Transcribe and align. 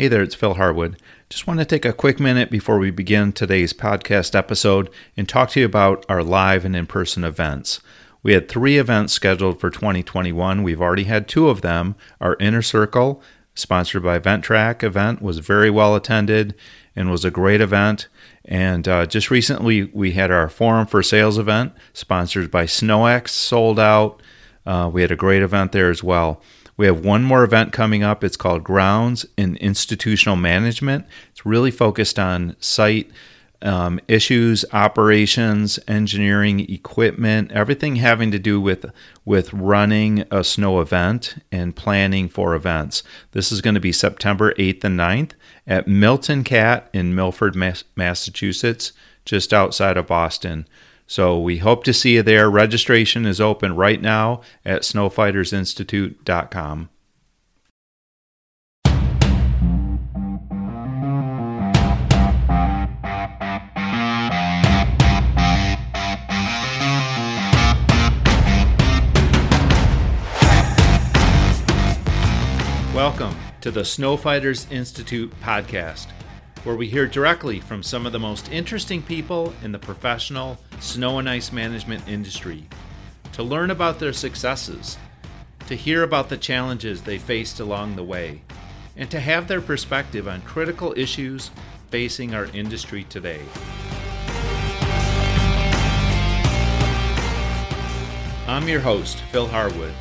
Hey 0.00 0.06
there, 0.06 0.22
it's 0.22 0.36
Phil 0.36 0.54
Harwood. 0.54 0.96
Just 1.28 1.48
want 1.48 1.58
to 1.58 1.66
take 1.66 1.84
a 1.84 1.92
quick 1.92 2.20
minute 2.20 2.52
before 2.52 2.78
we 2.78 2.92
begin 2.92 3.32
today's 3.32 3.72
podcast 3.72 4.36
episode 4.36 4.90
and 5.16 5.28
talk 5.28 5.50
to 5.50 5.58
you 5.58 5.66
about 5.66 6.06
our 6.08 6.22
live 6.22 6.64
and 6.64 6.76
in 6.76 6.86
person 6.86 7.24
events. 7.24 7.80
We 8.22 8.32
had 8.32 8.48
three 8.48 8.78
events 8.78 9.12
scheduled 9.12 9.58
for 9.58 9.70
2021. 9.70 10.62
We've 10.62 10.80
already 10.80 11.02
had 11.02 11.26
two 11.26 11.48
of 11.48 11.62
them. 11.62 11.96
Our 12.20 12.36
Inner 12.38 12.62
Circle, 12.62 13.20
sponsored 13.56 14.04
by 14.04 14.20
Ventrac 14.20 14.84
event, 14.84 15.20
was 15.20 15.40
very 15.40 15.68
well 15.68 15.96
attended 15.96 16.54
and 16.94 17.10
was 17.10 17.24
a 17.24 17.32
great 17.32 17.60
event. 17.60 18.06
And 18.44 18.86
uh, 18.86 19.04
just 19.04 19.32
recently, 19.32 19.86
we 19.86 20.12
had 20.12 20.30
our 20.30 20.48
Forum 20.48 20.86
for 20.86 21.02
Sales 21.02 21.38
event, 21.38 21.72
sponsored 21.92 22.52
by 22.52 22.66
SnowEx, 22.66 23.30
sold 23.30 23.80
out. 23.80 24.22
Uh, 24.64 24.88
we 24.92 25.02
had 25.02 25.10
a 25.10 25.16
great 25.16 25.42
event 25.42 25.72
there 25.72 25.90
as 25.90 26.04
well. 26.04 26.40
We 26.78 26.86
have 26.86 27.04
one 27.04 27.24
more 27.24 27.44
event 27.44 27.72
coming 27.72 28.02
up. 28.02 28.24
It's 28.24 28.36
called 28.36 28.64
Grounds 28.64 29.26
in 29.36 29.56
Institutional 29.56 30.36
Management. 30.36 31.04
It's 31.30 31.44
really 31.44 31.72
focused 31.72 32.18
on 32.18 32.56
site 32.60 33.10
um, 33.60 33.98
issues, 34.06 34.64
operations, 34.72 35.80
engineering, 35.88 36.60
equipment, 36.70 37.50
everything 37.50 37.96
having 37.96 38.30
to 38.30 38.38
do 38.38 38.60
with 38.60 38.86
with 39.24 39.52
running 39.52 40.24
a 40.30 40.44
snow 40.44 40.80
event 40.80 41.42
and 41.50 41.74
planning 41.74 42.28
for 42.28 42.54
events. 42.54 43.02
This 43.32 43.50
is 43.50 43.60
going 43.60 43.74
to 43.74 43.80
be 43.80 43.90
September 43.90 44.54
8th 44.54 44.84
and 44.84 44.98
9th 44.98 45.32
at 45.66 45.88
Milton 45.88 46.44
Cat 46.44 46.88
in 46.92 47.16
Milford, 47.16 47.56
Massachusetts, 47.96 48.92
just 49.24 49.52
outside 49.52 49.96
of 49.96 50.06
Boston. 50.06 50.68
So 51.10 51.40
we 51.40 51.56
hope 51.56 51.84
to 51.84 51.94
see 51.94 52.16
you 52.16 52.22
there. 52.22 52.50
Registration 52.50 53.24
is 53.24 53.40
open 53.40 53.74
right 53.74 54.00
now 54.00 54.42
at 54.62 54.82
snowfightersinstitute.com. 54.82 56.90
Welcome 72.94 73.34
to 73.62 73.70
the 73.70 73.80
Snowfighters 73.80 74.70
Institute 74.70 75.32
podcast 75.40 76.08
where 76.64 76.76
we 76.76 76.88
hear 76.88 77.06
directly 77.06 77.60
from 77.60 77.82
some 77.82 78.04
of 78.06 78.12
the 78.12 78.18
most 78.18 78.50
interesting 78.50 79.02
people 79.02 79.54
in 79.62 79.72
the 79.72 79.78
professional 79.78 80.58
snow 80.80 81.18
and 81.18 81.28
ice 81.28 81.52
management 81.52 82.06
industry, 82.08 82.64
to 83.32 83.42
learn 83.42 83.70
about 83.70 83.98
their 83.98 84.12
successes, 84.12 84.96
to 85.66 85.74
hear 85.74 86.02
about 86.02 86.28
the 86.28 86.36
challenges 86.36 87.02
they 87.02 87.18
faced 87.18 87.60
along 87.60 87.94
the 87.94 88.02
way, 88.02 88.42
and 88.96 89.10
to 89.10 89.20
have 89.20 89.46
their 89.46 89.60
perspective 89.60 90.26
on 90.26 90.42
critical 90.42 90.92
issues 90.96 91.50
facing 91.90 92.34
our 92.34 92.46
industry 92.46 93.04
today. 93.04 93.40
I'm 98.48 98.66
your 98.66 98.80
host, 98.80 99.18
Phil 99.30 99.46
Harwood. 99.46 99.92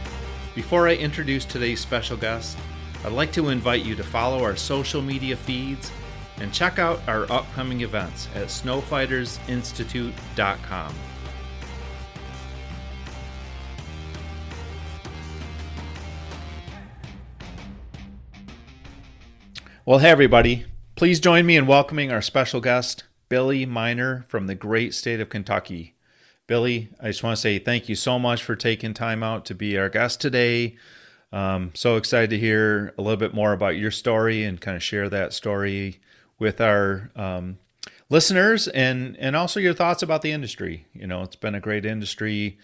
Before 0.55 0.87
I 0.87 0.95
introduce 0.95 1.45
today's 1.45 1.79
special 1.79 2.17
guest, 2.17 2.57
I'd 3.05 3.11
like 3.11 3.31
to 3.33 3.49
invite 3.49 3.85
you 3.85 3.93
to 3.95 4.03
follow 4.03 4.43
our 4.43 4.55
social 4.55 5.01
media 5.01 5.35
feeds 5.35 5.91
and 6.39 6.53
check 6.53 6.79
out 6.79 6.99
our 7.07 7.31
upcoming 7.31 7.81
events 7.81 8.27
at 8.35 8.47
snowfightersinstitute.com. 8.47 10.95
Well, 19.85 19.99
hey, 19.99 20.09
everybody. 20.09 20.65
Please 20.95 21.21
join 21.21 21.45
me 21.45 21.55
in 21.55 21.65
welcoming 21.65 22.11
our 22.11 22.21
special 22.21 22.59
guest, 22.59 23.05
Billy 23.29 23.65
Miner 23.65 24.25
from 24.27 24.47
the 24.47 24.55
great 24.55 24.93
state 24.93 25.21
of 25.21 25.29
Kentucky. 25.29 25.95
Billy, 26.45 26.89
I 26.99 27.07
just 27.07 27.23
want 27.23 27.37
to 27.37 27.41
say 27.41 27.59
thank 27.59 27.87
you 27.87 27.95
so 27.95 28.19
much 28.19 28.43
for 28.43 28.55
taking 28.55 28.93
time 28.93 29.23
out 29.23 29.45
to 29.45 29.55
be 29.55 29.77
our 29.77 29.89
guest 29.89 30.19
today. 30.19 30.75
Um, 31.31 31.71
so 31.73 31.95
excited 31.95 32.29
to 32.31 32.39
hear 32.39 32.93
a 32.97 33.01
little 33.01 33.17
bit 33.17 33.33
more 33.33 33.53
about 33.53 33.77
your 33.77 33.91
story 33.91 34.43
and 34.43 34.59
kind 34.59 34.75
of 34.75 34.83
share 34.83 35.07
that 35.09 35.33
story 35.33 36.01
with 36.39 36.61
our 36.61 37.11
um, 37.15 37.57
listeners 38.09 38.67
and 38.69 39.17
and 39.17 39.35
also 39.35 39.59
your 39.59 39.73
thoughts 39.73 40.03
about 40.03 40.21
the 40.21 40.31
industry. 40.31 40.87
You 40.93 41.07
know, 41.07 41.23
it's 41.23 41.35
been 41.35 41.55
a 41.55 41.59
great 41.59 41.85
industry, 41.85 42.57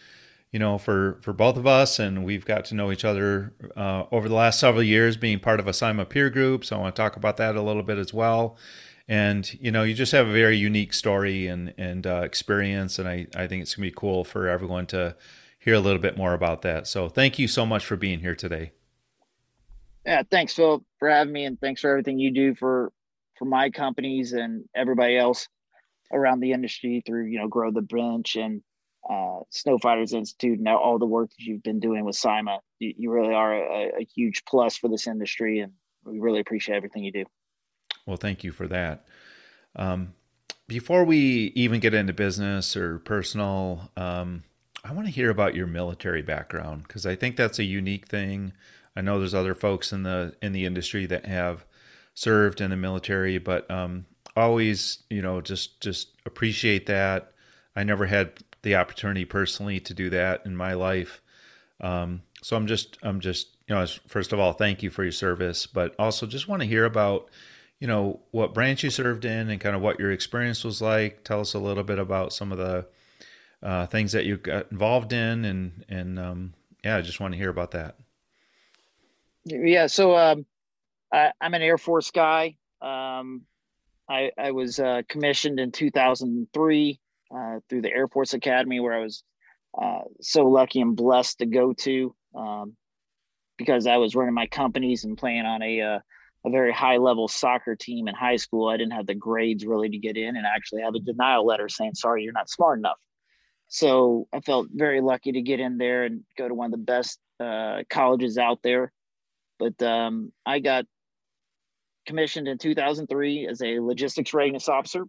you 0.52 0.60
know, 0.60 0.78
for 0.78 1.20
for 1.22 1.34
both 1.34 1.58
of 1.58 1.68
us, 1.68 2.00
and 2.00 2.24
we've 2.24 2.46
got 2.46 2.66
to 2.66 2.76
know 2.76 2.92
each 2.92 3.06
other 3.06 3.54
uh, 3.76 4.04
over 4.12 4.30
the 4.30 4.36
last 4.36 4.60
several 4.60 4.84
years, 4.84 5.18
being 5.18 5.40
part 5.40 5.60
of 5.60 5.68
a 5.68 5.74
SIMA 5.74 6.06
peer 6.06 6.30
group. 6.30 6.66
So 6.66 6.78
I 6.78 6.80
want 6.80 6.96
to 6.96 7.02
talk 7.02 7.16
about 7.16 7.38
that 7.38 7.56
a 7.56 7.62
little 7.62 7.84
bit 7.84 7.98
as 7.98 8.14
well. 8.14 8.58
And 9.08 9.52
you 9.60 9.72
know, 9.72 9.84
you 9.84 9.94
just 9.94 10.14
have 10.14 10.28
a 10.28 10.32
very 10.32 10.58
unique 10.58 10.94
story 10.94 11.48
and 11.48 11.74
and 11.78 12.08
uh, 12.08 12.22
experience, 12.24 13.00
and 13.00 13.08
I 13.08 13.28
I 13.36 13.48
think 13.48 13.62
it's 13.62 13.76
gonna 13.76 13.88
be 13.88 13.92
cool 13.96 14.24
for 14.24 14.48
everyone 14.48 14.86
to 14.88 15.16
hear 15.60 15.76
a 15.76 15.80
little 15.80 16.02
bit 16.02 16.18
more 16.18 16.34
about 16.34 16.62
that. 16.62 16.88
So 16.88 17.08
thank 17.08 17.40
you 17.40 17.48
so 17.48 17.66
much 17.66 17.86
for 17.86 17.96
being 17.96 18.20
here 18.20 18.36
today. 18.36 18.72
Yeah, 20.06 20.24
thanks, 20.30 20.54
Phil, 20.54 20.84
for 21.00 21.10
having 21.10 21.32
me, 21.32 21.46
and 21.46 21.60
thanks 21.62 21.80
for 21.80 21.90
everything 21.90 22.20
you 22.20 22.32
do 22.32 22.56
for 22.56 22.92
for 23.44 23.50
my 23.50 23.70
companies 23.70 24.32
and 24.32 24.64
everybody 24.74 25.18
else 25.18 25.50
around 26.14 26.40
the 26.40 26.54
industry 26.54 27.04
through 27.06 27.26
you 27.26 27.38
know 27.38 27.48
grow 27.48 27.72
the 27.72 27.82
bench 27.82 28.38
and 28.38 28.62
uh, 29.10 29.40
snow 29.50 29.78
fighters 29.78 30.14
institute 30.14 30.60
and 30.60 30.68
all 30.70 30.98
the 30.98 31.06
work 31.06 31.30
that 31.30 31.44
you've 31.44 31.62
been 31.62 31.82
doing 31.82 32.06
with 32.06 32.16
sima. 32.16 32.60
You, 32.80 32.94
you 32.98 33.12
really 33.12 33.34
are 33.34 33.54
a, 33.54 33.92
a, 34.00 34.08
huge 34.16 34.44
plus 34.48 34.78
for 34.78 34.88
this 34.90 35.08
industry 35.08 35.60
and 35.60 35.74
we 36.06 36.20
really 36.20 36.40
appreciate 36.40 36.78
everything 36.78 37.04
you 37.04 37.12
do. 37.12 37.26
Well 38.06 38.16
thank 38.16 38.46
you 38.46 38.54
for 38.54 38.66
that. 38.70 39.06
Um, 39.76 40.14
before 40.70 41.04
we 41.04 41.52
even 41.56 41.82
get 41.82 41.94
into 41.94 42.14
business 42.14 42.78
or 42.78 43.00
personal 43.00 43.92
um, 43.98 44.44
i 44.86 44.94
want 44.94 45.06
to 45.08 45.12
hear 45.12 45.30
about 45.30 45.56
your 45.56 45.68
military 45.68 46.22
background 46.22 46.84
because 46.84 47.06
i 47.06 47.16
think 47.16 47.36
that's 47.36 47.60
a 47.60 47.64
unique 47.64 48.08
thing. 48.08 48.54
I 48.96 49.02
know 49.02 49.20
there's 49.20 49.34
other 49.34 49.56
folks 49.56 49.92
in 49.92 50.04
the 50.04 50.36
in 50.42 50.54
the 50.54 50.66
industry 50.66 51.06
that 51.08 51.26
have 51.26 51.66
served 52.14 52.62
in 52.62 52.70
the 52.70 52.78
military, 52.78 53.38
but 53.38 53.70
um, 53.70 54.06
always, 54.36 55.00
you 55.10 55.22
know, 55.22 55.42
just 55.42 55.82
just 55.82 56.10
appreciate 56.26 56.86
that. 56.88 57.32
I 57.76 57.84
never 57.84 58.06
had 58.06 58.34
the 58.62 58.76
opportunity 58.76 59.26
personally 59.26 59.80
to 59.82 59.94
do 59.94 60.10
that 60.12 60.46
in 60.46 60.56
my 60.56 60.74
life, 60.74 61.22
um, 61.82 62.22
so 62.42 62.56
I'm 62.56 62.68
just 62.68 62.98
I'm 63.04 63.20
just 63.20 63.48
you 63.68 63.76
know, 63.76 63.86
first 64.08 64.34
of 64.34 64.40
all, 64.40 64.54
thank 64.54 64.84
you 64.84 64.90
for 64.90 65.04
your 65.04 65.12
service, 65.12 65.66
but 65.66 65.96
also 65.98 66.26
just 66.26 66.48
want 66.48 66.62
to 66.62 66.68
hear 66.68 66.86
about 66.86 67.30
you 67.80 67.88
know 67.88 68.22
what 68.32 68.54
branch 68.54 68.84
you 68.84 68.90
served 68.90 69.26
in 69.26 69.50
and 69.50 69.60
kind 69.60 69.76
of 69.76 69.82
what 69.82 70.00
your 70.00 70.12
experience 70.12 70.64
was 70.64 70.82
like. 70.82 71.24
Tell 71.24 71.42
us 71.42 71.54
a 71.54 71.60
little 71.60 71.84
bit 71.84 72.00
about 72.00 72.34
some 72.34 72.52
of 72.52 72.58
the 72.58 72.86
uh, 73.62 73.86
things 73.88 74.12
that 74.12 74.26
you 74.26 74.38
got 74.38 74.72
involved 74.72 75.14
in, 75.14 75.46
and 75.46 75.86
and 75.90 76.20
um, 76.20 76.54
yeah, 76.84 76.98
I 76.98 77.02
just 77.02 77.20
want 77.20 77.34
to 77.34 77.38
hear 77.38 77.50
about 77.50 77.72
that. 77.72 77.98
Yeah, 79.46 79.88
so 79.88 80.18
um, 80.18 80.46
I, 81.14 81.32
am 81.42 81.54
an 81.54 81.62
Air 81.62 81.78
Force 81.78 82.12
guy. 82.12 82.56
Um, 82.82 83.44
I, 84.10 84.32
I, 84.38 84.52
was 84.52 84.80
uh, 84.80 85.04
commissioned 85.08 85.60
in 85.60 85.72
2003 85.72 87.00
uh, 87.34 87.60
through 87.70 87.82
the 87.82 87.92
Air 87.92 88.08
Force 88.08 88.34
Academy, 88.34 88.80
where 88.80 88.94
I 88.94 89.00
was 89.00 89.24
uh, 89.80 90.02
so 90.22 90.46
lucky 90.46 90.82
and 90.82 90.96
blessed 90.96 91.40
to 91.40 91.46
go 91.46 91.74
to 91.74 92.16
um, 92.36 92.76
because 93.58 93.88
I 93.88 93.98
was 93.98 94.16
running 94.16 94.34
my 94.34 94.48
companies 94.48 95.04
and 95.04 95.18
playing 95.18 95.46
on 95.46 95.62
a 95.62 95.82
uh, 95.82 96.00
a 96.46 96.50
very 96.50 96.74
high 96.74 96.98
level 96.98 97.30
soccer 97.30 97.76
team 97.76 98.08
in 98.08 98.16
high 98.16 98.36
school. 98.36 98.68
I 98.68 98.76
didn't 98.76 98.94
have 98.94 99.08
the 99.08 99.16
grades 99.16 99.66
really 99.66 99.90
to 99.90 99.98
get 99.98 100.18
in, 100.18 100.36
and 100.36 100.46
actually 100.46 100.82
have 100.82 100.96
a 100.96 101.00
denial 101.00 101.46
letter 101.46 101.70
saying, 101.70 101.96
"Sorry, 101.96 102.24
you're 102.24 102.34
not 102.34 102.50
smart 102.50 102.80
enough." 102.80 103.00
So 103.70 104.28
I 104.34 104.42
felt 104.42 104.68
very 104.72 105.00
lucky 105.00 105.32
to 105.32 105.42
get 105.42 105.60
in 105.60 105.78
there 105.78 106.04
and 106.04 106.24
go 106.38 106.48
to 106.48 106.54
one 106.54 106.66
of 106.66 106.72
the 106.72 106.78
best 106.86 107.20
uh, 107.40 107.84
colleges 107.90 108.38
out 108.38 108.60
there. 108.64 108.92
But 109.58 109.82
um, 109.82 110.34
I 110.46 110.60
got 110.60 110.86
commissioned 112.06 112.48
in 112.48 112.58
2003 112.58 113.48
as 113.48 113.62
a 113.62 113.80
logistics 113.80 114.34
readiness 114.34 114.70
officer. 114.70 115.06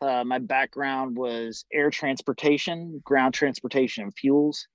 Uh, 0.00 0.24
my 0.24 0.38
background 0.38 1.16
was 1.16 1.64
air 1.72 1.90
transportation, 1.90 3.00
ground 3.04 3.32
transportation, 3.34 4.04
and 4.04 4.14
fuels. 4.14 4.66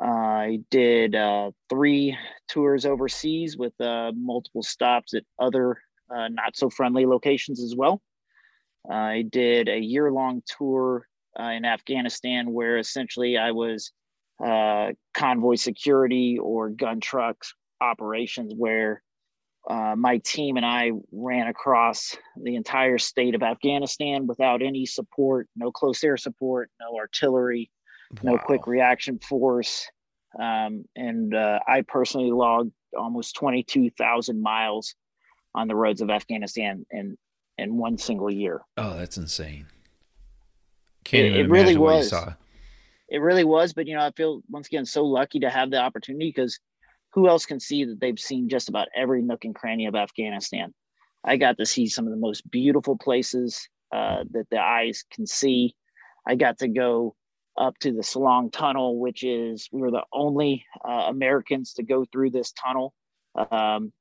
Uh, 0.00 0.06
I 0.06 0.58
did 0.70 1.14
uh, 1.14 1.52
three 1.68 2.16
tours 2.48 2.84
overseas 2.84 3.56
with 3.56 3.78
uh, 3.80 4.12
multiple 4.14 4.62
stops 4.62 5.14
at 5.14 5.24
other 5.38 5.78
uh, 6.14 6.28
not 6.28 6.56
so 6.56 6.68
friendly 6.68 7.06
locations 7.06 7.62
as 7.62 7.74
well. 7.76 8.02
I 8.90 9.24
did 9.30 9.68
a 9.68 9.78
year 9.78 10.10
long 10.10 10.42
tour 10.46 11.06
uh, 11.38 11.44
in 11.44 11.64
Afghanistan 11.64 12.52
where 12.52 12.78
essentially 12.78 13.38
I 13.38 13.52
was 13.52 13.92
convoy 15.14 15.54
security 15.54 16.36
or 16.38 16.68
gun 16.70 16.98
trucks 17.00 17.54
operations 17.80 18.54
where 18.56 19.02
uh, 19.68 19.94
my 19.96 20.18
team 20.18 20.56
and 20.56 20.66
I 20.66 20.90
ran 21.12 21.46
across 21.46 22.16
the 22.42 22.56
entire 22.56 22.98
state 22.98 23.34
of 23.34 23.42
Afghanistan 23.42 24.26
without 24.26 24.62
any 24.62 24.86
support, 24.86 25.48
no 25.56 25.70
close 25.70 26.02
air 26.02 26.16
support, 26.16 26.70
no 26.80 26.96
artillery, 26.98 27.70
wow. 28.22 28.32
no 28.32 28.38
quick 28.38 28.66
reaction 28.66 29.18
force. 29.20 29.86
Um, 30.38 30.84
and 30.96 31.34
uh, 31.34 31.60
I 31.68 31.82
personally 31.82 32.30
logged 32.32 32.72
almost 32.98 33.36
22,000 33.36 34.42
miles 34.42 34.94
on 35.54 35.68
the 35.68 35.76
roads 35.76 36.00
of 36.00 36.10
Afghanistan 36.10 36.84
in 36.90 37.16
in 37.58 37.76
one 37.76 37.98
single 37.98 38.30
year. 38.32 38.62
Oh, 38.78 38.96
that's 38.96 39.18
insane. 39.18 39.66
Can't 41.04 41.26
It- 41.26 41.28
even 41.34 41.40
it 41.46 41.48
really 41.50 41.62
imagine 41.74 41.80
what 41.80 41.90
you 41.90 41.96
was. 41.98 42.08
saw. 42.08 42.32
It 43.08 43.18
really 43.18 43.44
was, 43.44 43.74
but 43.74 43.86
you 43.86 43.94
know, 43.94 44.04
I 44.06 44.10
feel 44.12 44.40
once 44.48 44.68
again 44.68 44.86
so 44.86 45.04
lucky 45.04 45.38
to 45.40 45.50
have 45.50 45.70
the 45.70 45.76
opportunity 45.78 46.30
because 46.34 46.58
who 47.12 47.28
else 47.28 47.46
can 47.46 47.60
see 47.60 47.84
that 47.84 48.00
they've 48.00 48.18
seen 48.18 48.48
just 48.48 48.68
about 48.68 48.88
every 48.96 49.22
nook 49.22 49.44
and 49.44 49.54
cranny 49.54 49.86
of 49.86 49.94
Afghanistan? 49.94 50.72
I 51.24 51.36
got 51.36 51.58
to 51.58 51.66
see 51.66 51.86
some 51.86 52.06
of 52.06 52.10
the 52.10 52.18
most 52.18 52.50
beautiful 52.50 52.96
places 52.96 53.68
uh, 53.92 54.24
that 54.30 54.48
the 54.50 54.60
eyes 54.60 55.04
can 55.12 55.26
see. 55.26 55.74
I 56.26 56.34
got 56.34 56.58
to 56.58 56.68
go 56.68 57.14
up 57.56 57.78
to 57.80 57.92
the 57.92 58.02
Salang 58.02 58.50
Tunnel, 58.50 58.98
which 58.98 59.22
is 59.22 59.68
we 59.72 59.82
were 59.82 59.90
the 59.90 60.04
only 60.12 60.64
uh, 60.84 61.06
Americans 61.08 61.74
to 61.74 61.82
go 61.82 62.04
through 62.10 62.30
this 62.30 62.52
tunnel, 62.52 62.94
um, 63.36 63.92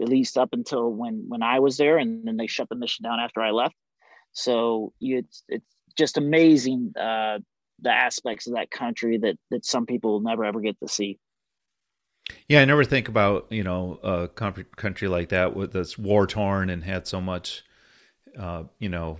at 0.00 0.08
least 0.08 0.36
up 0.36 0.50
until 0.52 0.90
when 0.90 1.24
when 1.28 1.42
I 1.42 1.60
was 1.60 1.78
there, 1.78 1.98
and 1.98 2.26
then 2.26 2.36
they 2.36 2.46
shut 2.46 2.68
the 2.68 2.76
mission 2.76 3.04
down 3.04 3.18
after 3.18 3.40
I 3.40 3.50
left. 3.50 3.74
So 4.32 4.92
it's 5.00 5.42
it's 5.48 5.74
just 5.96 6.18
amazing 6.18 6.92
uh, 7.00 7.38
the 7.80 7.90
aspects 7.90 8.46
of 8.46 8.54
that 8.54 8.70
country 8.70 9.18
that 9.18 9.38
that 9.50 9.64
some 9.64 9.86
people 9.86 10.12
will 10.12 10.20
never 10.20 10.44
ever 10.44 10.60
get 10.60 10.78
to 10.80 10.88
see. 10.88 11.18
Yeah, 12.48 12.62
I 12.62 12.64
never 12.64 12.84
think 12.84 13.08
about 13.08 13.46
you 13.50 13.62
know 13.62 13.98
a 14.02 14.28
country 14.28 14.64
country 14.76 15.08
like 15.08 15.30
that 15.30 15.54
with 15.54 15.72
that's 15.72 15.98
war 15.98 16.26
torn 16.26 16.70
and 16.70 16.84
had 16.84 17.06
so 17.06 17.20
much, 17.20 17.64
uh, 18.38 18.64
you 18.78 18.88
know, 18.88 19.18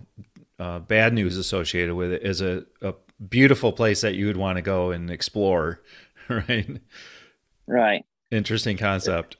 uh, 0.59 0.79
bad 0.81 1.13
news 1.13 1.37
associated 1.37 1.95
with 1.95 2.13
it 2.13 2.23
as 2.23 2.41
a, 2.41 2.65
a 2.83 2.95
beautiful 3.29 3.73
place 3.73 4.01
that 4.01 4.15
you 4.15 4.27
would 4.27 4.37
want 4.37 4.57
to 4.57 4.63
go 4.63 4.91
and 4.91 5.11
explore, 5.11 5.81
right? 6.29 6.81
Right. 7.67 8.05
Interesting 8.31 8.77
concept. 8.77 9.37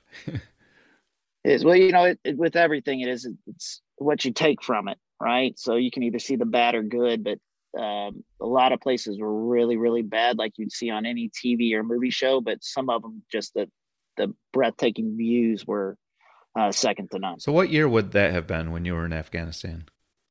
It 1.45 1.53
is 1.53 1.65
well, 1.65 1.77
you 1.77 1.93
know, 1.93 2.05
it, 2.05 2.21
it, 2.25 2.37
with 2.37 2.57
everything, 2.57 3.01
it 3.01 3.09
is 3.09 3.29
it's 3.47 3.81
what 3.97 4.25
you 4.25 4.33
take 4.33 4.63
from 4.63 4.89
it, 4.89 4.99
right? 5.21 5.59
So 5.59 5.77
you 5.77 5.91
can 5.91 6.03
either 6.03 6.19
see 6.19 6.37
the 6.37 6.47
bad 6.47 6.75
or 6.75 6.83
good, 6.83 7.25
but 7.25 7.39
um, 7.77 8.25
a 8.41 8.47
lot 8.47 8.73
of 8.73 8.81
places 8.81 9.19
were 9.19 9.47
really, 9.47 9.77
really 9.77 10.03
bad, 10.03 10.39
like 10.39 10.53
you'd 10.57 10.73
see 10.73 10.91
on 10.91 11.05
any 11.07 11.31
TV 11.31 11.73
or 11.75 11.83
movie 11.83 12.11
show. 12.11 12.41
But 12.41 12.63
some 12.63 12.89
of 12.91 13.03
them, 13.03 13.23
just 13.31 13.55
the 13.55 13.71
the 14.17 14.35
breathtaking 14.53 15.17
views 15.17 15.67
were 15.67 15.97
uh, 16.59 16.73
second 16.73 17.11
to 17.13 17.19
none. 17.19 17.41
So, 17.41 17.53
what 17.53 17.71
year 17.71 17.89
would 17.89 18.13
that 18.13 18.33
have 18.33 18.47
been 18.47 18.71
when 18.73 18.85
you 18.85 18.95
were 18.95 19.05
in 19.05 19.13
Afghanistan? 19.13 19.85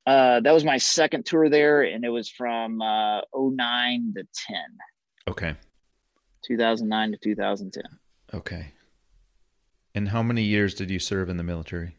Uh, 0.06 0.40
that 0.40 0.54
was 0.54 0.64
my 0.64 0.78
second 0.78 1.26
tour 1.26 1.50
there, 1.50 1.82
and 1.84 2.06
it 2.06 2.10
was 2.10 2.30
from 2.30 2.82
uh, 2.82 3.22
09 3.36 4.14
to 4.16 4.24
10, 4.48 4.58
Okay. 5.28 5.56
2009 6.46 7.12
to 7.12 7.18
2010. 7.18 7.84
Okay. 8.34 8.72
And 9.94 10.08
how 10.10 10.24
many 10.24 10.44
years 10.44 10.74
did 10.74 10.90
you 10.90 11.00
serve 11.00 11.28
in 11.30 11.36
the 11.36 11.44
military? 11.44 11.98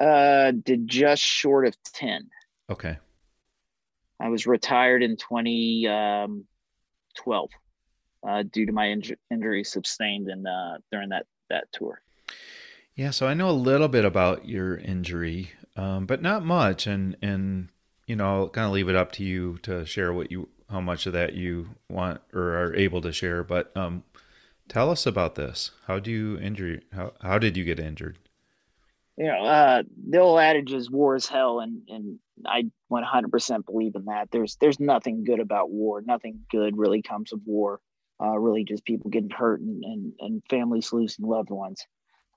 Uh, 0.00 0.50
did 0.50 0.88
just 0.88 1.22
short 1.22 1.66
of 1.66 1.76
10. 1.94 2.28
Okay. 2.70 2.98
I 4.20 4.28
was 4.28 4.46
retired 4.46 5.02
in 5.02 5.16
2012 5.16 7.50
uh, 8.26 8.42
due 8.50 8.66
to 8.66 8.72
my 8.72 8.86
inju- 8.86 9.16
injury 9.30 9.64
sustained 9.64 10.28
in 10.28 10.46
uh, 10.46 10.78
during 10.90 11.10
that 11.10 11.26
that 11.50 11.70
tour. 11.72 12.00
Yeah, 12.94 13.10
so 13.10 13.26
I 13.26 13.34
know 13.34 13.50
a 13.50 13.52
little 13.52 13.88
bit 13.88 14.04
about 14.04 14.48
your 14.48 14.76
injury, 14.76 15.50
um, 15.76 16.06
but 16.06 16.22
not 16.22 16.44
much, 16.44 16.86
and 16.86 17.16
and 17.20 17.68
you 18.06 18.16
know 18.16 18.24
I'll 18.24 18.48
kind 18.48 18.66
of 18.66 18.72
leave 18.72 18.88
it 18.88 18.96
up 18.96 19.12
to 19.12 19.24
you 19.24 19.58
to 19.62 19.84
share 19.84 20.12
what 20.12 20.30
you 20.30 20.48
how 20.70 20.80
much 20.80 21.06
of 21.06 21.12
that 21.12 21.34
you 21.34 21.70
want 21.88 22.20
or 22.32 22.54
are 22.54 22.74
able 22.74 23.00
to 23.02 23.12
share. 23.12 23.44
But 23.44 23.76
um, 23.76 24.04
tell 24.68 24.90
us 24.90 25.06
about 25.06 25.34
this. 25.34 25.72
How 25.86 25.98
do 25.98 26.10
you 26.10 26.38
injure? 26.38 26.80
How 26.92 27.12
how 27.20 27.38
did 27.38 27.56
you 27.56 27.64
get 27.64 27.80
injured? 27.80 28.18
You 29.16 29.26
know, 29.26 29.44
uh, 29.44 29.82
the 30.08 30.18
old 30.18 30.40
adage 30.40 30.72
is 30.72 30.90
war 30.90 31.14
is 31.14 31.28
hell, 31.28 31.60
and 31.60 31.82
and 31.88 32.18
I 32.46 32.64
100% 32.90 33.66
believe 33.66 33.94
in 33.94 34.06
that. 34.06 34.28
There's 34.32 34.56
there's 34.60 34.80
nothing 34.80 35.24
good 35.24 35.40
about 35.40 35.70
war. 35.70 36.02
Nothing 36.02 36.40
good 36.50 36.76
really 36.76 37.02
comes 37.02 37.32
of 37.32 37.40
war. 37.46 37.80
Uh, 38.20 38.38
really, 38.38 38.64
just 38.64 38.84
people 38.84 39.10
getting 39.10 39.30
hurt 39.30 39.60
and 39.60 39.84
and, 39.84 40.12
and 40.18 40.42
families 40.50 40.92
losing 40.92 41.26
loved 41.26 41.50
ones. 41.50 41.84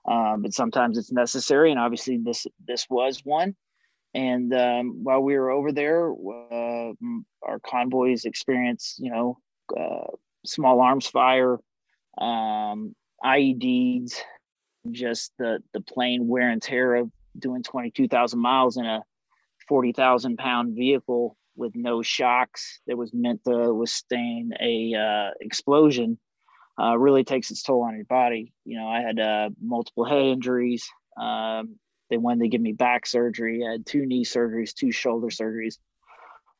Um, 0.08 0.42
but 0.42 0.54
sometimes 0.54 0.98
it's 0.98 1.12
necessary, 1.12 1.72
and 1.72 1.80
obviously 1.80 2.18
this 2.18 2.46
this 2.68 2.86
was 2.90 3.22
one. 3.24 3.56
And 4.14 4.54
um, 4.54 5.04
while 5.04 5.22
we 5.22 5.38
were 5.38 5.52
over 5.52 5.72
there, 5.72 6.12
uh, 6.12 6.94
our 7.44 7.60
convoys 7.66 8.26
experienced, 8.26 9.00
you 9.00 9.12
know, 9.12 9.38
uh, 9.78 10.08
small 10.46 10.80
arms 10.82 11.08
fire, 11.08 11.60
um, 12.18 12.96
IEDs, 13.24 14.14
just 14.94 15.32
the 15.38 15.60
the 15.74 15.82
plain 15.82 16.28
wear 16.28 16.50
and 16.50 16.62
tear 16.62 16.96
of 16.96 17.12
doing 17.38 17.64
22,000 17.64 18.40
miles 18.40 18.78
in 18.78 18.86
a 18.86 19.04
40,000 19.68 20.38
pound 20.38 20.76
vehicle 20.76 21.38
with 21.56 21.76
no 21.76 22.02
shocks 22.02 22.80
that 22.88 22.98
was 22.98 23.14
meant 23.14 23.44
to 23.46 23.74
withstand 23.74 24.56
a 24.60 24.94
uh, 24.94 25.32
explosion 25.42 26.18
uh, 26.80 26.98
really 26.98 27.24
takes 27.24 27.50
its 27.52 27.64
toll 27.64 27.84
on 27.84 27.96
your 27.96 28.06
body. 28.06 28.54
You 28.66 28.78
know, 28.78 28.88
I 28.88 29.02
had 29.02 29.20
uh, 29.20 29.50
multiple 29.62 30.06
head 30.06 30.24
injuries. 30.24 30.88
Um, 31.20 31.78
they 32.10 32.18
wanted 32.18 32.44
to 32.44 32.50
give 32.50 32.62
me 32.62 32.74
back 32.74 33.06
surgery. 33.08 33.66
I 33.68 33.74
had 33.74 33.86
two 33.86 34.06
knee 34.06 34.24
surgeries, 34.24 34.74
two 34.74 34.92
shoulder 34.92 35.28
surgeries, 35.28 35.78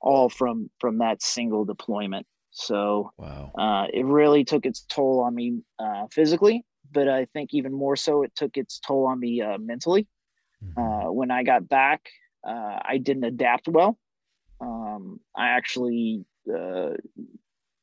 all 0.02 0.30
from 0.30 0.70
from 0.80 0.98
that 1.00 1.22
single 1.22 1.66
deployment. 1.66 2.26
So 2.52 3.12
Wow. 3.18 3.52
uh, 3.58 3.88
it 3.94 4.06
really 4.06 4.44
took 4.44 4.66
its 4.66 4.86
toll 4.90 5.22
on 5.22 5.36
me 5.36 5.62
uh, 5.78 6.08
physically, 6.12 6.66
but 6.92 7.08
I 7.08 7.26
think 7.26 7.54
even 7.54 7.74
more 7.74 7.96
so, 7.96 8.24
it 8.24 8.36
took 8.36 8.58
its 8.58 8.80
toll 8.80 9.06
on 9.08 9.20
me 9.20 9.42
uh, 9.42 9.58
mentally. 9.58 10.08
Mhm. 10.64 11.08
Uh, 11.08 11.12
when 11.12 11.32
I 11.32 11.44
got 11.44 11.68
back, 11.68 12.10
uh, 12.48 12.80
I 12.82 12.98
didn't 12.98 13.26
adapt 13.26 13.68
well. 13.68 13.98
Um, 14.60 15.20
I 15.36 15.50
actually 15.50 16.26
uh, 16.54 16.92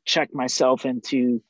checked 0.05 0.35
myself 0.35 0.85
into 0.85 1.43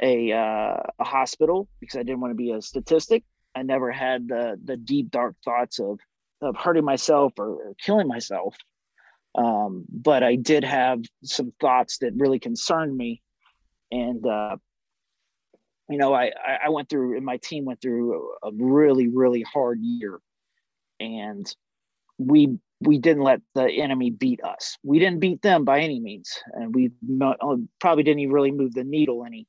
a, 0.00 0.32
uh, 0.32 0.82
a 0.98 1.04
hospital 1.04 1.68
because 1.80 1.96
I 1.96 2.02
didn't 2.02 2.20
want 2.20 2.30
to 2.32 2.36
be 2.36 2.52
a 2.52 2.62
statistic. 2.62 3.24
I 3.54 3.62
never 3.62 3.90
had 3.90 4.28
the 4.28 4.58
the 4.64 4.76
deep 4.76 5.10
dark 5.10 5.34
thoughts 5.44 5.80
of 5.80 5.98
of 6.40 6.56
hurting 6.56 6.84
myself 6.84 7.32
or, 7.38 7.48
or 7.48 7.74
killing 7.84 8.06
myself, 8.06 8.56
um, 9.34 9.84
but 9.90 10.22
I 10.22 10.36
did 10.36 10.64
have 10.64 11.02
some 11.24 11.52
thoughts 11.60 11.98
that 11.98 12.12
really 12.14 12.38
concerned 12.38 12.96
me, 12.96 13.22
and 13.90 14.24
uh, 14.24 14.56
you 15.90 15.98
know, 15.98 16.14
I 16.14 16.26
I 16.26 16.58
I 16.66 16.68
went 16.68 16.88
through 16.88 17.16
and 17.16 17.26
my 17.26 17.36
team 17.38 17.64
went 17.64 17.80
through 17.82 18.32
a, 18.42 18.50
really 18.52 19.08
really 19.08 19.42
hard 19.42 19.80
year, 19.80 20.20
and 21.00 21.52
we 22.18 22.58
we 22.80 22.98
didn't 22.98 23.24
let 23.24 23.40
the 23.54 23.66
enemy 23.66 24.10
beat 24.10 24.42
us. 24.44 24.78
We 24.84 25.00
didn't 25.00 25.18
beat 25.18 25.42
them 25.42 25.64
by 25.64 25.80
any 25.80 26.00
means, 26.00 26.32
and 26.52 26.74
we 26.74 26.92
not, 27.02 27.38
probably 27.80 28.04
didn't 28.04 28.20
even 28.20 28.32
really 28.32 28.52
move 28.52 28.72
the 28.72 28.84
needle 28.84 29.24
any. 29.26 29.46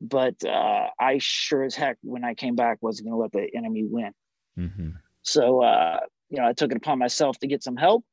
But 0.00 0.44
uh, 0.44 0.88
I 1.00 1.18
sure 1.18 1.62
as 1.62 1.74
heck, 1.74 1.96
when 2.02 2.24
I 2.24 2.34
came 2.34 2.56
back, 2.56 2.78
wasn't 2.80 3.08
going 3.08 3.16
to 3.16 3.22
let 3.22 3.32
the 3.32 3.56
enemy 3.56 3.84
win. 3.84 4.12
Mhm. 4.58 4.94
So 5.22 5.62
uh, 5.62 6.00
you 6.28 6.38
know, 6.38 6.46
I 6.46 6.54
took 6.54 6.72
it 6.72 6.76
upon 6.76 6.98
myself 6.98 7.38
to 7.38 7.46
get 7.46 7.62
some 7.62 7.76
help. 7.76 8.04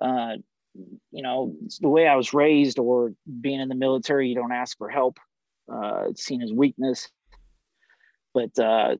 Uh, 0.00 0.34
you 1.12 1.22
know, 1.22 1.54
the 1.80 1.88
way 1.88 2.08
I 2.08 2.16
was 2.16 2.34
raised, 2.34 2.78
or 2.80 3.12
being 3.40 3.60
in 3.60 3.68
the 3.68 3.74
military, 3.76 4.28
you 4.28 4.34
don't 4.34 4.52
ask 4.52 4.76
for 4.78 4.88
help. 4.88 5.18
Uh, 5.72 6.08
seen 6.14 6.42
as 6.42 6.52
weakness. 6.52 7.08
But 8.34 8.58
uh, 8.58 8.96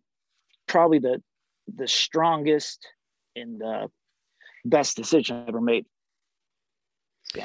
probably 0.66 0.98
the 0.98 1.22
the 1.74 1.88
strongest 1.88 2.86
and 3.36 3.60
the 3.60 3.88
best 4.64 4.96
decision 4.96 5.36
I 5.36 5.48
ever 5.48 5.60
made. 5.60 5.86
So, 7.24 7.42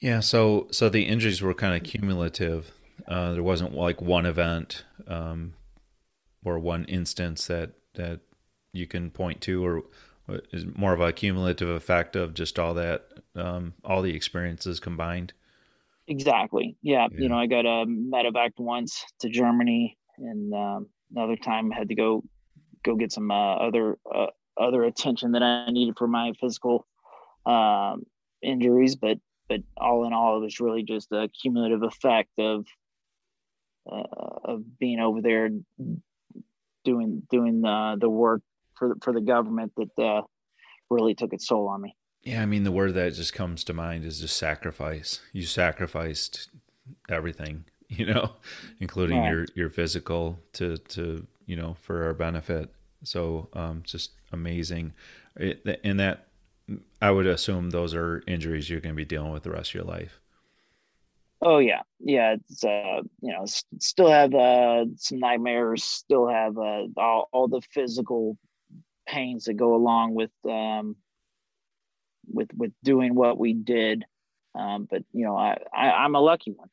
Yeah. 0.00 0.20
So 0.20 0.68
so 0.70 0.88
the 0.88 1.02
injuries 1.02 1.42
were 1.42 1.54
kind 1.54 1.74
of 1.74 1.88
cumulative. 1.88 2.72
Uh, 3.06 3.32
there 3.32 3.42
wasn't 3.42 3.74
like 3.74 4.02
one 4.02 4.26
event 4.26 4.84
um, 5.06 5.54
or 6.44 6.58
one 6.58 6.84
instance 6.84 7.46
that 7.46 7.72
that 7.94 8.20
you 8.72 8.86
can 8.86 9.10
point 9.10 9.40
to, 9.42 9.64
or 9.64 9.82
is 10.52 10.66
more 10.74 10.92
of 10.92 11.00
a 11.00 11.12
cumulative 11.12 11.68
effect 11.68 12.14
of 12.14 12.34
just 12.34 12.58
all 12.58 12.74
that, 12.74 13.06
um, 13.34 13.74
all 13.84 14.02
the 14.02 14.14
experiences 14.14 14.78
combined. 14.78 15.32
Exactly. 16.08 16.76
Yeah. 16.82 17.08
Yeah. 17.10 17.20
You 17.20 17.28
know, 17.28 17.36
I 17.36 17.46
got 17.46 17.66
a 17.66 17.86
medevac 17.86 18.52
once 18.58 19.04
to 19.20 19.28
Germany, 19.28 19.96
and 20.18 20.52
um, 20.52 20.86
another 21.14 21.36
time 21.36 21.70
had 21.70 21.88
to 21.88 21.94
go 21.94 22.24
go 22.84 22.96
get 22.96 23.12
some 23.12 23.30
uh, 23.30 23.56
other 23.56 23.98
uh, 24.12 24.26
other 24.58 24.84
attention 24.84 25.32
that 25.32 25.42
I 25.42 25.70
needed 25.70 25.96
for 25.96 26.08
my 26.08 26.32
physical 26.40 26.86
um, 27.46 28.02
injuries. 28.42 28.96
But 28.96 29.18
but 29.48 29.60
all 29.76 30.06
in 30.06 30.12
all, 30.12 30.38
it 30.38 30.44
was 30.44 30.60
really 30.60 30.82
just 30.82 31.12
a 31.12 31.28
cumulative 31.40 31.82
effect 31.82 32.30
of 32.38 32.66
uh, 33.90 34.02
of 34.44 34.78
being 34.78 35.00
over 35.00 35.22
there 35.22 35.50
doing 36.84 37.22
doing 37.30 37.60
the 37.60 37.96
the 38.00 38.10
work 38.10 38.42
for 38.76 38.96
for 39.02 39.12
the 39.12 39.20
government 39.20 39.72
that 39.76 40.02
uh, 40.02 40.22
really 40.90 41.14
took 41.14 41.32
its 41.32 41.46
toll 41.46 41.68
on 41.68 41.82
me. 41.82 41.94
Yeah, 42.28 42.42
I 42.42 42.46
mean 42.46 42.64
the 42.64 42.72
word 42.72 42.92
that 42.92 43.14
just 43.14 43.32
comes 43.32 43.64
to 43.64 43.72
mind 43.72 44.04
is 44.04 44.20
just 44.20 44.36
sacrifice. 44.36 45.20
You 45.32 45.44
sacrificed 45.44 46.50
everything, 47.08 47.64
you 47.88 48.04
know, 48.04 48.32
including 48.80 49.22
Right. 49.22 49.30
your 49.30 49.46
your 49.54 49.70
physical 49.70 50.38
to 50.54 50.76
to 50.76 51.26
you 51.46 51.56
know 51.56 51.76
for 51.80 52.04
our 52.04 52.12
benefit. 52.12 52.70
So 53.02 53.48
um, 53.54 53.82
just 53.82 54.10
amazing. 54.30 54.92
It, 55.36 55.80
and 55.84 55.98
that 56.00 56.26
I 57.00 57.10
would 57.12 57.26
assume 57.26 57.70
those 57.70 57.94
are 57.94 58.22
injuries 58.26 58.68
you're 58.68 58.80
going 58.80 58.94
to 58.94 58.96
be 58.96 59.06
dealing 59.06 59.32
with 59.32 59.44
the 59.44 59.50
rest 59.50 59.70
of 59.70 59.74
your 59.76 59.84
life. 59.84 60.20
Oh 61.40 61.58
yeah, 61.58 61.82
yeah. 62.00 62.34
It's 62.34 62.64
uh, 62.64 63.02
you 63.22 63.32
know, 63.32 63.44
still 63.78 64.08
have 64.10 64.34
uh, 64.34 64.86
some 64.96 65.20
nightmares. 65.20 65.84
Still 65.84 66.26
have 66.28 66.58
uh, 66.58 66.86
all, 66.96 67.28
all 67.32 67.48
the 67.48 67.62
physical 67.72 68.36
pains 69.06 69.44
that 69.44 69.54
go 69.54 69.74
along 69.74 70.14
with 70.14 70.32
um, 70.44 70.96
with 72.32 72.48
with 72.56 72.72
doing 72.82 73.14
what 73.14 73.38
we 73.38 73.54
did. 73.54 74.04
Um, 74.54 74.88
but 74.90 75.04
you 75.12 75.24
know, 75.24 75.36
I, 75.36 75.58
I 75.74 76.04
am 76.04 76.14
a 76.14 76.20
lucky 76.20 76.52
one. 76.52 76.70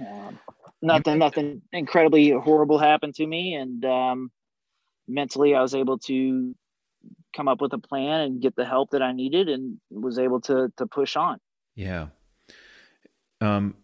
Um, 0.00 0.38
nothing 0.82 1.18
nothing 1.18 1.62
incredibly 1.72 2.30
horrible 2.30 2.78
happened 2.78 3.14
to 3.16 3.26
me, 3.26 3.54
and 3.54 3.84
um, 3.84 4.30
mentally 5.08 5.54
I 5.54 5.62
was 5.62 5.74
able 5.74 5.98
to 6.00 6.54
come 7.34 7.48
up 7.48 7.60
with 7.60 7.72
a 7.72 7.78
plan 7.78 8.22
and 8.22 8.40
get 8.40 8.56
the 8.56 8.64
help 8.64 8.90
that 8.90 9.02
I 9.02 9.12
needed, 9.12 9.48
and 9.48 9.78
was 9.90 10.18
able 10.18 10.40
to 10.42 10.72
to 10.76 10.86
push 10.86 11.16
on. 11.16 11.38
Yeah, 11.74 12.08
um, 13.40 13.74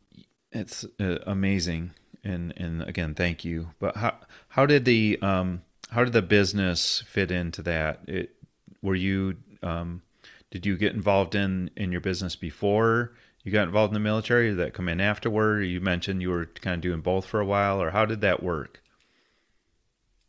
it's 0.50 0.84
uh, 1.00 1.18
amazing, 1.26 1.92
and 2.24 2.52
and 2.56 2.82
again, 2.82 3.14
thank 3.14 3.44
you. 3.44 3.70
But 3.78 3.96
how 3.96 4.16
how 4.48 4.66
did 4.66 4.84
the 4.84 5.18
um 5.22 5.62
how 5.90 6.04
did 6.04 6.12
the 6.12 6.22
business 6.22 7.02
fit 7.06 7.30
into 7.30 7.62
that? 7.62 8.00
It 8.06 8.34
were 8.82 8.94
you 8.94 9.36
um 9.62 10.02
did 10.50 10.66
you 10.66 10.76
get 10.76 10.94
involved 10.94 11.34
in 11.34 11.70
in 11.76 11.92
your 11.92 12.00
business 12.00 12.36
before 12.36 13.12
you 13.42 13.50
got 13.50 13.64
involved 13.64 13.90
in 13.90 13.94
the 13.94 14.00
military? 14.00 14.50
Did 14.50 14.58
that 14.58 14.74
come 14.74 14.88
in 14.88 15.00
afterward? 15.00 15.62
You 15.62 15.80
mentioned 15.80 16.22
you 16.22 16.30
were 16.30 16.46
kind 16.46 16.76
of 16.76 16.80
doing 16.80 17.00
both 17.00 17.26
for 17.26 17.40
a 17.40 17.46
while, 17.46 17.82
or 17.82 17.90
how 17.90 18.04
did 18.04 18.20
that 18.20 18.42
work? 18.42 18.80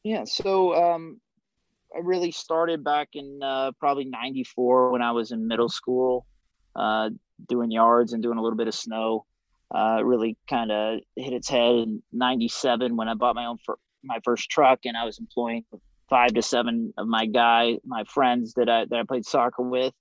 Yeah, 0.03 0.23
so 0.25 0.73
um, 0.73 1.21
I 1.95 1.99
really 1.99 2.31
started 2.31 2.83
back 2.83 3.09
in 3.13 3.41
uh, 3.43 3.71
probably 3.79 4.05
'94 4.05 4.91
when 4.91 5.01
I 5.01 5.11
was 5.11 5.31
in 5.31 5.47
middle 5.47 5.69
school. 5.69 6.25
Uh, 6.75 7.11
doing 7.47 7.69
yards 7.69 8.13
and 8.13 8.23
doing 8.23 8.37
a 8.37 8.41
little 8.41 8.57
bit 8.57 8.67
of 8.67 8.73
snow. 8.73 9.25
Uh, 9.73 10.01
really 10.03 10.37
kind 10.49 10.71
of 10.71 10.99
hit 11.15 11.33
its 11.33 11.49
head 11.49 11.75
in 11.75 12.01
'97 12.11 12.95
when 12.95 13.07
I 13.07 13.13
bought 13.13 13.35
my 13.35 13.45
own 13.45 13.57
for 13.63 13.77
my 14.03 14.19
first 14.23 14.49
truck, 14.49 14.79
and 14.85 14.97
I 14.97 15.05
was 15.05 15.19
employing 15.19 15.65
five 16.13 16.31
to 16.35 16.43
seven 16.43 16.93
of 16.95 17.07
my 17.07 17.25
guy, 17.25 17.79
my 17.83 18.03
friends 18.03 18.53
that 18.53 18.69
I 18.69 18.85
that 18.85 18.99
I 18.99 19.03
played 19.03 19.25
soccer 19.25 19.63
with. 19.63 19.95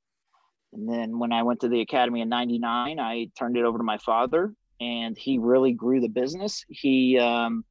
And 0.75 0.87
then 0.87 1.19
when 1.19 1.33
I 1.33 1.42
went 1.42 1.61
to 1.61 1.69
the 1.69 1.81
academy 1.81 2.21
in 2.21 2.28
'99, 2.28 3.00
I 3.00 3.28
turned 3.38 3.57
it 3.57 3.64
over 3.64 3.78
to 3.78 3.85
my 3.85 3.97
father, 3.97 4.52
and 4.78 5.16
he 5.16 5.38
really 5.38 5.73
grew 5.73 6.02
the 6.02 6.11
business. 6.11 6.66
He 6.69 7.19
um, 7.19 7.64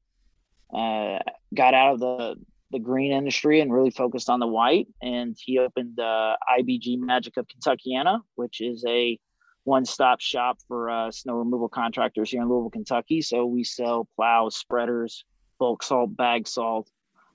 uh, 0.74 1.20
got 1.54 1.76
out 1.76 1.94
of 1.94 2.00
the 2.00 2.36
the 2.72 2.80
green 2.80 3.12
industry 3.12 3.62
and 3.62 3.72
really 3.72 3.92
focused 3.92 4.28
on 4.28 4.40
the 4.40 4.48
white. 4.48 4.88
And 5.04 5.38
he 5.40 5.60
opened 5.60 6.00
uh, 6.00 6.36
IBG 6.58 6.98
Magic 6.98 7.38
of 7.38 7.46
Kentuckiana, 7.48 8.22
which 8.36 8.60
is 8.60 8.84
a 8.88 9.20
one-stop 9.66 10.20
shop 10.20 10.58
for 10.68 10.90
uh, 10.90 11.12
snow 11.12 11.36
removal 11.36 11.70
contractors 11.70 12.32
here 12.32 12.42
in 12.42 12.50
Louisville, 12.50 12.72
Kentucky. 12.72 13.22
So 13.22 13.46
we 13.46 13.64
sell 13.64 14.08
plows, 14.16 14.58
spreaders, 14.58 15.26
bulk 15.60 15.84
salt, 15.84 16.16
bag 16.18 16.48
salt, 16.48 16.90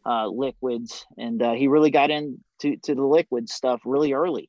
uh, 0.07 0.29
liquids, 0.29 1.05
and 1.19 1.43
uh, 1.43 1.53
he 1.53 1.69
really 1.69 1.91
got 1.91 2.11
into 2.11 2.77
to 2.83 2.95
the 2.95 3.05
liquid 3.05 3.49
stuff 3.49 3.81
really 3.85 4.13
early. 4.13 4.49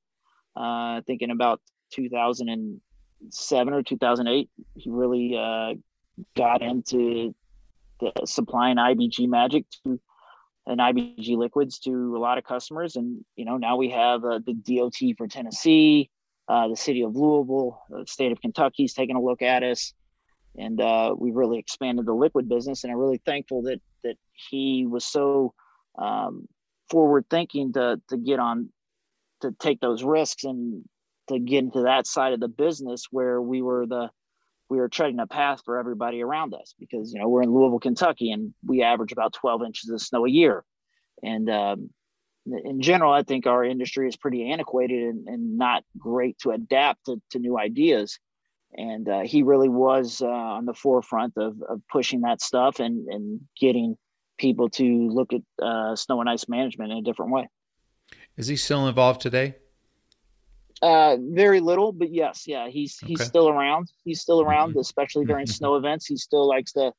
Uh, 0.55 1.01
thinking 1.05 1.31
about 1.31 1.61
2007 1.93 3.73
or 3.73 3.83
2008, 3.83 4.49
he 4.75 4.89
really 4.89 5.37
uh, 5.37 5.73
got 6.35 6.61
into 6.61 7.35
the 7.99 8.11
supplying 8.25 8.77
IBG 8.77 9.27
Magic 9.27 9.65
to 9.83 9.99
and 10.65 10.81
IBG 10.81 11.37
liquids 11.37 11.79
to 11.79 12.15
a 12.17 12.19
lot 12.19 12.37
of 12.37 12.43
customers. 12.43 12.95
And 12.95 13.23
you 13.35 13.45
know 13.45 13.57
now 13.57 13.77
we 13.77 13.89
have 13.89 14.23
uh, 14.23 14.39
the 14.45 14.53
DOT 14.53 15.15
for 15.17 15.27
Tennessee 15.27 16.09
uh, 16.47 16.67
the 16.67 16.75
city 16.75 17.01
of 17.01 17.15
Louisville, 17.15 17.81
the 17.89 18.05
state 18.07 18.31
of 18.31 18.39
Kentucky 18.39 18.85
is 18.85 18.93
taking 18.93 19.15
a 19.15 19.21
look 19.21 19.41
at 19.41 19.63
us, 19.63 19.93
and 20.57 20.81
uh, 20.81 21.13
we've 21.17 21.35
really 21.35 21.59
expanded 21.59 22.05
the 22.05 22.13
liquid 22.13 22.49
business. 22.49 22.83
And 22.83 22.91
I'm 22.91 22.99
really 22.99 23.21
thankful 23.25 23.63
that 23.63 23.81
that 24.03 24.15
he 24.33 24.85
was 24.87 25.05
so 25.05 25.53
um, 25.97 26.47
forward 26.89 27.25
thinking 27.29 27.73
to 27.73 28.01
to 28.09 28.17
get 28.17 28.39
on 28.39 28.69
to 29.41 29.51
take 29.59 29.79
those 29.79 30.03
risks 30.03 30.43
and 30.43 30.83
to 31.29 31.39
get 31.39 31.59
into 31.59 31.83
that 31.83 32.07
side 32.07 32.33
of 32.33 32.39
the 32.39 32.47
business 32.47 33.05
where 33.11 33.41
we 33.41 33.61
were 33.61 33.85
the 33.85 34.09
we 34.69 34.77
were 34.77 34.89
treading 34.89 35.19
a 35.19 35.27
path 35.27 35.61
for 35.63 35.77
everybody 35.77 36.21
around 36.21 36.53
us 36.53 36.73
because 36.79 37.13
you 37.13 37.19
know 37.19 37.29
we're 37.29 37.43
in 37.43 37.53
Louisville, 37.53 37.79
Kentucky, 37.79 38.31
and 38.31 38.53
we 38.65 38.83
average 38.83 39.11
about 39.11 39.33
12 39.33 39.63
inches 39.63 39.89
of 39.89 40.01
snow 40.01 40.25
a 40.25 40.29
year, 40.29 40.63
and 41.23 41.49
um, 41.49 41.89
in 42.63 42.81
general, 42.81 43.11
I 43.11 43.23
think 43.23 43.45
our 43.45 43.63
industry 43.63 44.07
is 44.07 44.15
pretty 44.15 44.49
antiquated 44.49 45.03
and, 45.03 45.27
and 45.27 45.57
not 45.57 45.83
great 45.97 46.37
to 46.39 46.51
adapt 46.51 47.05
to, 47.05 47.21
to 47.31 47.39
new 47.39 47.57
ideas. 47.57 48.19
And 48.77 49.10
uh, 49.10 49.22
he 49.22 49.43
really 49.43 49.69
was 49.69 50.22
uh, 50.22 50.27
on 50.27 50.65
the 50.65 50.74
forefront 50.74 51.34
of, 51.38 51.62
of 51.67 51.81
pushing 51.91 52.22
that 52.22 52.41
stuff 52.41 52.79
and, 52.79 53.07
and 53.07 53.41
getting 53.60 53.98
people 54.38 54.69
to 54.69 55.10
look 55.10 55.34
at 55.34 55.41
uh, 55.62 55.96
snow 55.96 56.22
and 56.22 56.29
ice 56.29 56.48
management 56.48 56.91
in 56.91 57.00
a 57.00 57.01
different 57.01 57.31
way. 57.31 57.50
Is 58.38 58.48
he 58.48 58.55
still 58.55 58.88
involved 58.88 59.22
today? 59.22 59.55
Uh, 60.81 61.17
very 61.19 61.60
little, 61.60 61.91
but 61.91 62.13
yes, 62.13 62.43
yeah, 62.46 62.67
he's 62.69 63.00
he's 63.00 63.19
okay. 63.19 63.27
still 63.27 63.50
around. 63.50 63.91
He's 64.03 64.22
still 64.22 64.41
around, 64.41 64.72
mm-hmm. 64.72 64.79
especially 64.79 65.25
during 65.25 65.48
snow 65.48 65.75
events. 65.77 66.05
He 66.05 66.17
still 66.17 66.48
likes 66.48 66.74
to 66.74 66.93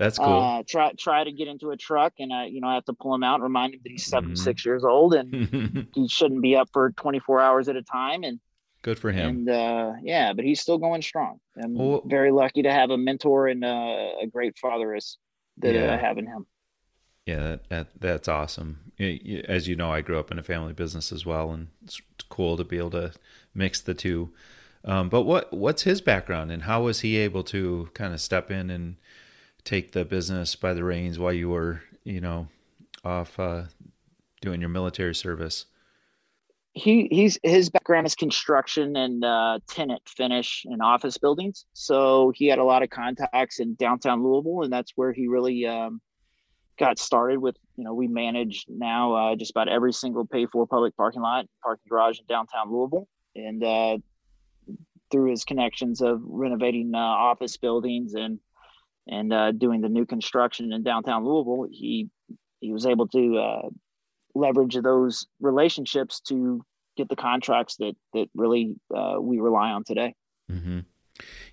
that's 0.00 0.18
cool. 0.18 0.40
Uh, 0.40 0.62
try 0.66 0.92
try 0.98 1.24
to 1.24 1.30
get 1.30 1.46
into 1.46 1.70
a 1.70 1.76
truck, 1.76 2.14
and 2.18 2.32
I, 2.32 2.46
you 2.46 2.60
know, 2.60 2.68
I 2.68 2.74
have 2.74 2.86
to 2.86 2.94
pull 2.94 3.14
him 3.14 3.22
out, 3.22 3.42
remind 3.42 3.74
him 3.74 3.80
that 3.84 3.90
he's 3.90 4.06
seventy 4.06 4.34
six 4.34 4.62
mm-hmm. 4.62 4.68
years 4.70 4.84
old, 4.84 5.14
and 5.14 5.88
he 5.94 6.08
shouldn't 6.08 6.40
be 6.40 6.56
up 6.56 6.70
for 6.72 6.90
twenty 6.92 7.18
four 7.18 7.40
hours 7.40 7.68
at 7.68 7.76
a 7.76 7.82
time. 7.82 8.22
And 8.24 8.40
good 8.82 8.98
for 8.98 9.12
him. 9.12 9.28
And 9.28 9.50
uh, 9.50 9.92
yeah, 10.02 10.32
but 10.32 10.44
he's 10.44 10.60
still 10.60 10.78
going 10.78 11.02
strong. 11.02 11.40
I'm 11.62 11.74
well, 11.74 12.02
very 12.06 12.30
lucky 12.30 12.62
to 12.62 12.72
have 12.72 12.90
a 12.90 12.98
mentor 12.98 13.48
and 13.48 13.64
uh, 13.64 14.12
a 14.22 14.26
great 14.30 14.58
father 14.58 14.94
as 14.94 15.16
that 15.58 15.74
yeah. 15.74 15.92
I 15.92 15.96
have 15.96 16.18
in 16.18 16.26
him. 16.26 16.46
Yeah, 17.26 17.40
that, 17.40 17.68
that, 17.68 17.88
that's 18.00 18.28
awesome. 18.28 18.92
As 18.98 19.68
you 19.68 19.76
know, 19.76 19.92
I 19.92 20.00
grew 20.00 20.18
up 20.18 20.30
in 20.30 20.38
a 20.38 20.42
family 20.42 20.72
business 20.72 21.12
as 21.12 21.24
well, 21.24 21.52
and 21.52 21.68
it's 21.84 22.00
cool 22.28 22.56
to 22.56 22.64
be 22.64 22.78
able 22.78 22.90
to 22.90 23.12
mix 23.54 23.80
the 23.80 23.94
two. 23.94 24.32
Um, 24.84 25.08
but 25.08 25.22
what 25.22 25.52
what's 25.52 25.82
his 25.82 26.00
background, 26.00 26.50
and 26.50 26.62
how 26.62 26.82
was 26.82 27.00
he 27.00 27.16
able 27.18 27.44
to 27.44 27.90
kind 27.94 28.14
of 28.14 28.20
step 28.20 28.50
in 28.50 28.70
and 28.70 28.96
take 29.64 29.92
the 29.92 30.04
business 30.04 30.56
by 30.56 30.72
the 30.72 30.82
reins 30.82 31.18
while 31.18 31.32
you 31.32 31.50
were, 31.50 31.82
you 32.02 32.20
know, 32.20 32.48
off 33.04 33.38
uh, 33.38 33.64
doing 34.40 34.60
your 34.60 34.70
military 34.70 35.14
service? 35.14 35.66
He 36.80 37.08
he's 37.10 37.38
his 37.42 37.68
background 37.68 38.06
is 38.06 38.14
construction 38.14 38.96
and 38.96 39.22
uh, 39.22 39.58
tenant 39.68 40.00
finish 40.08 40.64
and 40.64 40.80
office 40.80 41.18
buildings. 41.18 41.66
So 41.74 42.32
he 42.34 42.46
had 42.46 42.58
a 42.58 42.64
lot 42.64 42.82
of 42.82 42.88
contacts 42.88 43.60
in 43.60 43.74
downtown 43.74 44.22
Louisville, 44.24 44.62
and 44.62 44.72
that's 44.72 44.92
where 44.96 45.12
he 45.12 45.28
really 45.28 45.66
um, 45.66 46.00
got 46.78 46.98
started. 46.98 47.38
With 47.38 47.56
you 47.76 47.84
know, 47.84 47.92
we 47.92 48.08
manage 48.08 48.64
now 48.66 49.12
uh, 49.12 49.36
just 49.36 49.50
about 49.50 49.68
every 49.68 49.92
single 49.92 50.26
pay 50.26 50.46
for 50.46 50.66
public 50.66 50.96
parking 50.96 51.20
lot, 51.20 51.44
parking 51.62 51.84
garage 51.90 52.18
in 52.18 52.24
downtown 52.26 52.72
Louisville, 52.72 53.06
and 53.36 53.62
uh, 53.62 53.98
through 55.10 55.30
his 55.30 55.44
connections 55.44 56.00
of 56.00 56.22
renovating 56.24 56.92
uh, 56.94 56.98
office 56.98 57.58
buildings 57.58 58.14
and 58.14 58.38
and 59.06 59.34
uh, 59.34 59.52
doing 59.52 59.82
the 59.82 59.88
new 59.88 60.06
construction 60.06 60.72
in 60.72 60.82
downtown 60.82 61.26
Louisville, 61.26 61.66
he 61.70 62.08
he 62.60 62.72
was 62.72 62.86
able 62.86 63.06
to 63.08 63.36
uh, 63.36 63.68
leverage 64.34 64.78
those 64.82 65.26
relationships 65.40 66.20
to 66.20 66.64
get 67.00 67.08
the 67.08 67.16
contracts 67.16 67.76
that 67.76 67.94
that 68.14 68.28
really 68.34 68.76
uh, 68.94 69.16
we 69.20 69.40
rely 69.40 69.70
on 69.70 69.84
today. 69.84 70.14
Mm-hmm. 70.50 70.80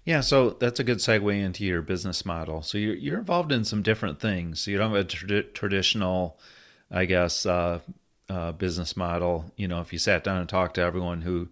Yeah, 0.05 0.21
so 0.21 0.51
that's 0.51 0.79
a 0.79 0.83
good 0.83 0.99
segue 0.99 1.37
into 1.37 1.65
your 1.65 1.81
business 1.81 2.25
model. 2.25 2.61
So 2.61 2.77
you're 2.77 2.95
you're 2.95 3.17
involved 3.17 3.51
in 3.51 3.63
some 3.63 3.81
different 3.81 4.19
things. 4.19 4.61
So 4.61 4.71
you 4.71 4.77
don't 4.77 4.91
have 4.91 4.99
a 4.99 5.03
tra- 5.03 5.43
traditional, 5.43 6.39
I 6.89 7.05
guess, 7.05 7.45
uh, 7.45 7.79
uh, 8.29 8.53
business 8.53 8.95
model. 8.95 9.51
You 9.57 9.67
know, 9.67 9.81
if 9.81 9.91
you 9.91 9.99
sat 9.99 10.23
down 10.23 10.37
and 10.37 10.47
talked 10.47 10.75
to 10.75 10.81
everyone 10.81 11.21
who 11.21 11.49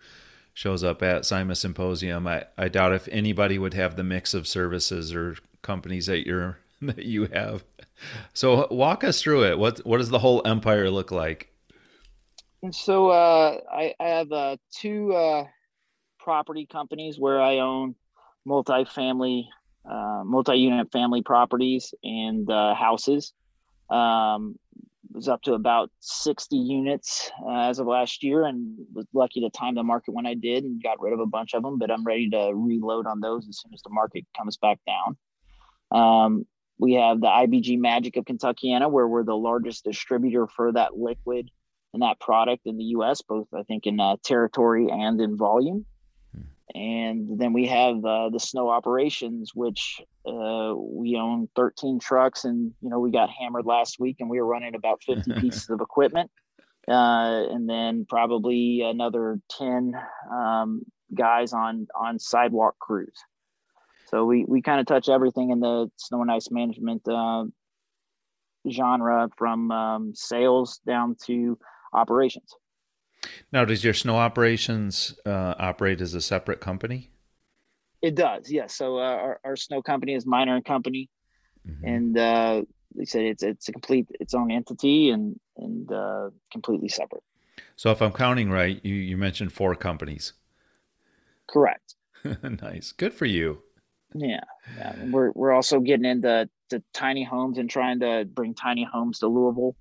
shows 0.53 0.83
up 0.83 1.03
at 1.03 1.25
SIMA 1.25 1.55
Symposium, 1.55 2.27
I, 2.27 2.45
I 2.57 2.69
doubt 2.69 2.93
if 2.93 3.09
anybody 3.09 3.59
would 3.59 3.73
have 3.73 3.97
the 3.97 4.03
mix 4.03 4.33
of 4.33 4.47
services 4.47 5.13
or 5.13 5.35
companies 5.61 6.05
that 6.05 6.25
you're 6.25 6.59
that 6.81 7.05
you 7.05 7.25
have. 7.25 7.63
So 8.33 8.67
walk 8.71 9.03
us 9.03 9.21
through 9.21 9.45
it. 9.45 9.59
What 9.59 9.79
what 9.85 9.97
does 9.97 10.09
the 10.09 10.19
whole 10.19 10.41
empire 10.45 10.89
look 10.89 11.11
like? 11.11 11.49
And 12.65 12.73
so 12.73 13.09
uh, 13.09 13.59
I, 13.71 13.93
I, 13.99 14.07
have 14.07 14.31
uh, 14.31 14.57
two 14.73 15.13
uh, 15.13 15.43
property 16.17 16.65
companies 16.65 17.19
where 17.19 17.39
I 17.39 17.59
own 17.59 17.93
multi-family, 18.43 19.47
uh, 19.87 20.23
multi-unit 20.25 20.91
family 20.91 21.21
properties 21.21 21.93
and 22.03 22.49
uh, 22.49 22.73
houses. 22.73 23.33
Um, 23.91 24.57
was 25.11 25.27
up 25.27 25.43
to 25.43 25.53
about 25.53 25.91
60 25.99 26.55
units 26.55 27.29
uh, 27.45 27.69
as 27.69 27.77
of 27.77 27.85
last 27.85 28.23
year 28.23 28.45
and 28.45 28.79
was 28.95 29.05
lucky 29.13 29.41
to 29.41 29.51
time 29.51 29.75
the 29.75 29.83
market 29.83 30.15
when 30.15 30.25
I 30.25 30.33
did 30.33 30.63
and 30.63 30.81
got 30.81 30.99
rid 30.99 31.13
of 31.13 31.19
a 31.19 31.27
bunch 31.27 31.53
of 31.53 31.61
them, 31.61 31.77
but 31.77 31.91
I'm 31.91 32.03
ready 32.03 32.31
to 32.31 32.51
reload 32.51 33.05
on 33.05 33.19
those 33.19 33.47
as 33.47 33.61
soon 33.61 33.75
as 33.75 33.83
the 33.83 33.91
market 33.91 34.25
comes 34.35 34.57
back 34.57 34.79
down. 34.87 35.17
Um, 35.91 36.47
we 36.79 36.93
have 36.93 37.21
the 37.21 37.27
IBG 37.27 37.77
Magic 37.77 38.17
of 38.17 38.25
Kentuckiana, 38.25 38.89
where 38.89 39.07
we're 39.07 39.23
the 39.23 39.37
largest 39.37 39.83
distributor 39.83 40.47
for 40.47 40.71
that 40.71 40.97
liquid 40.97 41.51
and 41.95 42.01
that 42.01 42.19
product 42.19 42.67
in 42.67 42.77
the 42.77 42.83
U.S., 42.83 43.21
both 43.21 43.47
I 43.53 43.63
think 43.63 43.87
in 43.87 44.01
uh, 44.01 44.17
territory 44.21 44.89
and 44.91 45.19
in 45.21 45.37
volume. 45.37 45.85
Hmm. 46.35 46.77
And 46.77 47.39
then 47.39 47.53
we 47.53 47.67
have 47.67 48.03
uh, 48.03 48.29
the 48.29 48.39
snow 48.39 48.69
operations, 48.69 49.55
which 49.55 50.01
uh, 50.27 50.73
we 50.75 51.15
own 51.15 51.47
13 51.55 51.99
trucks, 51.99 52.43
and 52.43 52.73
you 52.81 52.89
know 52.89 52.99
we 52.99 53.11
got 53.11 53.29
hammered 53.29 53.65
last 53.65 53.97
week, 53.97 54.17
and 54.19 54.29
we 54.29 54.41
were 54.41 54.45
running 54.45 54.75
about 54.75 55.01
50 55.03 55.33
pieces 55.39 55.69
of 55.69 55.79
equipment, 55.79 56.29
uh, 56.89 57.47
and 57.49 57.69
then 57.69 58.05
probably 58.07 58.81
another 58.81 59.39
10 59.57 59.93
um, 60.31 60.81
guys 61.15 61.53
on 61.53 61.87
on 61.97 62.19
sidewalk 62.19 62.75
crews. 62.77 63.17
So 64.07 64.25
we 64.25 64.43
we 64.45 64.61
kind 64.61 64.81
of 64.81 64.85
touch 64.85 65.07
everything 65.07 65.51
in 65.51 65.61
the 65.61 65.89
snow 65.95 66.21
and 66.21 66.29
ice 66.29 66.51
management 66.51 67.07
uh, 67.07 67.45
genre, 68.69 69.29
from 69.37 69.71
um, 69.71 70.13
sales 70.13 70.81
down 70.85 71.15
to 71.27 71.57
operations. 71.95 72.53
Now, 73.51 73.65
does 73.65 73.83
your 73.83 73.93
snow 73.93 74.17
operations 74.17 75.17
uh, 75.25 75.55
operate 75.57 76.01
as 76.01 76.13
a 76.13 76.21
separate 76.21 76.61
company? 76.61 77.09
It 78.01 78.15
does, 78.15 78.51
yes. 78.51 78.75
So 78.75 78.97
uh, 78.97 79.01
our, 79.01 79.39
our 79.43 79.55
snow 79.55 79.81
company 79.81 80.13
is 80.13 80.25
Minor 80.25 80.55
and 80.55 80.65
Company, 80.65 81.09
mm-hmm. 81.67 81.87
and 81.87 82.17
uh, 82.17 82.61
they 82.95 83.05
said 83.05 83.23
it's 83.23 83.43
it's 83.43 83.67
a 83.69 83.71
complete 83.71 84.07
its 84.19 84.33
own 84.33 84.51
entity 84.51 85.09
and 85.09 85.39
and 85.57 85.91
uh, 85.91 86.29
completely 86.51 86.89
separate. 86.89 87.23
So, 87.75 87.89
if 87.91 88.01
I'm 88.01 88.11
counting 88.11 88.51
right, 88.51 88.79
you 88.83 88.93
you 88.93 89.17
mentioned 89.17 89.53
four 89.53 89.75
companies. 89.75 90.33
Correct. 91.49 91.95
nice. 92.61 92.91
Good 92.91 93.13
for 93.13 93.25
you. 93.25 93.61
Yeah, 94.13 94.41
yeah. 94.77 94.95
We're 95.09 95.31
we're 95.31 95.51
also 95.51 95.79
getting 95.79 96.05
into 96.05 96.49
to 96.69 96.83
tiny 96.93 97.23
homes 97.23 97.57
and 97.57 97.69
trying 97.69 97.99
to 97.99 98.25
bring 98.25 98.53
tiny 98.53 98.87
homes 98.91 99.19
to 99.19 99.27
Louisville. 99.27 99.75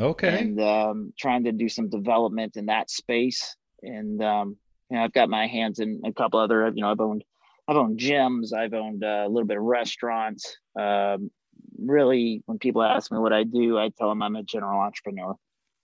Okay. 0.00 0.38
And 0.38 0.60
um, 0.60 1.12
trying 1.18 1.44
to 1.44 1.52
do 1.52 1.68
some 1.68 1.88
development 1.88 2.56
in 2.56 2.66
that 2.66 2.90
space. 2.90 3.56
And 3.82 4.22
um, 4.22 4.56
you 4.90 4.96
know, 4.96 5.04
I've 5.04 5.12
got 5.12 5.28
my 5.28 5.46
hands 5.46 5.78
in 5.78 6.00
a 6.04 6.12
couple 6.12 6.40
other. 6.40 6.66
You 6.74 6.82
know, 6.82 6.90
I've 6.90 7.00
owned 7.00 7.24
I've 7.68 7.76
owned 7.76 7.98
gyms. 7.98 8.52
I've 8.52 8.74
owned 8.74 9.04
uh, 9.04 9.24
a 9.26 9.28
little 9.28 9.46
bit 9.46 9.56
of 9.56 9.62
restaurants. 9.62 10.56
Um, 10.78 11.30
really, 11.78 12.42
when 12.46 12.58
people 12.58 12.82
ask 12.82 13.12
me 13.12 13.18
what 13.18 13.32
I 13.32 13.44
do, 13.44 13.78
I 13.78 13.90
tell 13.90 14.08
them 14.08 14.22
I'm 14.22 14.36
a 14.36 14.42
general 14.42 14.80
entrepreneur. 14.80 15.34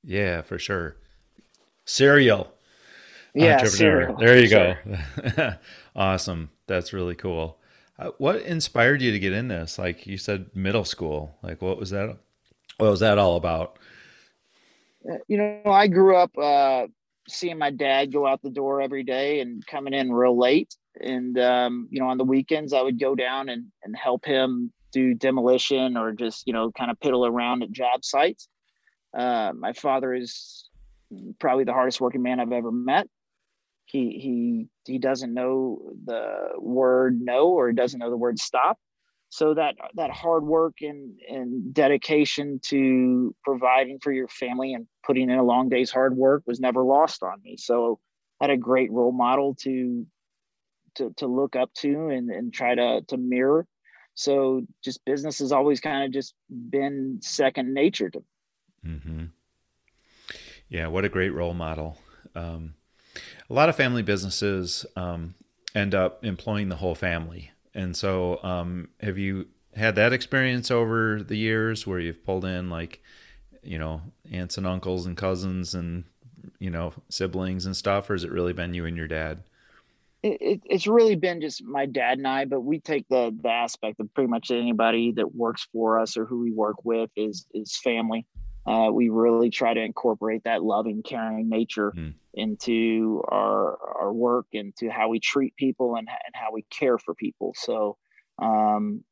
Yeah, 0.02 0.42
for 0.42 0.58
sure. 0.58 0.96
Serial. 1.85 2.52
Yeah, 3.35 3.64
serial. 3.64 4.16
There 4.16 4.38
you 4.38 4.49
go. 4.49 4.76
Sure. 5.35 5.58
awesome. 5.96 6.50
That's 6.66 6.92
really 6.92 7.14
cool. 7.14 7.58
Uh, 7.99 8.11
what 8.18 8.37
inspired 8.42 9.00
you 9.02 9.12
to 9.12 9.18
get 9.18 9.32
in 9.32 9.49
this? 9.49 9.78
Like 9.78 10.06
you 10.06 10.18
said, 10.18 10.46
middle 10.54 10.85
school. 10.85 11.37
Like 11.42 11.62
what 11.62 11.78
was 11.78 11.90
that? 11.90 12.18
What 12.78 12.90
was 12.90 13.00
that 13.00 13.18
all 13.18 13.37
about? 13.37 13.78
You 15.28 15.36
know, 15.38 15.70
I 15.70 15.86
grew 15.86 16.16
up 16.16 16.36
uh, 16.36 16.86
seeing 17.28 17.58
my 17.58 17.70
dad 17.70 18.12
go 18.12 18.26
out 18.26 18.42
the 18.42 18.50
door 18.50 18.80
every 18.80 19.02
day 19.02 19.40
and 19.40 19.64
coming 19.66 19.94
in 19.94 20.12
real 20.12 20.38
late. 20.38 20.75
And 21.00 21.38
um, 21.38 21.88
you 21.90 22.00
know, 22.00 22.08
on 22.08 22.18
the 22.18 22.25
weekends, 22.25 22.72
I 22.72 22.82
would 22.82 22.98
go 22.98 23.14
down 23.14 23.48
and 23.48 23.66
and 23.82 23.96
help 23.96 24.25
him 24.25 24.72
do 24.92 25.14
demolition 25.14 25.96
or 25.96 26.12
just 26.12 26.46
you 26.46 26.52
know 26.52 26.72
kind 26.72 26.90
of 26.90 26.98
piddle 27.00 27.28
around 27.28 27.62
at 27.62 27.70
job 27.70 28.04
sites. 28.04 28.48
Uh, 29.16 29.52
my 29.56 29.72
father 29.72 30.14
is 30.14 30.68
probably 31.38 31.64
the 31.64 31.72
hardest 31.72 32.00
working 32.00 32.22
man 32.22 32.40
I've 32.40 32.52
ever 32.52 32.72
met 32.72 33.08
he 33.86 34.18
he 34.18 34.66
he 34.92 34.98
doesn't 34.98 35.32
know 35.32 35.80
the 36.04 36.50
word 36.58 37.20
no 37.20 37.48
or 37.48 37.72
doesn't 37.72 38.00
know 38.00 38.10
the 38.10 38.16
word 38.16 38.38
stop 38.38 38.78
so 39.28 39.54
that 39.54 39.75
that 39.95 40.11
hard 40.11 40.45
work 40.45 40.76
and 40.80 41.18
and 41.28 41.75
dedication 41.75 42.61
to 42.64 43.35
providing 43.45 43.99
for 44.00 44.12
your 44.12 44.28
family 44.28 44.75
and 44.75 44.87
putting 45.04 45.30
in 45.30 45.38
a 45.38 45.42
long 45.42 45.68
day's 45.68 45.90
hard 45.90 46.16
work 46.16 46.42
was 46.47 46.61
never 46.61 46.83
lost 46.83 47.23
on 47.23 47.40
me 47.42 47.56
so 47.56 47.99
I 48.40 48.45
had 48.45 48.50
a 48.50 48.56
great 48.56 48.90
role 48.90 49.12
model 49.12 49.55
to 49.62 50.07
to 50.96 51.12
to 51.16 51.27
look 51.27 51.57
up 51.57 51.72
to 51.79 52.09
and 52.09 52.31
and 52.31 52.53
try 52.53 52.74
to 52.74 53.03
to 53.09 53.16
mirror 53.16 53.66
so 54.14 54.62
just 54.83 55.05
business 55.05 55.40
has 55.40 55.53
always 55.53 55.81
kind 55.81 56.05
of 56.05 56.12
just 56.12 56.35
been 56.48 57.18
second 57.20 57.74
nature 57.74 58.11
to 58.11 58.18
me 58.18 58.90
mm-hmm. 58.90 59.24
yeah 60.68 60.87
what 60.87 61.05
a 61.05 61.09
great 61.09 61.35
role 61.35 61.55
model 61.55 61.98
um, 62.35 62.74
a 63.48 63.55
lot 63.55 63.68
of 63.68 63.77
family 63.77 64.03
businesses 64.03 64.85
um, 64.94 65.35
end 65.74 65.94
up 65.94 66.24
employing 66.24 66.68
the 66.68 66.77
whole 66.77 66.94
family. 66.94 67.50
And 67.76 67.94
so, 67.94 68.42
um, 68.42 68.88
have 69.00 69.18
you 69.18 69.48
had 69.76 69.96
that 69.96 70.14
experience 70.14 70.70
over 70.70 71.22
the 71.22 71.36
years 71.36 71.86
where 71.86 72.00
you've 72.00 72.24
pulled 72.24 72.46
in 72.46 72.70
like, 72.70 73.02
you 73.62 73.78
know, 73.78 74.00
aunts 74.32 74.56
and 74.56 74.66
uncles 74.66 75.04
and 75.04 75.14
cousins 75.14 75.74
and, 75.74 76.04
you 76.58 76.70
know, 76.70 76.94
siblings 77.10 77.66
and 77.66 77.76
stuff, 77.76 78.08
or 78.08 78.14
has 78.14 78.24
it 78.24 78.32
really 78.32 78.54
been 78.54 78.72
you 78.72 78.86
and 78.86 78.96
your 78.96 79.06
dad? 79.06 79.42
It, 80.22 80.38
it, 80.40 80.60
it's 80.64 80.86
really 80.86 81.16
been 81.16 81.42
just 81.42 81.62
my 81.64 81.84
dad 81.84 82.16
and 82.16 82.26
I, 82.26 82.46
but 82.46 82.60
we 82.60 82.80
take 82.80 83.06
the 83.10 83.36
the 83.42 83.50
aspect 83.50 84.00
of 84.00 84.12
pretty 84.14 84.30
much 84.30 84.50
anybody 84.50 85.12
that 85.12 85.34
works 85.34 85.68
for 85.70 86.00
us 86.00 86.16
or 86.16 86.24
who 86.24 86.40
we 86.40 86.52
work 86.52 86.82
with 86.82 87.10
is 87.14 87.46
is 87.52 87.76
family 87.76 88.24
uh, 88.66 88.90
we 88.92 89.09
really 89.09 89.50
try 89.50 89.72
to 89.72 89.81
incorporate 89.81 90.44
that 90.44 90.62
loving, 90.62 91.02
caring 91.02 91.48
nature 91.48 91.92
mm. 91.96 92.14
into 92.35 93.22
our 93.29 93.79
our 94.00 94.12
work 94.12 94.46
and 94.55 94.74
to 94.76 94.88
how 94.88 95.09
we 95.09 95.20
treat 95.20 95.55
people 95.57 95.96
and, 95.96 96.09
and 96.09 96.35
how 96.35 96.52
we 96.52 96.62
care 96.70 96.98
for 96.98 97.14
people. 97.14 97.55
So, 97.57 97.96
um, 98.40 99.05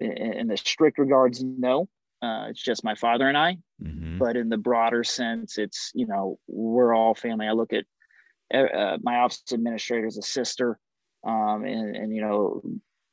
in, 0.00 0.12
in, 0.12 0.46
the 0.48 0.56
strict 0.56 0.98
regards, 0.98 1.44
no, 1.44 1.88
uh, 2.22 2.46
it's 2.48 2.62
just 2.62 2.84
my 2.84 2.94
father 2.94 3.28
and 3.28 3.36
I. 3.36 3.58
Mm-hmm. 3.82 4.18
But 4.18 4.36
in 4.36 4.48
the 4.48 4.56
broader 4.56 5.04
sense, 5.04 5.58
it's 5.58 5.90
you 5.94 6.06
know 6.06 6.38
we're 6.46 6.94
all 6.94 7.14
family. 7.14 7.46
I 7.46 7.52
look 7.52 7.72
at 7.72 7.84
uh, 8.54 8.98
my 9.02 9.16
office 9.18 9.42
administrator 9.52 10.06
as 10.06 10.16
a 10.16 10.22
sister, 10.22 10.78
um, 11.26 11.64
and, 11.64 11.96
and 11.96 12.14
you 12.14 12.22
know 12.22 12.62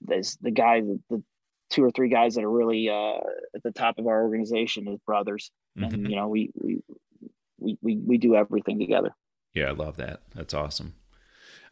there's 0.01 0.37
the 0.41 0.51
guy 0.51 0.81
the 1.09 1.23
two 1.69 1.83
or 1.83 1.91
three 1.91 2.09
guys 2.09 2.35
that 2.35 2.43
are 2.43 2.51
really 2.51 2.89
uh, 2.89 3.19
at 3.55 3.63
the 3.63 3.71
top 3.71 3.99
of 3.99 4.07
our 4.07 4.23
organization 4.23 4.87
as 4.87 4.99
brothers, 5.05 5.51
mm-hmm. 5.77 5.93
and 5.93 6.09
you 6.09 6.15
know 6.15 6.27
we, 6.27 6.51
we 6.55 6.81
we 7.59 7.77
we 7.81 7.97
we 7.97 8.17
do 8.17 8.35
everything 8.35 8.79
together. 8.79 9.15
Yeah, 9.53 9.65
I 9.65 9.71
love 9.71 9.97
that. 9.97 10.21
That's 10.35 10.53
awesome. 10.53 10.93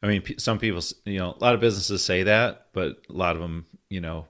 I 0.02 0.08
mean, 0.08 0.24
some 0.38 0.60
people, 0.60 0.82
you 1.06 1.18
know, 1.18 1.36
a 1.40 1.44
lot 1.44 1.56
of 1.56 1.60
businesses 1.60 2.04
say 2.04 2.24
that, 2.24 2.68
but 2.72 3.02
a 3.10 3.14
lot 3.14 3.36
of 3.36 3.42
them, 3.42 3.66
you 3.90 4.00
know, 4.00 4.28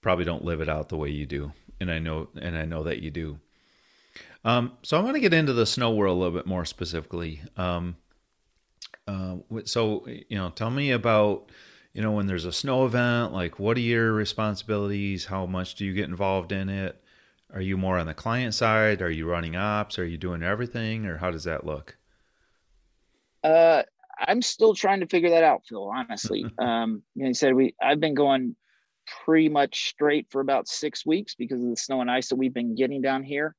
probably 0.00 0.24
don't 0.24 0.44
live 0.44 0.62
it 0.62 0.70
out 0.70 0.88
the 0.88 0.96
way 0.96 1.10
you 1.10 1.26
do. 1.26 1.52
And 1.80 1.90
I 1.90 1.98
know, 1.98 2.28
and 2.40 2.56
I 2.56 2.64
know 2.64 2.84
that 2.84 3.02
you 3.02 3.10
do. 3.10 3.38
Um, 4.42 4.72
so 4.82 4.96
I 4.96 5.02
want 5.02 5.16
to 5.16 5.20
get 5.20 5.34
into 5.34 5.52
the 5.52 5.66
snow 5.66 5.92
world 5.92 6.16
a 6.16 6.18
little 6.18 6.38
bit 6.38 6.46
more 6.46 6.64
specifically. 6.64 7.42
Um, 7.58 7.96
uh, 9.06 9.36
so 9.64 10.06
you 10.06 10.38
know, 10.38 10.50
tell 10.50 10.70
me 10.70 10.92
about 10.92 11.50
you 11.96 12.02
know, 12.02 12.12
when 12.12 12.26
there's 12.26 12.44
a 12.44 12.52
snow 12.52 12.84
event, 12.84 13.32
like 13.32 13.58
what 13.58 13.78
are 13.78 13.80
your 13.80 14.12
responsibilities? 14.12 15.24
How 15.24 15.46
much 15.46 15.76
do 15.76 15.84
you 15.86 15.94
get 15.94 16.10
involved 16.10 16.52
in 16.52 16.68
it? 16.68 17.02
Are 17.52 17.60
you 17.60 17.76
more 17.76 17.98
on 17.98 18.06
the 18.06 18.14
client 18.14 18.54
side? 18.54 19.00
Are 19.00 19.10
you 19.10 19.28
running 19.28 19.56
ops? 19.56 19.98
Are 19.98 20.06
you 20.06 20.18
doing 20.18 20.42
everything, 20.42 21.06
or 21.06 21.18
how 21.18 21.30
does 21.30 21.44
that 21.44 21.64
look? 21.64 21.96
Uh, 23.42 23.82
I'm 24.18 24.42
still 24.42 24.74
trying 24.74 25.00
to 25.00 25.06
figure 25.06 25.30
that 25.30 25.44
out, 25.44 25.62
Phil. 25.68 25.88
Honestly, 25.88 26.44
um, 26.58 27.02
you 27.14 27.26
know, 27.26 27.32
said 27.32 27.54
we 27.54 27.74
I've 27.82 28.00
been 28.00 28.14
going 28.14 28.56
pretty 29.24 29.48
much 29.48 29.88
straight 29.88 30.26
for 30.30 30.40
about 30.40 30.66
six 30.66 31.06
weeks 31.06 31.34
because 31.36 31.62
of 31.62 31.70
the 31.70 31.76
snow 31.76 32.00
and 32.00 32.10
ice 32.10 32.28
that 32.28 32.36
we've 32.36 32.54
been 32.54 32.74
getting 32.74 33.00
down 33.00 33.22
here, 33.22 33.54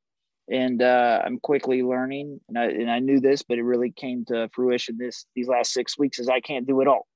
and 0.51 0.81
uh, 0.81 1.21
I'm 1.25 1.39
quickly 1.39 1.81
learning. 1.81 2.41
And 2.49 2.57
I 2.57 2.65
and 2.65 2.91
I 2.91 2.99
knew 2.99 3.19
this, 3.19 3.43
but 3.43 3.57
it 3.57 3.63
really 3.63 3.91
came 3.91 4.25
to 4.25 4.49
fruition 4.53 4.97
this 4.97 5.25
these 5.35 5.47
last 5.47 5.71
six 5.71 5.97
weeks. 5.97 6.19
Is 6.19 6.27
I 6.27 6.41
can't 6.41 6.67
do 6.67 6.81
it 6.81 6.87
all. 6.87 7.07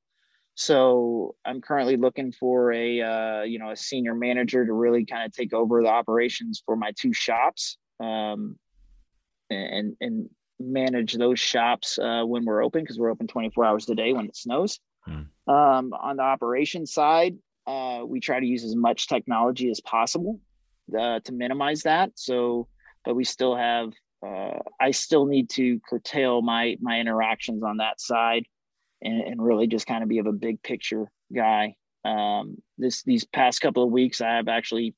So 0.56 1.36
I'm 1.46 1.62
currently 1.62 1.98
looking 1.98 2.32
for 2.32 2.72
a 2.74 3.02
uh, 3.02 3.42
you 3.44 3.60
know 3.60 3.72
a 3.72 3.76
senior 3.76 4.14
manager 4.14 4.66
to 4.66 4.74
really 4.74 5.06
kind 5.06 5.26
of 5.26 5.34
take 5.34 5.54
over 5.54 5.82
the 5.82 5.90
operations 5.90 6.62
for 6.66 6.76
my 6.76 6.92
two 6.98 7.14
shops 7.14 7.78
um, 8.00 8.58
and 9.50 9.96
and 10.02 10.30
manage 10.60 11.14
those 11.14 11.40
shops 11.40 11.98
uh, 11.98 12.24
when 12.24 12.46
we're 12.46 12.64
open 12.64 12.82
because 12.82 13.00
we're 13.00 13.10
open 13.10 13.28
24 13.28 13.66
hours 13.66 13.90
a 13.90 13.96
day 13.96 14.14
when 14.14 14.26
it 14.26 14.36
snows. 14.36 14.80
Hmm. 15.06 15.24
Um, 15.52 15.94
on 15.94 16.18
the 16.18 16.24
operations 16.24 16.94
side, 16.94 17.36
uh, 17.66 18.02
we 18.06 18.20
try 18.20 18.40
to 18.40 18.46
use 18.46 18.64
as 18.64 18.76
much 18.76 19.08
technology 19.08 19.72
as 19.72 19.80
possible 19.82 20.40
uh, 20.98 21.20
to 21.22 21.32
minimize 21.32 21.82
that. 21.84 22.12
So, 22.16 22.68
but 23.04 23.16
we 23.16 23.24
still 23.24 23.56
have 23.56 23.92
uh, 24.26 24.60
I 24.80 24.92
still 24.92 25.26
need 25.26 25.50
to 25.52 25.80
curtail 25.90 26.42
my 26.42 26.78
my 26.80 27.00
interactions 27.00 27.64
on 27.64 27.78
that 27.78 28.00
side 28.00 28.46
and, 29.02 29.22
and 29.22 29.44
really 29.44 29.68
just 29.68 29.88
kind 29.88 30.04
of 30.04 30.10
be 30.10 30.20
of 30.20 30.28
a 30.28 30.32
big 30.32 30.62
picture 30.64 31.12
guy. 31.34 31.76
Um, 32.04 32.58
this 32.78 33.04
these 33.04 33.26
past 33.26 33.62
couple 33.62 33.84
of 33.84 33.92
weeks, 33.92 34.22
I 34.22 34.36
have 34.36 34.48
actually 34.48 34.96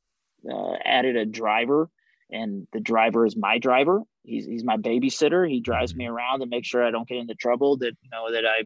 uh, 0.49 0.73
added 0.83 1.15
a 1.15 1.25
driver, 1.25 1.89
and 2.31 2.67
the 2.73 2.79
driver 2.79 3.25
is 3.25 3.35
my 3.35 3.59
driver. 3.59 4.01
He's 4.23 4.45
he's 4.45 4.63
my 4.63 4.77
babysitter. 4.77 5.49
He 5.49 5.59
drives 5.59 5.95
me 5.95 6.05
mm-hmm. 6.05 6.13
around 6.13 6.39
to 6.39 6.45
make 6.45 6.65
sure 6.65 6.85
I 6.85 6.91
don't 6.91 7.07
get 7.07 7.17
into 7.17 7.35
trouble. 7.35 7.77
That 7.77 7.93
you 8.01 8.09
know 8.11 8.31
that 8.31 8.45
I 8.45 8.63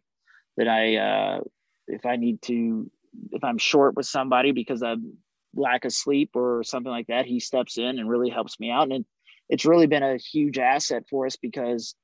that 0.57 0.67
I 0.67 0.95
uh, 0.97 1.39
if 1.87 2.05
I 2.05 2.15
need 2.15 2.41
to 2.43 2.89
if 3.31 3.43
I'm 3.43 3.57
short 3.57 3.95
with 3.95 4.05
somebody 4.05 4.51
because 4.51 4.83
I'm 4.83 5.17
lack 5.55 5.85
of 5.85 5.93
sleep 5.93 6.31
or 6.35 6.63
something 6.63 6.91
like 6.91 7.07
that, 7.07 7.25
he 7.25 7.39
steps 7.39 7.77
in 7.77 7.99
and 7.99 8.09
really 8.09 8.29
helps 8.29 8.59
me 8.59 8.69
out. 8.69 8.91
And 8.91 9.05
it's 9.49 9.65
really 9.65 9.87
been 9.87 10.03
a 10.03 10.17
huge 10.17 10.57
asset 10.59 11.03
for 11.09 11.25
us 11.25 11.35
because 11.35 11.95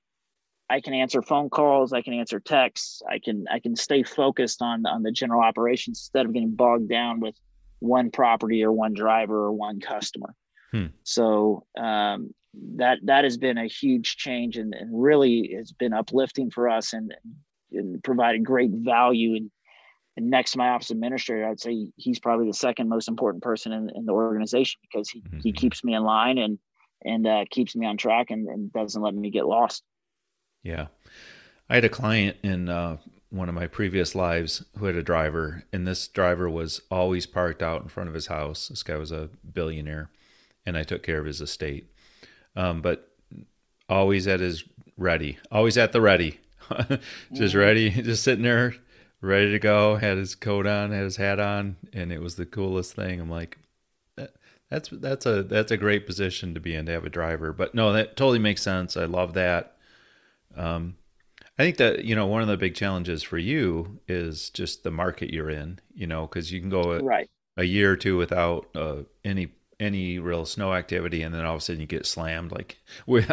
I 0.70 0.80
can 0.80 0.94
answer 0.94 1.22
phone 1.22 1.50
calls, 1.50 1.94
I 1.94 2.02
can 2.02 2.14
answer 2.14 2.40
texts, 2.40 3.02
I 3.10 3.20
can 3.20 3.46
I 3.52 3.60
can 3.60 3.76
stay 3.76 4.04
focused 4.04 4.62
on 4.62 4.86
on 4.86 5.04
the 5.04 5.12
general 5.12 5.42
operations 5.42 6.00
instead 6.00 6.26
of 6.26 6.34
getting 6.34 6.56
bogged 6.56 6.90
down 6.90 7.20
with 7.20 7.36
one 7.80 8.10
property 8.10 8.64
or 8.64 8.72
one 8.72 8.94
driver 8.94 9.46
or 9.46 9.52
one 9.52 9.80
customer. 9.80 10.34
Hmm. 10.72 10.88
So 11.04 11.66
um, 11.78 12.34
that 12.76 13.00
that 13.04 13.24
has 13.24 13.38
been 13.38 13.58
a 13.58 13.68
huge 13.68 14.18
change 14.18 14.58
and, 14.58 14.74
and 14.74 14.90
really 14.92 15.54
has 15.58 15.72
been 15.72 15.94
uplifting 15.94 16.50
for 16.50 16.70
us 16.70 16.94
and, 16.94 17.14
and 17.72 18.04
provided 18.04 18.44
great 18.44 18.72
value. 18.72 19.36
And, 19.36 19.52
and, 20.18 20.30
next 20.30 20.52
to 20.52 20.60
my 20.60 20.70
office 20.70 20.92
administrator, 20.92 21.48
I'd 21.48 21.60
say 21.60 21.88
he's 21.98 22.20
probably 22.20 22.48
the 22.48 22.54
second 22.54 22.90
most 22.90 23.08
important 23.08 23.44
person 23.44 23.72
in, 23.72 23.90
in 23.96 24.06
the 24.06 24.14
organization 24.14 24.80
because 24.84 25.10
he, 25.10 25.22
mm-hmm. 25.22 25.40
he 25.40 25.52
keeps 25.52 25.84
me 25.84 25.94
in 25.94 26.04
line 26.04 26.38
and 26.38 26.58
and 27.06 27.28
uh, 27.28 27.44
keeps 27.52 27.76
me 27.76 27.86
on 27.86 27.98
track 27.98 28.28
and, 28.30 28.48
and 28.48 28.72
doesn't 28.72 29.02
let 29.02 29.14
me 29.14 29.30
get 29.30 29.46
lost. 29.46 29.84
Yeah. 30.64 30.88
I 31.70 31.76
had 31.76 31.86
a 31.86 31.90
client 31.90 32.38
in 32.44 32.70
uh, 32.70 32.98
one 33.30 33.50
of 33.50 33.56
my 33.56 33.68
previous 33.68 34.16
lives 34.16 34.64
who 34.78 34.86
had 34.86 34.96
a 34.96 35.04
driver, 35.04 35.64
and 35.74 35.88
this 35.88 36.08
driver 36.08 36.50
was 36.50 36.82
always 36.90 37.26
parked 37.26 37.62
out 37.62 37.82
in 37.82 37.90
front 37.90 38.08
of 38.08 38.14
his 38.14 38.28
house. 38.28 38.70
This 38.70 38.84
guy 38.84 38.96
was 38.98 39.12
a 39.12 39.30
billionaire, 39.54 40.10
and 40.66 40.78
I 40.78 40.84
took 40.84 41.04
care 41.04 41.20
of 41.20 41.26
his 41.26 41.42
estate. 41.42 41.90
Um, 42.56 42.82
but 42.82 43.10
always 43.90 44.28
at 44.28 44.40
his 44.40 44.64
ready, 44.98 45.38
always 45.52 45.78
at 45.78 45.92
the 45.92 46.02
ready, 46.02 46.40
just 47.34 47.56
ready, 47.56 47.90
just 47.90 48.24
sitting 48.24 48.44
there, 48.44 48.76
ready 49.22 49.52
to 49.52 49.60
go. 49.60 49.96
Had 49.96 50.18
his 50.18 50.36
coat 50.36 50.68
on, 50.68 50.92
had 50.92 51.04
his 51.04 51.18
hat 51.18 51.40
on, 51.40 51.78
and 51.92 52.12
it 52.14 52.22
was 52.22 52.36
the 52.36 52.46
coolest 52.46 52.94
thing. 52.94 53.20
I'm 53.20 53.30
like, 53.30 53.58
that's 54.70 54.90
that's 54.90 55.26
a 55.26 55.44
that's 55.44 55.72
a 55.72 55.78
great 55.78 56.08
position 56.08 56.54
to 56.54 56.60
be 56.60 56.74
in 56.76 56.86
to 56.88 56.92
have 56.92 57.06
a 57.06 57.10
driver. 57.10 57.54
But 57.54 57.76
no, 57.76 57.94
that 57.94 58.16
totally 58.18 58.40
makes 58.40 58.62
sense. 58.62 58.98
I 58.98 59.06
love 59.06 59.34
that. 59.34 59.73
Um, 60.56 60.96
I 61.58 61.64
think 61.64 61.78
that 61.78 62.06
you 62.06 62.16
know 62.16 62.26
one 62.26 62.42
of 62.42 62.48
the 62.48 62.58
big 62.58 62.76
challenges 62.76 63.22
for 63.22 63.38
you 63.38 64.00
is 64.08 64.50
just 64.50 64.84
the 64.84 64.92
market 64.92 65.32
you're 65.32 65.50
in. 65.50 65.80
You 65.94 66.08
know, 66.08 66.28
because 66.28 66.52
you 66.52 66.60
can 66.60 66.70
go 66.70 66.94
a, 66.94 67.04
right. 67.04 67.30
a 67.58 67.64
year 67.64 67.92
or 67.92 67.96
two 67.96 68.18
without 68.18 68.68
uh, 68.76 69.04
any 69.24 69.50
any 69.80 70.18
real 70.18 70.46
snow 70.46 70.74
activity, 70.74 71.22
and 71.22 71.34
then 71.34 71.46
all 71.46 71.56
of 71.56 71.58
a 71.60 71.62
sudden 71.62 71.82
you 71.82 71.88
get 71.88 72.06
slammed. 72.06 72.52
Like, 72.52 72.78
we, 73.08 73.26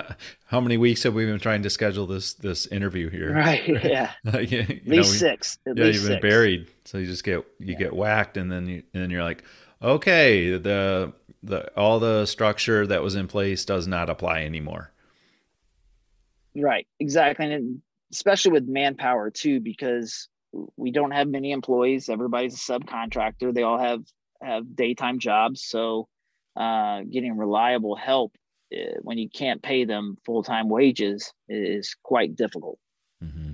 how 0.46 0.60
many 0.60 0.76
weeks 0.76 1.02
have 1.04 1.14
we 1.14 1.24
been 1.24 1.38
trying 1.38 1.62
to 1.62 1.70
schedule 1.70 2.06
this 2.06 2.34
this 2.34 2.66
interview 2.66 3.08
here? 3.08 3.34
Right. 3.34 3.60
Yeah. 3.90 4.12
yeah 4.24 4.60
at 4.60 4.86
least 4.86 4.88
know, 4.88 5.02
six. 5.02 5.58
At 5.66 5.76
yeah, 5.76 5.84
least 5.84 6.00
you've 6.00 6.08
been 6.08 6.20
six. 6.20 6.22
buried, 6.22 6.68
so 6.84 6.98
you 6.98 7.06
just 7.06 7.24
get 7.24 7.36
you 7.58 7.72
yeah. 7.72 7.78
get 7.78 7.94
whacked, 7.94 8.36
and 8.36 8.50
then 8.50 8.66
you 8.66 8.82
and 8.92 9.02
then 9.02 9.10
you're 9.10 9.24
like, 9.24 9.44
okay, 9.82 10.56
the 10.56 11.12
the 11.42 11.70
all 11.78 11.98
the 12.00 12.26
structure 12.26 12.86
that 12.86 13.02
was 13.02 13.14
in 13.14 13.28
place 13.28 13.64
does 13.64 13.86
not 13.86 14.10
apply 14.10 14.42
anymore. 14.42 14.92
Right. 16.56 16.86
Exactly, 16.98 17.52
and 17.52 17.82
especially 18.12 18.52
with 18.52 18.66
manpower 18.66 19.30
too, 19.30 19.60
because 19.60 20.28
we 20.76 20.90
don't 20.90 21.12
have 21.12 21.28
many 21.28 21.52
employees. 21.52 22.08
Everybody's 22.08 22.54
a 22.54 22.72
subcontractor. 22.72 23.54
They 23.54 23.62
all 23.62 23.78
have 23.78 24.02
have 24.42 24.74
daytime 24.74 25.18
jobs, 25.18 25.62
so 25.62 26.08
uh, 26.56 27.02
getting 27.10 27.36
reliable 27.36 27.94
help 27.94 28.32
uh, 28.74 28.98
when 29.02 29.18
you 29.18 29.28
can't 29.28 29.62
pay 29.62 29.84
them 29.84 30.16
full 30.24 30.42
time 30.42 30.68
wages 30.68 31.32
is 31.48 31.94
quite 32.02 32.36
difficult. 32.36 32.78
Mm-hmm. 33.22 33.52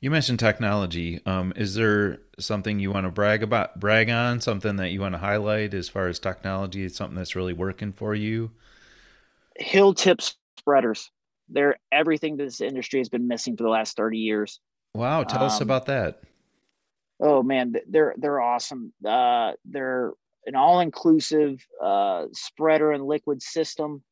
You 0.00 0.10
mentioned 0.12 0.38
technology. 0.38 1.20
Um, 1.26 1.52
is 1.56 1.74
there 1.74 2.20
something 2.38 2.78
you 2.78 2.92
want 2.92 3.06
to 3.06 3.10
brag 3.10 3.42
about, 3.42 3.80
brag 3.80 4.08
on, 4.08 4.40
something 4.40 4.76
that 4.76 4.90
you 4.90 5.00
want 5.00 5.14
to 5.14 5.18
highlight 5.18 5.74
as 5.74 5.88
far 5.88 6.06
as 6.06 6.20
technology? 6.20 6.88
Something 6.88 7.16
that's 7.16 7.34
really 7.34 7.52
working 7.52 7.92
for 7.92 8.14
you? 8.14 8.52
Hilltip 9.60 10.20
spreaders. 10.56 11.10
They're 11.48 11.78
everything 11.90 12.36
this 12.36 12.60
industry 12.60 13.00
has 13.00 13.08
been 13.08 13.28
missing 13.28 13.56
for 13.56 13.62
the 13.62 13.70
last 13.70 13.96
30 13.96 14.18
years. 14.18 14.60
Wow. 14.94 15.24
Tell 15.24 15.40
um, 15.40 15.46
us 15.46 15.60
about 15.60 15.86
that. 15.86 16.20
Oh 17.20 17.42
man, 17.42 17.74
they're, 17.88 18.14
they're 18.16 18.40
awesome. 18.40 18.92
Uh, 19.04 19.52
they're 19.64 20.12
an 20.46 20.54
all-inclusive 20.54 21.64
uh, 21.82 22.26
spreader 22.32 22.92
and 22.92 23.04
liquid 23.04 23.42
system, 23.42 24.02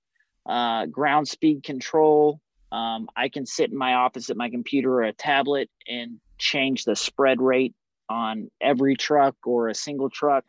uh, 0.49 0.87
ground 0.87 1.29
speed 1.29 1.63
control, 1.63 2.41
um, 2.73 3.09
I 3.17 3.29
can 3.29 3.47
sit 3.47 3.71
in 3.71 3.79
my 3.79 3.95
office 3.95 4.29
at 4.31 4.37
my 4.37 4.51
computer 4.51 4.93
or 4.93 5.05
a 5.05 5.13
tablet 5.13 5.71
and 5.89 6.21
change 6.39 6.85
the 6.85 6.97
spread 6.97 7.41
rate 7.41 7.75
on 8.09 8.51
every 8.61 8.97
truck 8.97 9.37
or 9.45 9.69
a 9.69 9.75
single 9.75 10.11
truck. 10.11 10.45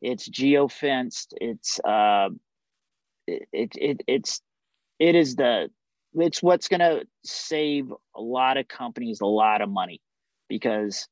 It's 0.00 0.26
geo 0.26 0.68
fenced. 0.68 1.34
It's 1.40 1.78
uh, 1.80 2.30
it, 3.26 3.48
it, 3.52 3.72
it 3.76 4.00
it's 4.06 4.40
it 4.98 5.14
is 5.14 5.36
the 5.36 5.70
it's 6.16 6.42
what's 6.42 6.68
going 6.68 6.80
to 6.80 7.06
save 7.24 7.92
a 8.14 8.20
lot 8.20 8.56
of 8.56 8.68
companies 8.68 9.20
a 9.20 9.26
lot 9.26 9.60
of 9.60 9.68
money 9.68 10.00
because 10.48 11.06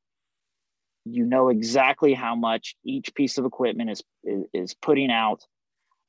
you 1.05 1.23
know 1.25 1.49
exactly 1.49 2.13
how 2.13 2.35
much 2.35 2.75
each 2.83 3.13
piece 3.13 3.37
of 3.37 3.45
equipment 3.45 3.91
is 3.91 4.03
is, 4.53 4.73
putting 4.73 5.11
out 5.11 5.45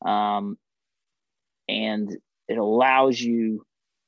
um, 0.04 0.56
and 1.68 2.16
it 2.48 2.58
allows 2.58 3.20
you 3.20 3.64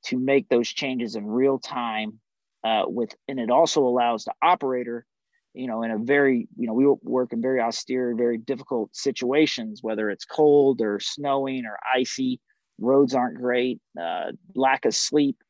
to 0.07 0.17
make 0.17 0.49
those 0.49 0.69
changes 0.69 1.17
in 1.17 1.27
real 1.27 1.59
time 1.59 2.21
uh, 2.65 2.85
with 2.87 3.15
and 3.29 3.39
it 3.39 3.51
also 3.51 3.83
allows 3.83 4.25
the 4.25 4.33
operator 4.43 5.05
you 5.55 5.67
know 5.67 5.83
in 5.83 5.91
a 5.91 5.99
very 5.99 6.49
you 6.57 6.67
know 6.67 6.73
we 6.73 6.87
work 7.03 7.33
in 7.33 7.43
very 7.43 7.61
austere 7.61 8.15
very 8.17 8.39
difficult 8.39 8.95
situations 8.95 9.81
whether 9.83 10.09
it's 10.09 10.25
cold 10.25 10.81
or 10.81 10.99
snowing 11.01 11.67
or 11.67 11.79
icy 11.95 12.41
roads 12.81 13.15
aren't 13.15 13.37
great 13.37 13.81
uh, 14.01 14.33
lack 14.55 14.85
of 14.85 14.95
sleep 14.95 15.43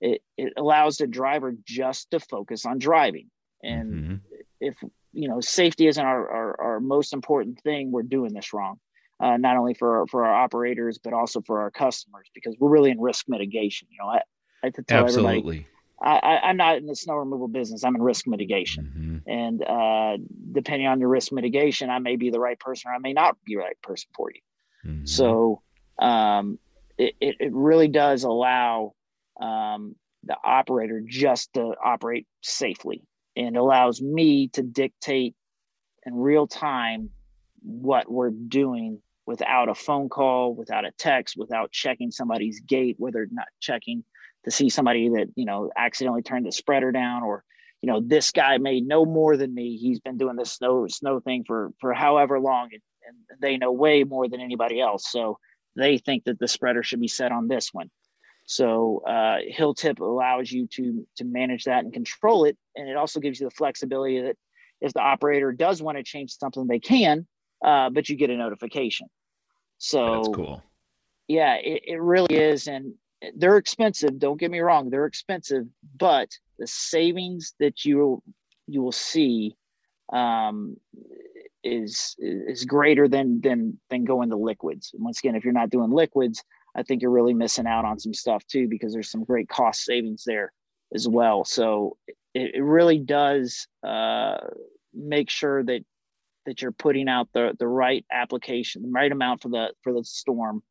it, 0.00 0.22
it 0.36 0.52
allows 0.56 0.98
the 0.98 1.06
driver 1.06 1.54
just 1.64 2.10
to 2.10 2.20
focus 2.20 2.66
on 2.66 2.78
driving 2.78 3.30
and 3.62 3.92
mm-hmm. 3.92 4.14
if 4.60 4.76
you 5.12 5.28
know 5.28 5.40
safety 5.40 5.86
isn't 5.86 6.04
our, 6.04 6.28
our, 6.30 6.60
our 6.60 6.80
most 6.80 7.12
important 7.12 7.60
thing 7.60 7.90
we're 7.90 8.02
doing 8.02 8.32
this 8.32 8.52
wrong 8.52 8.78
uh, 9.20 9.36
not 9.36 9.56
only 9.56 9.74
for 9.74 10.06
for 10.08 10.24
our 10.26 10.34
operators 10.34 10.98
but 10.98 11.12
also 11.12 11.40
for 11.40 11.60
our 11.60 11.70
customers 11.70 12.28
because 12.34 12.54
we're 12.58 12.68
really 12.68 12.90
in 12.90 13.00
risk 13.00 13.26
mitigation. 13.28 13.88
You 13.90 13.98
know, 14.00 14.08
I, 14.08 14.20
I 14.62 14.70
to 14.70 14.82
tell 14.82 15.04
Absolutely. 15.04 15.30
everybody. 15.30 15.66
I, 16.02 16.50
am 16.50 16.56
not 16.58 16.76
in 16.76 16.86
the 16.86 16.96
snow 16.96 17.14
removal 17.14 17.48
business. 17.48 17.82
I'm 17.84 17.94
in 17.94 18.02
risk 18.02 18.26
mitigation, 18.26 19.22
mm-hmm. 19.24 19.30
and 19.30 19.62
uh, 19.62 20.18
depending 20.52 20.86
on 20.86 21.00
your 21.00 21.08
risk 21.08 21.32
mitigation, 21.32 21.88
I 21.88 21.98
may 21.98 22.16
be 22.16 22.30
the 22.30 22.40
right 22.40 22.58
person 22.58 22.90
or 22.90 22.94
I 22.94 22.98
may 22.98 23.14
not 23.14 23.36
be 23.46 23.54
the 23.54 23.60
right 23.60 23.80
person 23.80 24.10
for 24.14 24.30
you. 24.30 24.40
Mm-hmm. 24.84 25.06
So 25.06 25.62
um, 25.98 26.58
it, 26.98 27.14
it, 27.20 27.52
really 27.52 27.88
does 27.88 28.24
allow 28.24 28.92
um, 29.40 29.96
the 30.22 30.36
operator 30.44 31.02
just 31.04 31.52
to 31.54 31.74
operate 31.82 32.26
safely, 32.42 33.02
and 33.36 33.56
allows 33.56 34.00
me 34.00 34.48
to 34.48 34.62
dictate 34.62 35.34
in 36.06 36.14
real 36.14 36.46
time 36.46 37.10
what 37.62 38.10
we're 38.10 38.30
doing 38.30 39.00
without 39.26 39.68
a 39.68 39.74
phone 39.74 40.08
call, 40.08 40.54
without 40.54 40.84
a 40.84 40.92
text, 40.98 41.36
without 41.36 41.72
checking 41.72 42.10
somebody's 42.10 42.60
gate, 42.60 42.96
whether 42.98 43.22
or 43.22 43.26
not 43.30 43.46
checking 43.60 44.04
to 44.44 44.50
see 44.50 44.68
somebody 44.68 45.08
that, 45.08 45.28
you 45.34 45.46
know, 45.46 45.70
accidentally 45.76 46.22
turned 46.22 46.46
the 46.46 46.52
spreader 46.52 46.92
down 46.92 47.22
or, 47.22 47.42
you 47.80 47.90
know, 47.90 48.02
this 48.04 48.30
guy 48.30 48.58
made 48.58 48.86
no 48.86 49.04
more 49.06 49.36
than 49.36 49.54
me. 49.54 49.76
He's 49.76 50.00
been 50.00 50.18
doing 50.18 50.36
this 50.36 50.52
snow 50.52 50.86
snow 50.88 51.20
thing 51.20 51.44
for 51.46 51.72
for 51.80 51.94
however 51.94 52.38
long 52.38 52.68
and, 52.72 52.82
and 53.08 53.40
they 53.40 53.56
know 53.56 53.72
way 53.72 54.04
more 54.04 54.28
than 54.28 54.40
anybody 54.40 54.80
else. 54.80 55.10
So 55.10 55.38
they 55.76 55.98
think 55.98 56.24
that 56.24 56.38
the 56.38 56.48
spreader 56.48 56.82
should 56.82 57.00
be 57.00 57.08
set 57.08 57.32
on 57.32 57.48
this 57.48 57.72
one. 57.72 57.90
So 58.46 59.02
uh, 59.06 59.38
Hilltip 59.50 60.00
allows 60.00 60.52
you 60.52 60.66
to 60.74 61.06
to 61.16 61.24
manage 61.24 61.64
that 61.64 61.84
and 61.84 61.92
control 61.92 62.44
it, 62.44 62.56
and 62.76 62.88
it 62.88 62.96
also 62.96 63.20
gives 63.20 63.40
you 63.40 63.48
the 63.48 63.54
flexibility 63.54 64.20
that 64.20 64.36
if 64.80 64.92
the 64.92 65.00
operator 65.00 65.52
does 65.52 65.82
want 65.82 65.96
to 65.96 66.04
change 66.04 66.36
something, 66.36 66.66
they 66.66 66.78
can, 66.78 67.26
uh, 67.64 67.88
but 67.90 68.08
you 68.08 68.16
get 68.16 68.30
a 68.30 68.36
notification. 68.36 69.08
So 69.78 70.14
that's 70.14 70.28
cool. 70.28 70.62
Yeah, 71.26 71.54
it, 71.54 71.82
it 71.86 72.00
really 72.00 72.34
is. 72.34 72.68
And 72.68 72.94
they're 73.36 73.56
expensive. 73.56 74.18
Don't 74.18 74.38
get 74.38 74.50
me 74.50 74.60
wrong, 74.60 74.90
they're 74.90 75.06
expensive, 75.06 75.64
but 75.98 76.28
the 76.58 76.66
savings 76.66 77.54
that 77.60 77.84
you 77.84 78.22
you 78.66 78.82
will 78.82 78.92
see 78.92 79.56
um, 80.12 80.76
is 81.64 82.14
is 82.18 82.64
greater 82.64 83.08
than 83.08 83.40
than 83.40 83.78
than 83.90 84.04
going 84.04 84.30
to 84.30 84.36
liquids. 84.36 84.90
And 84.94 85.02
once 85.02 85.18
again, 85.18 85.34
if 85.34 85.44
you're 85.44 85.52
not 85.52 85.70
doing 85.70 85.90
liquids, 85.90 86.42
I 86.76 86.82
think 86.82 87.02
you're 87.02 87.10
really 87.10 87.34
missing 87.34 87.66
out 87.66 87.84
on 87.84 87.98
some 87.98 88.14
stuff 88.14 88.46
too 88.46 88.68
because 88.68 88.92
there's 88.92 89.10
some 89.10 89.24
great 89.24 89.48
cost 89.48 89.84
savings 89.84 90.24
there 90.24 90.52
as 90.94 91.08
well. 91.08 91.44
So 91.44 91.96
it, 92.06 92.56
it 92.56 92.62
really 92.62 92.98
does 92.98 93.66
uh, 93.86 94.38
make 94.92 95.30
sure 95.30 95.64
that 95.64 95.84
that 96.46 96.60
you're 96.60 96.72
putting 96.72 97.08
out 97.08 97.28
the 97.32 97.56
the 97.58 97.66
right 97.66 98.04
application, 98.12 98.82
the 98.82 98.90
right 98.90 99.10
amount 99.10 99.42
for 99.42 99.48
the 99.48 99.72
for 99.82 99.92
the 99.92 100.04
storm. 100.04 100.62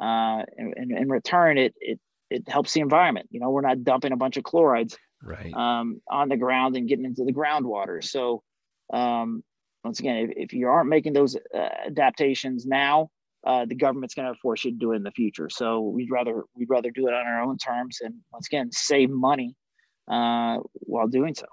Uh, 0.00 0.42
and, 0.56 0.74
and 0.76 0.92
in 0.92 1.08
return, 1.08 1.58
it 1.58 1.74
it 1.80 2.00
it 2.30 2.48
helps 2.48 2.72
the 2.72 2.80
environment. 2.80 3.28
You 3.30 3.40
know, 3.40 3.50
we're 3.50 3.60
not 3.60 3.84
dumping 3.84 4.12
a 4.12 4.16
bunch 4.16 4.36
of 4.36 4.44
chlorides 4.44 4.96
right 5.22 5.52
um, 5.54 6.00
on 6.08 6.28
the 6.28 6.36
ground 6.36 6.76
and 6.76 6.88
getting 6.88 7.04
into 7.04 7.24
the 7.24 7.32
groundwater. 7.32 8.02
So 8.02 8.42
um, 8.92 9.42
once 9.84 10.00
again, 10.00 10.16
if, 10.16 10.30
if 10.36 10.52
you 10.52 10.68
aren't 10.68 10.88
making 10.88 11.12
those 11.12 11.36
uh, 11.36 11.68
adaptations 11.86 12.66
now, 12.66 13.10
uh, 13.46 13.64
the 13.64 13.74
government's 13.74 14.14
going 14.14 14.32
to 14.32 14.38
force 14.40 14.64
you 14.64 14.72
to 14.72 14.76
do 14.76 14.92
it 14.92 14.96
in 14.96 15.02
the 15.02 15.10
future. 15.12 15.48
So 15.48 15.80
we'd 15.80 16.10
rather 16.10 16.44
we'd 16.54 16.68
rather 16.68 16.90
do 16.90 17.08
it 17.08 17.14
on 17.14 17.26
our 17.26 17.42
own 17.42 17.56
terms 17.56 17.98
and 18.02 18.14
once 18.32 18.46
again 18.48 18.70
save 18.72 19.10
money 19.10 19.56
uh, 20.10 20.58
while 20.74 21.08
doing 21.08 21.34
so. 21.34 21.46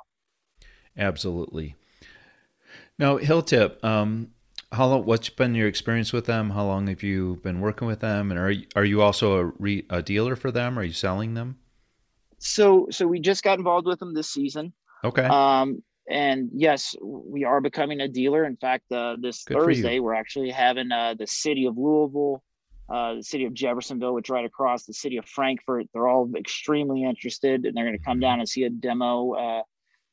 Absolutely. 0.98 1.76
Now, 3.00 3.18
Hilltip, 3.20 3.84
um, 3.84 4.32
how 4.72 4.88
long, 4.88 5.06
what's 5.06 5.30
been 5.30 5.56
your 5.56 5.68
experience 5.68 6.12
with 6.12 6.26
them? 6.26 6.50
How 6.50 6.66
long 6.66 6.88
have 6.88 7.04
you 7.04 7.40
been 7.44 7.62
working 7.62 7.88
with 7.88 8.00
them? 8.00 8.32
And 8.32 8.40
are 8.40 8.52
you, 8.52 8.66
are 8.76 8.84
you 8.84 9.02
also 9.02 9.38
a, 9.38 9.46
re, 9.60 9.86
a 9.90 10.02
dealer 10.02 10.36
for 10.36 10.52
them? 10.52 10.78
Are 10.78 10.84
you 10.84 10.94
selling 10.94 11.36
them? 11.36 11.60
So, 12.40 12.88
so 12.90 13.08
we 13.08 13.20
just 13.20 13.44
got 13.44 13.60
involved 13.60 13.88
with 13.88 14.00
them 14.00 14.14
this 14.14 14.30
season. 14.30 14.74
Okay. 15.04 15.24
Um, 15.24 15.84
and 16.10 16.50
yes, 16.54 16.96
we 17.02 17.44
are 17.44 17.62
becoming 17.62 18.00
a 18.00 18.08
dealer. 18.08 18.46
In 18.46 18.56
fact, 18.56 18.92
uh, 18.92 19.18
this 19.20 19.44
Good 19.44 19.58
Thursday 19.58 20.00
we're 20.00 20.14
actually 20.14 20.52
having 20.52 20.92
uh, 20.92 21.16
the 21.18 21.28
city 21.28 21.66
of 21.66 21.78
Louisville, 21.78 22.44
uh, 22.90 23.16
the 23.16 23.24
city 23.24 23.46
of 23.46 23.54
Jeffersonville, 23.54 24.14
which 24.14 24.30
right 24.30 24.46
across 24.46 24.86
the 24.86 24.94
city 24.94 25.18
of 25.18 25.26
Frankfort. 25.26 25.88
They're 25.94 26.08
all 26.08 26.30
extremely 26.38 27.04
interested, 27.04 27.66
and 27.66 27.76
they're 27.76 27.86
going 27.86 27.98
to 27.98 28.04
come 28.04 28.20
down 28.20 28.40
and 28.40 28.48
see 28.48 28.64
a 28.64 28.70
demo 28.70 29.34
uh, 29.34 29.62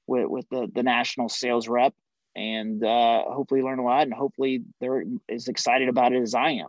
with 0.07 0.27
with 0.29 0.49
the 0.51 0.69
the 0.75 0.83
national 0.83 1.29
sales 1.29 1.69
rep, 1.69 1.95
and 2.35 2.85
uh, 2.85 3.23
hopefully 3.29 3.63
learn 3.63 3.79
a 3.79 3.85
lot, 3.85 4.03
and 4.03 4.15
hopefully 4.15 4.65
they're 4.81 5.05
as 5.29 5.47
excited 5.47 5.89
about 5.89 6.13
it 6.13 6.23
as 6.23 6.35
I 6.35 6.51
am. 6.51 6.69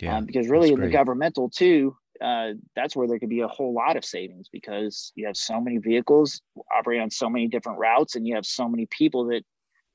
Yeah, 0.00 0.18
um, 0.18 0.26
because 0.26 0.48
really 0.48 0.72
in 0.72 0.80
the 0.80 0.88
governmental 0.88 1.48
too, 1.48 1.96
uh, 2.20 2.52
that's 2.74 2.96
where 2.96 3.06
there 3.06 3.18
could 3.18 3.28
be 3.28 3.40
a 3.40 3.48
whole 3.48 3.72
lot 3.72 3.96
of 3.96 4.04
savings 4.04 4.48
because 4.50 5.12
you 5.14 5.26
have 5.26 5.36
so 5.36 5.60
many 5.60 5.78
vehicles 5.78 6.40
operating 6.76 7.02
on 7.02 7.10
so 7.10 7.28
many 7.28 7.48
different 7.48 7.78
routes 7.78 8.16
and 8.16 8.26
you 8.26 8.34
have 8.34 8.46
so 8.46 8.68
many 8.68 8.86
people 8.86 9.26
that 9.26 9.42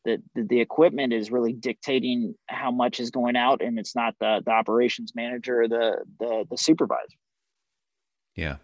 that 0.03 0.19
the 0.33 0.59
equipment 0.59 1.13
is 1.13 1.31
really 1.31 1.53
dictating 1.53 2.33
how 2.47 2.71
much 2.71 2.99
is 2.99 3.11
going 3.11 3.35
out 3.35 3.61
and 3.61 3.77
it's 3.77 3.95
not 3.95 4.15
the, 4.19 4.41
the 4.43 4.51
operations 4.51 5.13
manager 5.15 5.61
or 5.61 5.67
the, 5.67 5.97
the 6.19 6.45
the 6.49 6.57
supervisor. 6.57 7.17
Yeah. 8.35 8.57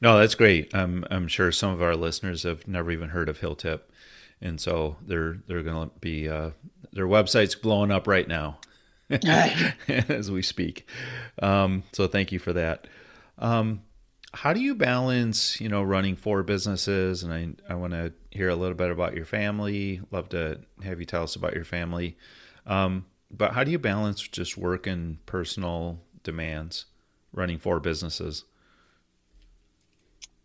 No 0.00 0.18
that's 0.18 0.34
great. 0.34 0.74
I'm 0.74 1.04
i'm 1.10 1.28
sure 1.28 1.50
some 1.52 1.72
of 1.72 1.82
our 1.82 1.96
listeners 1.96 2.44
have 2.44 2.68
never 2.68 2.90
even 2.90 3.10
heard 3.10 3.28
of 3.28 3.40
hilltip. 3.40 3.80
And 4.40 4.60
so 4.60 4.96
they're 5.04 5.38
they're 5.46 5.62
to 5.62 5.90
be 6.00 6.28
uh, 6.28 6.50
their 6.92 7.06
website's 7.06 7.56
blowing 7.56 7.90
up 7.90 8.06
right 8.06 8.28
now 8.28 8.58
as 9.88 10.30
we 10.30 10.42
speak. 10.42 10.86
Um, 11.42 11.82
so 11.92 12.06
thank 12.06 12.32
you 12.32 12.38
for 12.38 12.52
that. 12.52 12.86
Um, 13.38 13.82
how 14.34 14.52
do 14.52 14.60
you 14.60 14.74
balance, 14.74 15.60
you 15.60 15.68
know, 15.68 15.82
running 15.82 16.16
four 16.16 16.42
businesses? 16.42 17.22
And 17.22 17.32
I, 17.32 17.72
I 17.72 17.76
want 17.76 17.94
to 17.94 18.12
hear 18.30 18.48
a 18.48 18.56
little 18.56 18.76
bit 18.76 18.90
about 18.90 19.14
your 19.14 19.24
family. 19.24 20.00
Love 20.10 20.28
to 20.30 20.60
have 20.82 21.00
you 21.00 21.06
tell 21.06 21.22
us 21.22 21.36
about 21.36 21.54
your 21.54 21.64
family. 21.64 22.16
Um, 22.66 23.06
but 23.30 23.52
how 23.54 23.64
do 23.64 23.70
you 23.70 23.78
balance 23.78 24.20
just 24.20 24.58
work 24.58 24.86
and 24.86 25.24
personal 25.26 26.00
demands 26.22 26.86
running 27.32 27.58
four 27.58 27.80
businesses? 27.80 28.44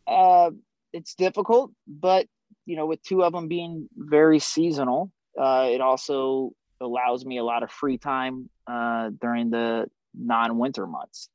Uh, 0.07 0.51
it's 0.93 1.15
difficult, 1.15 1.71
but 1.87 2.27
you 2.65 2.77
know, 2.77 2.85
with 2.85 3.01
two 3.03 3.23
of 3.23 3.33
them 3.33 3.47
being 3.47 3.89
very 3.97 4.39
seasonal, 4.39 5.11
uh, 5.39 5.67
it 5.69 5.81
also 5.81 6.53
allows 6.83 7.25
me 7.25 7.37
a 7.37 7.43
lot 7.43 7.63
of 7.63 7.71
free 7.71 7.97
time 7.97 8.49
uh, 8.67 9.09
during 9.19 9.49
the 9.49 9.87
non-winter 10.13 10.85
months. 10.85 11.29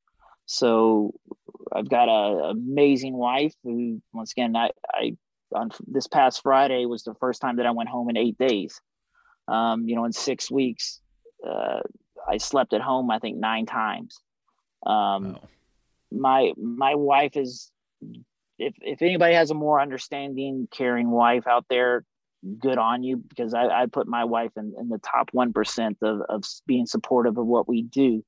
So 0.47 1.15
I've 1.75 1.89
got 1.89 2.09
an 2.09 2.51
amazing 2.51 3.15
wife 3.15 3.55
who, 3.63 4.01
once 4.13 4.33
again, 4.33 4.57
I, 4.57 4.71
I 4.93 5.17
on 5.55 5.71
this 5.87 6.07
past 6.07 6.43
Friday 6.43 6.87
was 6.87 7.03
the 7.05 7.15
first 7.15 7.41
time 7.41 7.57
that 7.57 7.67
I 7.67 7.71
went 7.71 7.89
home 7.89 8.11
in 8.11 8.17
eight 8.17 8.39
days. 8.39 8.81
Um, 9.47 9.89
you 9.89 9.97
know, 9.97 10.05
in 10.05 10.13
six 10.13 10.51
weeks, 10.51 11.01
uh, 11.47 11.81
I 12.29 12.37
slept 12.37 12.73
at 12.73 12.81
home 12.81 13.11
I 13.11 13.19
think 13.19 13.39
nine 13.39 13.67
times. 13.67 14.21
Um, 14.87 15.37
oh. 15.37 15.49
My 16.11 16.53
my 16.57 16.95
wife 16.95 17.37
is, 17.37 17.71
if 18.59 18.75
if 18.81 19.03
anybody 19.03 19.35
has 19.35 19.51
a 19.51 19.55
more 19.55 19.81
understanding, 19.81 20.69
caring 20.71 21.11
wife 21.11 21.47
out 21.47 21.67
there, 21.69 22.05
good 22.59 22.79
on 22.79 23.03
you 23.03 23.17
because 23.17 23.55
I, 23.55 23.67
I 23.67 23.87
put 23.87 24.07
my 24.07 24.25
wife 24.25 24.53
in, 24.57 24.75
in 24.79 24.89
the 24.89 24.99
top 24.99 25.31
1% 25.33 25.97
of, 26.03 26.21
of 26.29 26.45
being 26.67 26.87
supportive 26.87 27.37
of 27.39 27.47
what 27.47 27.69
we 27.69 27.83
do. 27.83 28.25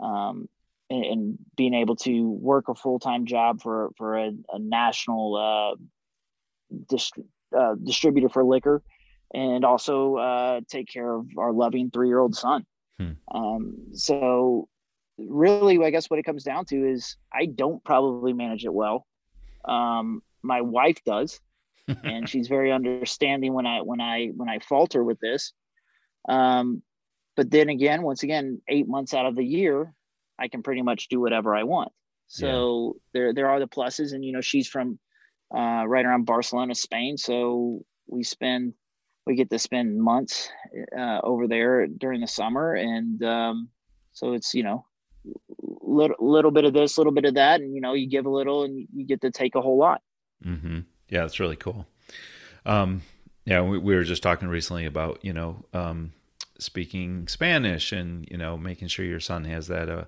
Um, 0.00 0.48
and, 0.90 1.04
and, 1.04 1.38
being 1.56 1.74
able 1.74 1.96
to 1.96 2.30
work 2.30 2.68
a 2.68 2.74
full-time 2.74 3.24
job 3.24 3.60
for, 3.62 3.90
for 3.96 4.16
a, 4.18 4.30
a 4.52 4.58
national, 4.58 5.34
uh, 5.34 6.76
dist- 6.88 7.18
uh, 7.56 7.74
distributor 7.82 8.28
for 8.28 8.44
liquor 8.44 8.82
and 9.34 9.64
also, 9.64 10.16
uh, 10.16 10.60
take 10.68 10.86
care 10.88 11.12
of 11.12 11.26
our 11.38 11.52
loving 11.52 11.90
three-year-old 11.90 12.36
son. 12.36 12.66
Hmm. 13.00 13.12
Um, 13.34 13.74
so 13.94 14.68
really, 15.18 15.82
I 15.82 15.90
guess 15.90 16.08
what 16.10 16.18
it 16.18 16.24
comes 16.24 16.44
down 16.44 16.66
to 16.66 16.88
is 16.88 17.16
I 17.32 17.46
don't 17.46 17.82
probably 17.82 18.32
manage 18.32 18.64
it 18.64 18.72
well. 18.72 19.06
Um, 19.64 20.22
my 20.42 20.60
wife 20.60 21.02
does 21.04 21.40
and 22.04 22.28
she's 22.28 22.48
very 22.48 22.72
understanding 22.72 23.54
when 23.54 23.66
I 23.66 23.80
when 23.80 24.00
I 24.00 24.28
when 24.34 24.48
I 24.48 24.58
falter 24.58 25.02
with 25.04 25.20
this. 25.20 25.52
Um, 26.28 26.82
but 27.36 27.50
then 27.50 27.68
again, 27.68 28.02
once 28.02 28.22
again, 28.22 28.60
eight 28.68 28.88
months 28.88 29.14
out 29.14 29.26
of 29.26 29.36
the 29.36 29.44
year, 29.44 29.92
I 30.38 30.48
can 30.48 30.62
pretty 30.62 30.82
much 30.82 31.08
do 31.08 31.20
whatever 31.20 31.54
I 31.54 31.64
want. 31.64 31.92
So 32.28 32.94
yeah. 32.94 33.00
there 33.12 33.34
there 33.34 33.50
are 33.50 33.60
the 33.60 33.68
pluses, 33.68 34.12
and 34.12 34.24
you 34.24 34.32
know 34.32 34.40
she's 34.40 34.68
from 34.68 34.98
uh, 35.54 35.84
right 35.86 36.04
around 36.04 36.26
Barcelona, 36.26 36.74
Spain, 36.74 37.16
so 37.16 37.84
we 38.08 38.22
spend 38.24 38.74
we 39.26 39.34
get 39.34 39.50
to 39.50 39.58
spend 39.58 40.00
months 40.00 40.48
uh, 40.96 41.20
over 41.22 41.46
there 41.46 41.86
during 41.86 42.20
the 42.20 42.26
summer, 42.26 42.74
and 42.74 43.22
um, 43.22 43.68
so 44.12 44.32
it's 44.32 44.54
you 44.54 44.62
know 44.62 44.84
little 45.56 46.16
little 46.18 46.50
bit 46.50 46.64
of 46.64 46.72
this, 46.72 46.96
a 46.96 47.00
little 47.00 47.12
bit 47.12 47.24
of 47.24 47.34
that, 47.34 47.60
and 47.60 47.74
you 47.74 47.80
know 47.80 47.92
you 47.92 48.08
give 48.08 48.26
a 48.26 48.30
little, 48.30 48.64
and 48.64 48.88
you 48.94 49.04
get 49.04 49.20
to 49.20 49.30
take 49.30 49.54
a 49.54 49.60
whole 49.60 49.78
lot. 49.78 50.00
Mm-hmm. 50.44 50.80
Yeah, 51.08 51.22
that's 51.22 51.40
really 51.40 51.56
cool. 51.56 51.86
Um, 52.64 53.02
yeah, 53.44 53.62
we, 53.62 53.78
we, 53.78 53.94
were 53.94 54.04
just 54.04 54.22
talking 54.22 54.48
recently 54.48 54.86
about 54.86 55.24
you 55.24 55.32
know 55.32 55.64
um, 55.72 56.12
speaking 56.58 57.28
Spanish 57.28 57.92
and 57.92 58.28
you 58.30 58.36
know 58.36 58.56
making 58.56 58.88
sure 58.88 59.04
your 59.04 59.20
son 59.20 59.44
has 59.44 59.68
that 59.68 59.88
uh, 59.88 60.04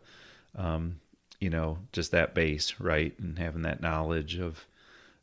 um, 0.56 1.00
you 1.38 1.50
know 1.50 1.78
just 1.92 2.10
that 2.10 2.34
base 2.34 2.80
right 2.80 3.16
and 3.18 3.38
having 3.38 3.62
that 3.62 3.80
knowledge 3.80 4.38
of 4.38 4.66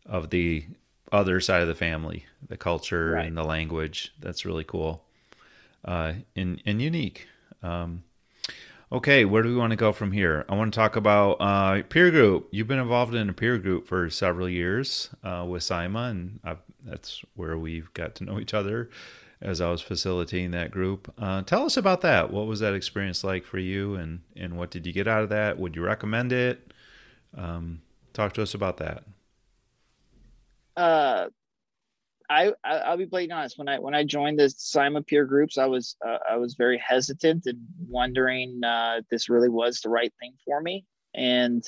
of 0.06 0.30
the 0.30 0.66
other 1.12 1.40
side 1.42 1.62
of 1.62 1.68
the 1.68 1.76
family, 1.76 2.26
the 2.48 2.58
culture 2.58 3.12
right. 3.12 3.26
and 3.26 3.38
the 3.38 3.44
language. 3.44 4.14
That's 4.20 4.46
really 4.46 4.64
cool 4.64 5.06
uh, 5.86 6.14
and 6.36 6.62
and 6.66 6.82
unique. 6.82 7.28
Um, 7.64 8.04
Okay, 8.92 9.26
where 9.26 9.42
do 9.42 9.50
we 9.50 9.56
want 9.56 9.72
to 9.72 9.76
go 9.76 9.92
from 9.92 10.12
here? 10.12 10.46
I 10.48 10.56
want 10.56 10.72
to 10.74 10.78
talk 10.78 10.96
about 10.96 11.34
uh, 11.40 11.82
peer 11.90 12.12
group. 12.12 12.48
You've 12.52 12.68
been 12.68 12.80
involved 12.80 13.16
in 13.16 13.30
a 13.30 13.34
peer 13.34 13.58
group 13.58 13.88
for 13.88 14.10
several 14.12 14.48
years 14.48 15.10
uh, 15.24 15.46
with 15.48 15.64
SIMA, 15.64 16.04
and 16.04 16.40
I've, 16.44 16.60
that's 16.84 17.24
where 17.34 17.58
we've 17.58 17.92
got 17.94 18.14
to 18.16 18.24
know 18.24 18.40
each 18.40 18.54
other 18.54 18.92
as 19.42 19.60
I 19.60 19.70
was 19.72 19.82
facilitating 19.82 20.52
that 20.52 20.72
group. 20.72 21.12
Uh, 21.18 21.42
tell 21.42 21.66
us 21.66 21.78
about 21.78 22.02
that. 22.02 22.32
What 22.32 22.46
was 22.46 22.60
that 22.60 22.76
experience 22.76 23.24
like 23.24 23.46
for 23.46 23.58
you, 23.58 23.96
and 23.96 24.22
and 24.36 24.56
what 24.58 24.70
did 24.70 24.86
you 24.86 24.94
get 24.94 25.08
out 25.08 25.24
of 25.24 25.30
that? 25.30 25.58
Would 25.60 25.76
you 25.76 25.84
recommend 25.84 26.32
it? 26.32 26.72
Um, 27.36 27.82
talk 28.14 28.34
to 28.34 28.44
us 28.44 28.54
about 28.54 28.78
that. 28.78 29.04
I, 32.30 32.54
I 32.64 32.90
will 32.92 32.98
be 32.98 33.06
blatantly 33.06 33.38
honest. 33.38 33.58
When 33.58 33.70
I 33.70 33.80
when 33.80 33.94
I 33.94 34.04
joined 34.04 34.40
the 34.40 34.50
SIMA 34.50 35.04
peer 35.04 35.26
groups, 35.26 35.58
I 35.58 35.66
was 35.66 35.96
uh, 36.06 36.18
I 36.30 36.38
was 36.38 36.56
very 36.56 36.78
hesitant 36.78 37.46
and 37.46 37.60
wondering 37.88 38.64
uh, 38.64 39.02
this 39.12 39.30
really 39.30 39.50
was 39.50 39.82
the 39.82 39.90
right 39.90 40.14
thing 40.20 40.34
for 40.44 40.62
me, 40.62 40.86
and 41.14 41.64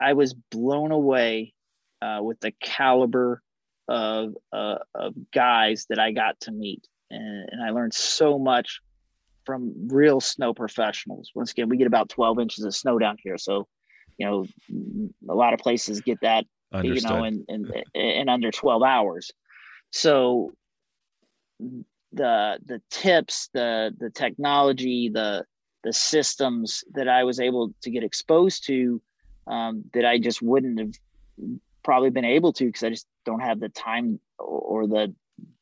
I 0.00 0.14
was 0.14 0.34
blown 0.34 0.90
away 0.90 1.54
uh, 2.02 2.20
with 2.22 2.40
the 2.40 2.52
caliber 2.62 3.42
of 3.88 4.34
uh, 4.52 4.78
of 4.94 5.14
guys 5.32 5.86
that 5.90 5.98
I 5.98 6.12
got 6.12 6.40
to 6.40 6.52
meet, 6.52 6.86
and, 7.10 7.48
and 7.50 7.62
I 7.62 7.70
learned 7.70 7.94
so 7.94 8.38
much 8.38 8.80
from 9.44 9.88
real 9.88 10.20
snow 10.20 10.54
professionals. 10.54 11.30
Once 11.34 11.52
again, 11.52 11.68
we 11.68 11.76
get 11.76 11.86
about 11.86 12.08
twelve 12.08 12.40
inches 12.40 12.64
of 12.64 12.74
snow 12.74 12.98
down 12.98 13.16
here, 13.22 13.38
so 13.38 13.68
you 14.18 14.26
know 14.26 14.46
a 15.28 15.34
lot 15.34 15.54
of 15.54 15.60
places 15.60 16.00
get 16.00 16.20
that 16.22 16.46
Understood. 16.72 17.10
you 17.10 17.16
know 17.16 17.24
in, 17.24 17.44
in 17.48 17.72
in 17.94 18.28
under 18.28 18.50
twelve 18.50 18.82
hours 18.82 19.30
so 19.90 20.52
the 22.12 22.58
the 22.66 22.80
tips 22.90 23.48
the 23.54 23.94
the 23.98 24.10
technology 24.10 25.08
the 25.12 25.44
the 25.84 25.92
systems 25.92 26.82
that 26.94 27.08
i 27.08 27.22
was 27.24 27.38
able 27.38 27.72
to 27.82 27.90
get 27.90 28.02
exposed 28.02 28.66
to 28.66 29.00
um, 29.46 29.84
that 29.94 30.04
i 30.04 30.18
just 30.18 30.42
wouldn't 30.42 30.78
have 30.78 30.92
probably 31.82 32.10
been 32.10 32.24
able 32.24 32.52
to 32.52 32.66
because 32.66 32.82
i 32.82 32.90
just 32.90 33.06
don't 33.24 33.40
have 33.40 33.60
the 33.60 33.68
time 33.68 34.18
or, 34.38 34.86
the 34.86 35.14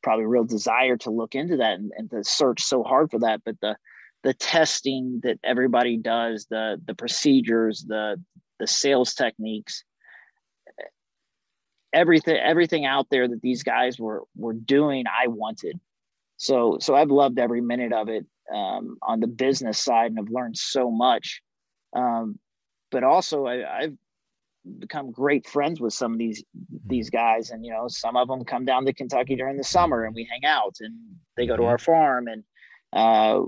probably 0.02 0.26
real 0.26 0.44
desire 0.44 0.96
to 0.96 1.10
look 1.10 1.34
into 1.34 1.56
that 1.56 1.74
and, 1.74 1.92
and 1.96 2.10
to 2.10 2.24
search 2.24 2.62
so 2.62 2.82
hard 2.82 3.10
for 3.10 3.18
that. 3.18 3.42
But 3.44 3.60
the 3.60 3.76
the 4.24 4.34
testing 4.34 5.20
that 5.22 5.38
everybody 5.44 5.96
does 5.96 6.46
the 6.50 6.80
the 6.84 6.94
procedures 6.94 7.84
the 7.86 8.20
the 8.58 8.66
sales 8.66 9.14
techniques 9.14 9.84
everything 11.92 12.36
everything 12.36 12.84
out 12.84 13.06
there 13.10 13.26
that 13.28 13.40
these 13.42 13.62
guys 13.62 13.98
were 13.98 14.22
were 14.36 14.52
doing 14.52 15.04
i 15.06 15.26
wanted 15.26 15.78
So 16.38 16.78
so 16.80 16.94
I've 16.94 17.10
loved 17.10 17.38
every 17.38 17.60
minute 17.60 17.92
of 17.92 18.08
it 18.08 18.24
um, 18.54 18.96
on 19.02 19.20
the 19.20 19.26
business 19.26 19.78
side, 19.78 20.10
and 20.10 20.18
I've 20.18 20.32
learned 20.32 20.56
so 20.56 20.90
much. 20.90 21.42
Um, 21.94 22.38
but 22.90 23.04
also, 23.04 23.46
I, 23.46 23.80
I've 23.80 23.96
become 24.78 25.10
great 25.10 25.46
friends 25.46 25.80
with 25.80 25.92
some 25.92 26.12
of 26.12 26.18
these 26.18 26.42
mm-hmm. 26.42 26.88
these 26.88 27.10
guys, 27.10 27.50
and 27.50 27.64
you 27.64 27.72
know, 27.72 27.88
some 27.88 28.16
of 28.16 28.28
them 28.28 28.44
come 28.44 28.64
down 28.64 28.86
to 28.86 28.92
Kentucky 28.92 29.36
during 29.36 29.56
the 29.56 29.64
summer, 29.64 30.04
and 30.04 30.14
we 30.14 30.28
hang 30.30 30.44
out, 30.44 30.76
and 30.80 30.94
they 31.36 31.46
go 31.46 31.56
to 31.56 31.62
mm-hmm. 31.62 31.70
our 31.70 31.78
farm, 31.78 32.28
and 32.28 32.44
uh, 32.92 33.42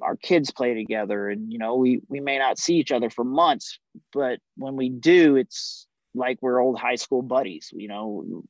our 0.00 0.16
kids 0.16 0.52
play 0.52 0.74
together, 0.74 1.28
and 1.28 1.52
you 1.52 1.58
know, 1.58 1.74
we 1.74 2.00
we 2.08 2.20
may 2.20 2.38
not 2.38 2.58
see 2.58 2.76
each 2.76 2.92
other 2.92 3.10
for 3.10 3.24
months, 3.24 3.80
but 4.12 4.38
when 4.56 4.76
we 4.76 4.88
do, 4.88 5.34
it's 5.34 5.88
like 6.16 6.38
we're 6.40 6.60
old 6.60 6.78
high 6.78 6.96
school 6.96 7.22
buddies. 7.22 7.70
You 7.72 7.88
know, 7.88 8.42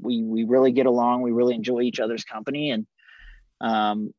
we 0.00 0.22
we 0.22 0.44
really 0.44 0.72
get 0.72 0.86
along. 0.86 1.22
We 1.22 1.32
really 1.32 1.54
enjoy 1.54 1.82
each 1.82 2.00
other's 2.00 2.24
company, 2.24 2.70
and 2.70 2.86
um, 3.60 4.12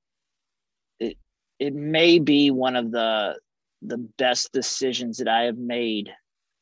it 0.99 1.17
it 1.59 1.73
may 1.73 2.19
be 2.19 2.51
one 2.51 2.75
of 2.75 2.91
the 2.91 3.37
the 3.81 3.97
best 3.97 4.51
decisions 4.51 5.17
that 5.17 5.27
I 5.27 5.43
have 5.43 5.57
made 5.57 6.11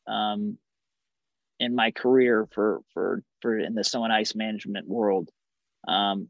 um, 0.08 0.58
in 1.60 1.76
my 1.76 1.92
career 1.92 2.48
for 2.52 2.82
for 2.94 3.24
for 3.42 3.58
in 3.58 3.74
the 3.74 3.84
snow 3.84 4.04
and 4.04 4.14
ice 4.14 4.36
management 4.36 4.88
world. 4.88 5.30
Um, 5.88 6.30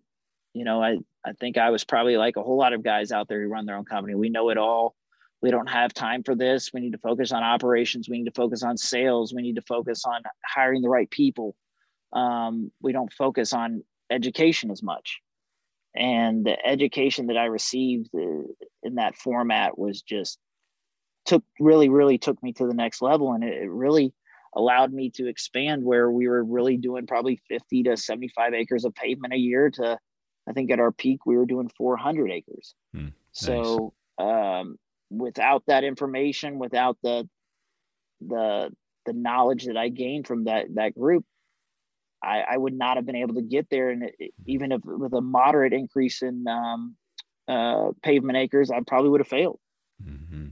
you 0.54 0.64
know, 0.64 0.82
I 0.82 0.98
I 1.26 1.34
think 1.34 1.58
I 1.58 1.70
was 1.72 1.84
probably 1.84 2.18
like 2.18 2.38
a 2.38 2.44
whole 2.44 2.58
lot 2.58 2.74
of 2.74 2.84
guys 2.84 3.12
out 3.12 3.28
there 3.28 3.42
who 3.42 3.50
run 3.50 3.66
their 3.66 3.76
own 3.76 3.86
company. 3.86 4.16
We 4.16 4.30
know 4.30 4.50
it 4.50 4.58
all. 4.58 4.96
We 5.42 5.52
don't 5.52 5.70
have 5.70 5.94
time 5.94 6.24
for 6.24 6.36
this. 6.36 6.72
We 6.74 6.82
need 6.82 6.94
to 6.94 6.98
focus 6.98 7.32
on 7.32 7.44
operations. 7.44 8.10
We 8.10 8.18
need 8.18 8.26
to 8.26 8.32
focus 8.32 8.64
on 8.64 8.78
sales. 8.78 9.34
We 9.34 9.42
need 9.42 9.56
to 9.56 9.62
focus 9.62 10.04
on 10.06 10.22
hiring 10.46 10.82
the 10.82 10.90
right 10.90 11.10
people. 11.10 11.56
Um, 12.14 12.72
we 12.82 12.92
don't 12.92 13.14
focus 13.14 13.54
on 13.54 13.84
education 14.10 14.72
as 14.72 14.82
much 14.82 15.22
and 15.98 16.46
the 16.46 16.56
education 16.66 17.28
that 17.28 17.38
i 17.38 17.46
received 17.46 18.10
uh, 18.16 18.44
in 18.84 18.96
that 18.96 19.16
format 19.16 19.78
was 19.78 20.02
just 20.02 20.38
took 21.26 21.44
really 21.60 21.90
really 21.90 22.18
took 22.18 22.42
me 22.44 22.54
to 22.54 22.68
the 22.68 22.74
next 22.74 23.02
level 23.02 23.34
and 23.34 23.44
it, 23.44 23.70
really 23.70 24.14
allowed 24.56 24.94
me 24.94 25.10
to 25.10 25.28
expand 25.28 25.84
where 25.84 26.10
we 26.10 26.28
were 26.28 26.44
really 26.44 26.78
doing 26.78 27.06
probably 27.06 27.40
50 27.50 27.84
to 27.84 27.98
75 27.98 28.54
acres 28.54 28.86
of 28.86 28.96
pavement 28.96 29.34
a 29.34 29.38
year 29.38 29.70
to 29.72 29.98
i 30.48 30.54
think 30.54 30.72
at 30.72 30.80
our 30.80 30.92
peak 30.92 31.26
we 31.26 31.36
were 31.36 31.46
doing 31.46 31.70
400 31.78 32.32
acres 32.32 32.76
hmm, 32.94 33.06
nice. 33.06 33.14
so 33.34 33.94
um, 34.20 34.78
without 35.10 35.64
that 35.68 35.84
information 35.84 36.60
without 36.60 36.98
the 37.04 37.28
the 38.22 38.70
the 39.06 39.14
knowledge 39.14 39.66
that 39.66 39.78
i 39.78 39.90
gained 39.90 40.28
from 40.28 40.46
that 40.46 40.66
that 40.74 40.94
group 40.96 41.24
I, 42.24 42.44
I 42.52 42.58
would 42.58 42.74
not 42.74 42.98
have 42.98 43.06
been 43.06 43.16
able 43.16 43.36
to 43.36 43.42
get 43.42 43.68
there. 43.70 43.90
And 43.90 44.10
it, 44.20 44.34
even 44.46 44.72
if 44.72 44.82
with 44.84 45.14
a 45.14 45.22
moderate 45.22 45.74
increase 45.74 46.22
in 46.22 46.46
um, 46.48 46.96
uh, 47.48 47.92
pavement 48.04 48.38
acres, 48.38 48.72
I 48.72 48.82
probably 48.86 49.10
would 49.10 49.22
have 49.22 49.28
failed. 49.28 49.60
Mm-hmm. 50.04 50.48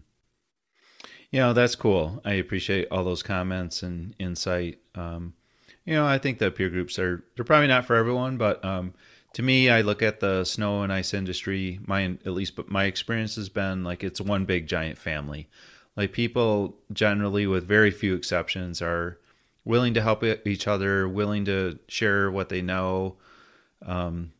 You 1.32 1.40
know, 1.40 1.54
that's 1.54 1.76
cool. 1.76 2.22
I 2.24 2.34
appreciate 2.34 2.88
all 2.92 3.04
those 3.04 3.24
comments 3.24 3.84
and 3.84 4.16
insight. 4.20 4.80
Um, 4.94 5.34
you 5.86 5.94
know, 5.94 6.06
I 6.06 6.18
think 6.18 6.40
the 6.40 6.52
peer 6.52 6.70
groups 6.70 6.98
are, 6.98 7.24
they're 7.36 7.46
probably 7.46 7.68
not 7.68 7.86
for 7.86 7.96
everyone, 7.96 8.38
but 8.38 8.64
um, 8.64 8.94
to 9.36 9.44
me, 9.44 9.70
I 9.70 9.82
look 9.82 10.02
at 10.02 10.22
the 10.22 10.46
snow 10.46 10.82
and 10.82 10.94
ice 10.94 11.14
industry, 11.14 11.82
my, 11.86 12.06
at 12.26 12.32
least, 12.32 12.56
but 12.56 12.72
my 12.72 12.86
experience 12.86 13.36
has 13.36 13.50
been 13.50 13.84
like 13.84 14.02
it's 14.02 14.22
one 14.22 14.46
big 14.46 14.66
giant 14.66 14.98
family. 14.98 15.50
Like 15.98 16.14
people 16.14 16.78
generally, 16.94 17.46
with 17.46 17.68
very 17.68 17.92
few 17.92 18.16
exceptions, 18.16 18.82
are 18.82 19.20
willing 19.66 19.94
to 19.94 20.02
help 20.02 20.24
each 20.24 20.70
other, 20.70 21.10
willing 21.10 21.44
to 21.46 21.80
share 21.90 22.32
what 22.32 22.48
they 22.48 22.62
know, 22.62 23.18
um, 23.86 24.32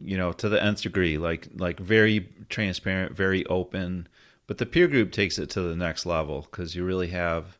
you 0.00 0.16
know, 0.16 0.30
to 0.30 0.48
the 0.48 0.62
nth 0.62 0.82
degree, 0.82 1.18
like 1.18 1.48
like 1.56 1.80
very 1.80 2.28
transparent, 2.48 3.10
very 3.12 3.44
open. 3.46 4.06
But 4.46 4.58
the 4.58 4.66
peer 4.66 4.86
group 4.86 5.10
takes 5.10 5.36
it 5.36 5.50
to 5.50 5.62
the 5.62 5.74
next 5.74 6.06
level 6.06 6.46
because 6.48 6.76
you 6.76 6.84
really 6.84 7.08
have, 7.08 7.58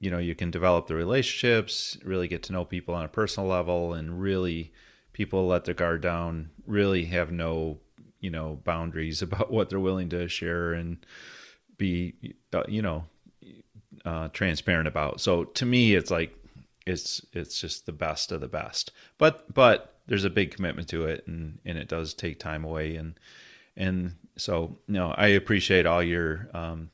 you 0.00 0.10
know, 0.10 0.18
you 0.18 0.34
can 0.34 0.50
develop 0.50 0.88
the 0.88 0.96
relationships, 0.96 1.98
really 2.04 2.26
get 2.26 2.42
to 2.44 2.52
know 2.52 2.64
people 2.64 2.96
on 2.96 3.04
a 3.04 3.08
personal 3.08 3.48
level, 3.48 3.94
and 3.94 4.20
really 4.20 4.72
people 5.20 5.46
let 5.46 5.66
their 5.66 5.74
guard 5.74 6.00
down, 6.00 6.48
really 6.66 7.04
have 7.04 7.30
no, 7.30 7.76
you 8.20 8.30
know, 8.30 8.58
boundaries 8.64 9.20
about 9.26 9.50
what 9.50 9.68
they're 9.68 9.78
willing 9.78 10.08
to 10.08 10.26
share 10.28 10.72
and 10.72 10.96
be, 11.76 12.14
uh, 12.54 12.62
you 12.66 12.80
know, 12.80 13.04
uh, 14.06 14.28
transparent 14.28 14.88
about. 14.88 15.20
So 15.20 15.44
to 15.44 15.66
me, 15.66 15.94
it's 15.94 16.10
like 16.10 16.34
it's 16.86 17.20
it's 17.34 17.60
just 17.60 17.84
the 17.84 17.92
best 17.92 18.32
of 18.32 18.40
the 18.40 18.48
best. 18.48 18.92
But 19.18 19.52
but 19.52 20.00
there's 20.06 20.24
a 20.24 20.30
big 20.30 20.52
commitment 20.52 20.88
to 20.88 21.04
it, 21.04 21.26
and 21.26 21.58
and 21.66 21.76
it 21.76 21.88
does 21.88 22.14
take 22.14 22.38
time 22.38 22.64
away, 22.64 22.96
and 22.96 23.20
and 23.76 24.14
so 24.38 24.78
you 24.86 24.94
know 24.94 25.12
I 25.18 25.26
appreciate 25.26 25.84
all 25.84 26.02
your 26.02 26.48
um, 26.54 26.88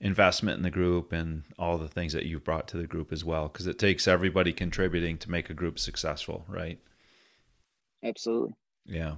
investment 0.00 0.56
in 0.56 0.62
the 0.62 0.70
group 0.70 1.12
and 1.12 1.42
all 1.58 1.76
the 1.76 1.86
things 1.86 2.14
that 2.14 2.24
you've 2.24 2.44
brought 2.44 2.66
to 2.68 2.78
the 2.78 2.86
group 2.86 3.12
as 3.12 3.26
well, 3.26 3.48
because 3.48 3.66
it 3.66 3.78
takes 3.78 4.08
everybody 4.08 4.54
contributing 4.54 5.18
to 5.18 5.30
make 5.30 5.50
a 5.50 5.54
group 5.54 5.78
successful, 5.78 6.46
right? 6.48 6.78
Absolutely. 8.04 8.54
Yeah. 8.84 9.16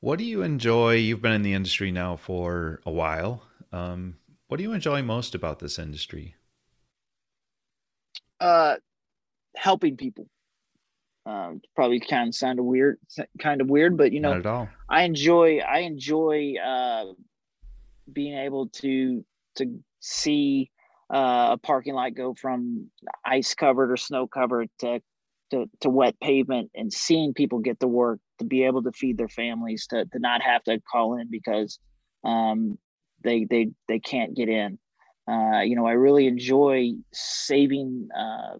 What 0.00 0.18
do 0.18 0.24
you 0.24 0.42
enjoy? 0.42 0.94
You've 0.96 1.22
been 1.22 1.32
in 1.32 1.42
the 1.42 1.54
industry 1.54 1.90
now 1.90 2.16
for 2.16 2.80
a 2.84 2.90
while. 2.90 3.42
Um, 3.72 4.16
what 4.48 4.58
do 4.58 4.62
you 4.62 4.72
enjoy 4.72 5.02
most 5.02 5.34
about 5.34 5.58
this 5.58 5.78
industry? 5.78 6.36
Uh, 8.38 8.76
helping 9.56 9.96
people. 9.96 10.28
Um, 11.26 11.62
probably 11.74 12.00
kind 12.00 12.28
of 12.28 12.34
sound 12.34 12.60
weird, 12.60 12.98
kind 13.40 13.62
of 13.62 13.70
weird, 13.70 13.96
but 13.96 14.12
you 14.12 14.20
know, 14.20 14.34
at 14.34 14.44
all 14.44 14.68
I 14.90 15.04
enjoy 15.04 15.58
I 15.60 15.78
enjoy 15.78 16.54
uh, 16.62 17.04
being 18.12 18.36
able 18.36 18.68
to 18.68 19.24
to 19.56 19.80
see 20.00 20.70
uh, 21.08 21.50
a 21.52 21.56
parking 21.56 21.94
lot 21.94 22.14
go 22.14 22.34
from 22.34 22.90
ice 23.24 23.54
covered 23.54 23.90
or 23.90 23.96
snow 23.96 24.26
covered 24.26 24.68
to, 24.80 25.00
to 25.54 25.70
to 25.80 25.90
wet 25.90 26.18
pavement 26.20 26.70
and 26.74 26.92
seeing 26.92 27.34
people 27.34 27.58
get 27.58 27.80
to 27.80 27.86
work 27.86 28.20
to 28.38 28.44
be 28.44 28.64
able 28.64 28.82
to 28.82 28.92
feed 28.92 29.18
their 29.18 29.28
families 29.28 29.86
to 29.88 30.04
to 30.06 30.18
not 30.18 30.42
have 30.42 30.62
to 30.64 30.80
call 30.90 31.16
in 31.18 31.30
because 31.30 31.78
um, 32.24 32.78
they 33.22 33.44
they 33.44 33.70
they 33.88 33.98
can't 33.98 34.34
get 34.34 34.48
in. 34.48 34.78
Uh, 35.26 35.60
you 35.60 35.74
know, 35.74 35.86
I 35.86 35.92
really 35.92 36.26
enjoy 36.26 36.92
saving 37.12 38.08
uh, 38.16 38.58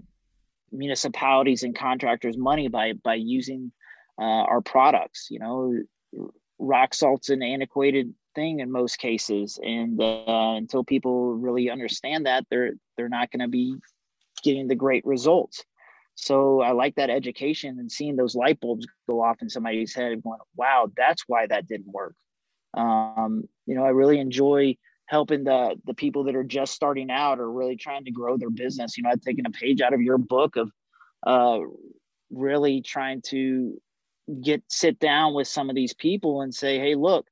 municipalities 0.72 1.62
and 1.62 1.76
contractors 1.76 2.36
money 2.38 2.68
by 2.68 2.92
by 2.92 3.14
using 3.14 3.72
uh, 4.18 4.44
our 4.50 4.60
products. 4.60 5.28
You 5.30 5.40
know, 5.40 6.28
rock 6.58 6.94
salt's 6.94 7.28
an 7.28 7.42
antiquated 7.42 8.14
thing 8.34 8.60
in 8.60 8.70
most 8.70 8.98
cases, 8.98 9.58
and 9.62 10.00
uh, 10.00 10.54
until 10.56 10.84
people 10.84 11.34
really 11.34 11.70
understand 11.70 12.26
that, 12.26 12.46
they're 12.50 12.72
they're 12.96 13.08
not 13.08 13.30
going 13.30 13.40
to 13.40 13.48
be 13.48 13.76
getting 14.42 14.68
the 14.68 14.74
great 14.74 15.04
results. 15.04 15.64
So 16.14 16.60
I 16.60 16.72
like 16.72 16.94
that 16.96 17.10
education 17.10 17.78
and 17.78 17.90
seeing 17.90 18.16
those 18.16 18.34
light 18.34 18.60
bulbs 18.60 18.86
go 19.08 19.22
off 19.22 19.42
in 19.42 19.48
somebody's 19.48 19.94
head, 19.94 20.22
going, 20.22 20.38
"Wow, 20.56 20.90
that's 20.96 21.24
why 21.26 21.46
that 21.46 21.66
didn't 21.66 21.92
work." 21.92 22.14
Um, 22.74 23.48
you 23.66 23.74
know, 23.74 23.84
I 23.84 23.90
really 23.90 24.18
enjoy 24.18 24.76
helping 25.06 25.44
the 25.44 25.76
the 25.84 25.94
people 25.94 26.24
that 26.24 26.36
are 26.36 26.44
just 26.44 26.72
starting 26.72 27.10
out 27.10 27.38
or 27.40 27.50
really 27.50 27.76
trying 27.76 28.04
to 28.04 28.10
grow 28.10 28.36
their 28.36 28.50
business. 28.50 28.96
You 28.96 29.02
know, 29.02 29.10
I've 29.10 29.20
taken 29.20 29.46
a 29.46 29.50
page 29.50 29.80
out 29.80 29.94
of 29.94 30.00
your 30.00 30.18
book 30.18 30.56
of 30.56 30.70
uh, 31.26 31.60
really 32.30 32.80
trying 32.80 33.22
to 33.22 33.80
get 34.42 34.62
sit 34.70 34.98
down 34.98 35.34
with 35.34 35.48
some 35.48 35.68
of 35.68 35.76
these 35.76 35.94
people 35.94 36.42
and 36.42 36.54
say, 36.54 36.78
"Hey, 36.78 36.94
look, 36.94 37.26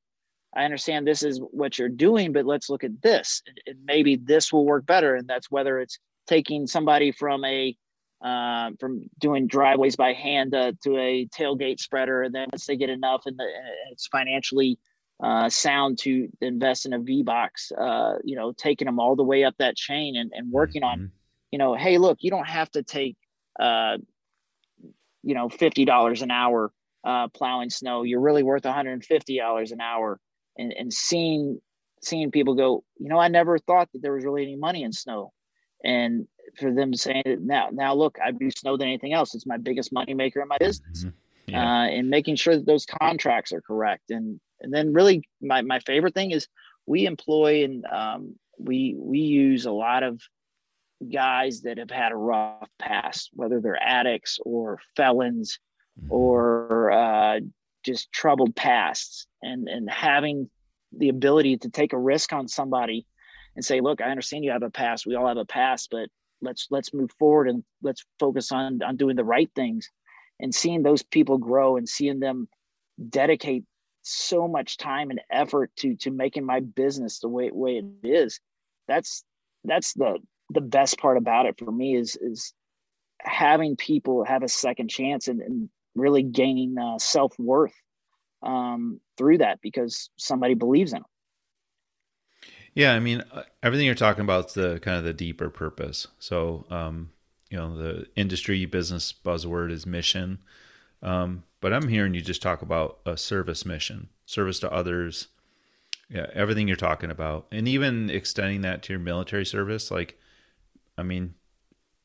I 0.55 0.65
understand 0.65 1.07
this 1.07 1.23
is 1.23 1.41
what 1.41 1.79
you're 1.79 1.89
doing, 1.89 2.33
but 2.33 2.47
let's 2.47 2.69
look 2.69 2.85
at 2.85 3.01
this. 3.03 3.43
And 3.67 3.77
maybe 3.85 4.17
this 4.17 4.53
will 4.53 4.67
work 4.67 4.87
better." 4.87 5.15
And 5.15 5.29
that's 5.29 5.51
whether 5.51 5.81
it's 5.81 5.99
taking 6.27 6.67
somebody 6.67 7.13
from 7.13 7.45
a 7.45 7.77
uh, 8.23 8.71
from 8.79 9.09
doing 9.19 9.47
driveways 9.47 9.97
by 9.97 10.13
hand 10.13 10.55
uh, 10.55 10.73
to 10.85 10.97
a 10.97 11.27
tailgate 11.27 11.81
spreader, 11.81 12.23
and 12.23 12.35
then 12.35 12.47
once 12.53 12.67
they 12.67 12.77
get 12.77 12.91
enough 12.91 13.23
and, 13.27 13.39
the, 13.39 13.45
and 13.45 13.93
it's 13.93 14.07
financially 14.07 14.79
uh, 15.23 15.49
sound 15.49 15.99
to 15.99 16.29
invest 16.41 16.85
in 16.85 16.93
a 16.93 16.99
V 16.99 17.23
box, 17.23 17.71
uh, 17.73 18.15
you 18.25 18.37
know, 18.37 18.53
taking 18.53 18.87
them 18.87 18.99
all 18.99 19.15
the 19.15 19.23
way 19.23 19.45
up 19.45 19.55
that 19.59 19.77
chain 19.77 20.17
and, 20.17 20.33
and 20.35 20.51
working 20.51 20.83
mm-hmm. 20.83 21.03
on, 21.03 21.13
you 21.51 21.59
know, 21.59 21.75
hey, 21.75 21.99
look, 21.99 22.19
you 22.21 22.31
don't 22.31 22.49
have 22.49 22.71
to 22.73 22.83
take, 22.83 23.17
uh, 23.61 23.99
you 25.23 25.35
know, 25.35 25.49
$50 25.49 26.23
an 26.23 26.31
hour 26.31 26.73
uh, 27.05 27.29
plowing 27.29 27.71
snow. 27.71 28.03
You're 28.03 28.21
really 28.21 28.43
worth 28.43 28.65
$150 28.65 29.73
an 29.73 29.81
hour. 29.81 30.19
And, 30.59 30.73
and 30.73 30.93
seeing, 30.93 31.61
seeing 32.03 32.31
people 32.31 32.55
go, 32.55 32.85
you 32.99 33.09
know, 33.09 33.19
I 33.19 33.29
never 33.29 33.59
thought 33.59 33.91
that 33.93 34.03
there 34.03 34.15
was 34.15 34.25
really 34.25 34.43
any 34.43 34.57
money 34.57 34.83
in 34.83 34.93
snow. 34.93 35.33
And 35.85 36.27
for 36.59 36.73
them 36.73 36.95
saying 36.95 37.23
now, 37.41 37.69
now 37.73 37.95
look, 37.95 38.19
I 38.25 38.31
do 38.31 38.51
snow 38.51 38.77
than 38.77 38.89
anything 38.89 39.13
else. 39.13 39.35
It's 39.35 39.47
my 39.47 39.57
biggest 39.57 39.93
money 39.93 40.15
maker 40.15 40.41
in 40.41 40.49
my 40.49 40.59
business. 40.59 41.05
Mm-hmm. 41.05 41.09
Yeah. 41.47 41.61
Uh, 41.61 41.87
and 41.87 42.09
making 42.09 42.37
sure 42.37 42.57
that 42.57 42.67
those 42.67 42.87
contracts 42.87 43.53
are 43.53 43.61
correct 43.61 44.11
and 44.11 44.41
and 44.61 44.73
then 44.73 44.93
really 44.93 45.29
my, 45.41 45.61
my 45.63 45.81
favorite 45.81 46.15
thing 46.15 46.31
is 46.31 46.47
we 46.87 47.07
employ 47.07 47.65
and 47.65 47.85
um, 47.87 48.37
we 48.59 48.95
we 48.97 49.19
use 49.19 49.67
a 49.67 49.73
lot 49.73 50.03
of 50.03 50.21
guys 51.13 51.63
that 51.63 51.79
have 51.79 51.91
had 51.91 52.13
a 52.13 52.17
rough 52.17 52.69
past, 52.79 53.31
whether 53.33 53.61
they're 53.61 53.83
addicts 53.83 54.39
or 54.45 54.79
felons 54.97 55.59
mm-hmm. 56.01 56.13
or 56.13 56.93
uh, 56.93 57.41
just 57.85 58.13
troubled 58.13 58.55
pasts 58.55 59.27
and 59.43 59.69
and 59.69 59.91
having 59.91 60.49
the 60.97 61.09
ability 61.09 61.57
to 61.57 61.71
take 61.71 61.93
a 61.93 61.99
risk 61.99 62.33
on 62.33 62.47
somebody 62.47 63.07
and 63.57 63.65
say 63.65 63.81
look 63.81 64.01
i 64.01 64.11
understand 64.11 64.45
you 64.45 64.51
have 64.51 64.63
a 64.63 64.71
past 64.71 65.07
we 65.07 65.15
all 65.15 65.27
have 65.27 65.39
a 65.39 65.45
past 65.45 65.89
but 65.91 66.09
let's 66.43 66.67
let's 66.71 66.93
move 66.93 67.11
forward 67.19 67.49
and 67.49 67.65
let's 67.83 68.05
focus 68.19 68.53
on 68.53 68.83
on 68.83 68.97
doing 68.97 69.17
the 69.17 69.25
right 69.25 69.51
things 69.55 69.89
and 70.41 70.55
seeing 70.55 70.83
those 70.83 71.03
people 71.03 71.39
grow 71.39 71.77
and 71.77 71.89
seeing 71.89 72.21
them 72.21 72.49
dedicate 73.09 73.65
so 74.03 74.49
much 74.49 74.77
time 74.77 75.11
and 75.11 75.21
effort 75.31 75.71
to 75.77 75.95
to 75.97 76.11
making 76.11 76.45
my 76.45 76.61
business 76.61 77.21
the 77.21 77.29
way 77.29 77.51
way 77.53 77.79
it 77.79 78.07
is. 78.07 78.41
That's 78.89 79.25
that's 79.65 79.95
the 79.95 80.19
the 80.51 80.61
best 80.61 80.99
part 80.99 81.17
about 81.17 81.47
it 81.47 81.59
for 81.59 81.71
me 81.71 81.97
is 81.97 82.17
is 82.17 82.53
having 83.21 83.77
people 83.77 84.25
have 84.25 84.43
a 84.43 84.49
second 84.49 84.89
chance 84.89 85.29
and, 85.29 85.41
and 85.41 85.69
really 85.95 86.25
gaining 86.25 86.77
uh, 86.77 86.99
self-worth 86.99 87.75
um, 88.43 89.01
through 89.17 89.39
that 89.39 89.61
because 89.63 90.11
somebody 90.17 90.55
believes 90.55 90.93
in 90.93 90.99
them 90.99 91.07
yeah 92.75 92.93
i 92.95 92.99
mean 92.99 93.23
uh, 93.33 93.43
everything 93.63 93.87
you're 93.87 93.95
talking 93.95 94.23
about 94.23 94.47
is 94.47 94.55
the 94.55 94.81
kind 94.81 94.99
of 94.99 95.05
the 95.05 95.13
deeper 95.13 95.51
purpose. 95.51 96.09
So 96.19 96.67
um, 96.71 97.11
you 97.51 97.57
know 97.57 97.77
the 97.77 98.07
industry 98.17 98.65
business 98.65 99.13
buzzword 99.13 99.71
is 99.71 99.87
mission. 99.87 100.39
Um, 101.03 101.45
but 101.61 101.73
i'm 101.73 101.89
hearing 101.89 102.15
you 102.15 102.23
just 102.23 102.43
talk 102.43 102.63
about 102.63 102.99
a 103.05 103.17
service 103.17 103.65
mission 103.65 104.09
service 104.27 104.59
to 104.61 104.73
others. 104.73 105.29
Yeah 106.09 106.27
everything 106.35 106.69
you're 106.69 106.77
talking 106.77 107.11
about. 107.11 107.47
And 107.53 107.67
even 107.69 108.11
extending 108.11 108.63
that 108.63 108.83
to 108.85 108.93
your 108.93 109.01
military 109.01 109.47
service 109.47 109.91
like 109.91 110.19
i 110.99 111.03
mean 111.03 111.35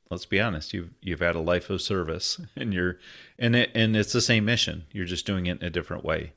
let's 0.09 0.25
be 0.25 0.39
honest 0.39 0.73
you've 0.73 0.91
you've 1.01 1.19
had 1.19 1.35
a 1.35 1.39
life 1.39 1.69
of 1.69 1.81
service 1.81 2.39
and 2.55 2.73
you're 2.73 2.97
and 3.37 3.55
it 3.55 3.71
and 3.73 3.95
it's 3.95 4.13
the 4.13 4.21
same 4.21 4.45
mission. 4.45 4.85
You're 4.91 5.05
just 5.05 5.25
doing 5.25 5.45
it 5.47 5.61
in 5.61 5.67
a 5.67 5.71
different 5.71 6.03
way. 6.03 6.33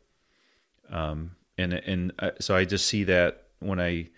Um 0.90 1.36
and 1.58 1.74
and 1.74 2.12
uh, 2.18 2.30
so 2.40 2.56
i 2.56 2.64
just 2.64 2.86
see 2.86 3.04
that 3.04 3.44
when 3.60 3.80
i 3.80 4.08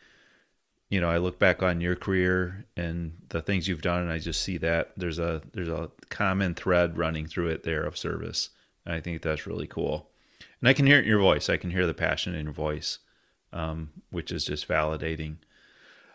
you 0.93 1.01
know 1.01 1.09
i 1.09 1.19
look 1.19 1.39
back 1.39 1.63
on 1.63 1.81
your 1.81 1.97
career 1.97 2.67
and 2.77 3.13
the 3.31 3.43
things 3.43 3.67
you've 3.67 3.83
done 3.83 4.03
and 4.03 4.13
i 4.13 4.19
just 4.19 4.43
see 4.43 4.59
that 4.59 4.93
there's 4.97 5.19
a 5.19 5.43
there's 5.53 5.69
a 5.69 5.91
common 6.09 6.55
thread 6.55 6.97
running 6.99 7.27
through 7.27 7.49
it 7.49 7.63
there 7.63 7.85
of 7.85 7.97
service 7.97 8.51
and 8.85 8.95
i 8.95 9.01
think 9.01 9.23
that's 9.23 9.47
really 9.47 9.67
cool 9.67 10.11
and 10.61 10.69
i 10.69 10.73
can 10.73 10.87
hear 10.87 10.99
it 10.99 11.05
in 11.05 11.09
your 11.09 11.21
voice 11.21 11.49
i 11.49 11.57
can 11.57 11.71
hear 11.71 11.87
the 11.87 11.95
passion 11.95 12.35
in 12.35 12.45
your 12.45 12.55
voice 12.55 12.99
um, 13.55 13.91
which 14.11 14.33
is 14.33 14.47
just 14.47 14.67
validating 14.67 15.37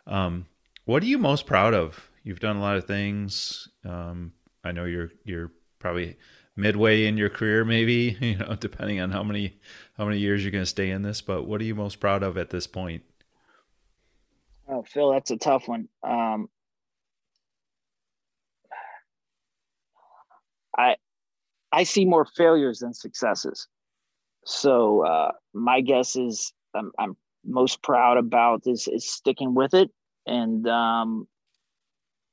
um, 0.08 0.48
what 0.86 1.04
are 1.04 1.08
you 1.08 1.18
most 1.18 1.46
proud 1.46 1.74
of 1.74 2.10
you've 2.28 2.42
done 2.42 2.58
a 2.58 2.62
lot 2.62 2.76
of 2.76 2.86
things. 2.86 3.70
Um, 3.86 4.34
I 4.64 4.74
know 4.74 4.84
you're 4.84 5.12
you're 5.24 5.52
probably 5.80 6.18
midway 6.58 7.06
in 7.06 7.16
your 7.16 7.30
career, 7.30 7.64
maybe 7.64 8.18
you 8.22 8.36
know, 8.36 8.56
depending 8.60 9.00
on 9.00 9.12
how 9.12 9.24
many 9.24 9.60
how 9.98 10.06
many 10.06 10.20
years 10.20 10.44
you're 10.44 10.52
going 10.52 10.64
to 10.64 10.70
stay 10.70 10.92
in 10.92 11.02
this. 11.02 11.22
But 11.22 11.44
what 11.44 11.62
are 11.62 11.64
you 11.64 11.74
most 11.74 12.00
proud 12.00 12.22
of 12.22 12.38
at 12.38 12.50
this 12.50 12.68
point? 12.68 13.04
Oh, 14.70 14.84
Phil, 14.84 15.12
that's 15.12 15.32
a 15.32 15.38
tough 15.38 15.68
one. 15.68 15.88
Um, 16.04 16.50
I 20.78 20.96
I 21.72 21.84
see 21.84 22.06
more 22.06 22.26
failures 22.26 22.80
than 22.80 22.94
successes. 22.94 23.68
So 24.46 25.06
uh, 25.06 25.34
my 25.54 25.82
guess 25.82 26.16
is 26.16 26.54
I'm, 26.76 26.92
I'm 27.00 27.18
most 27.46 27.84
proud 27.84 28.18
about 28.18 28.64
is, 28.68 28.88
is 28.88 29.10
sticking 29.10 29.56
with 29.56 29.74
it 29.74 29.92
and 30.28 30.68
um, 30.68 31.28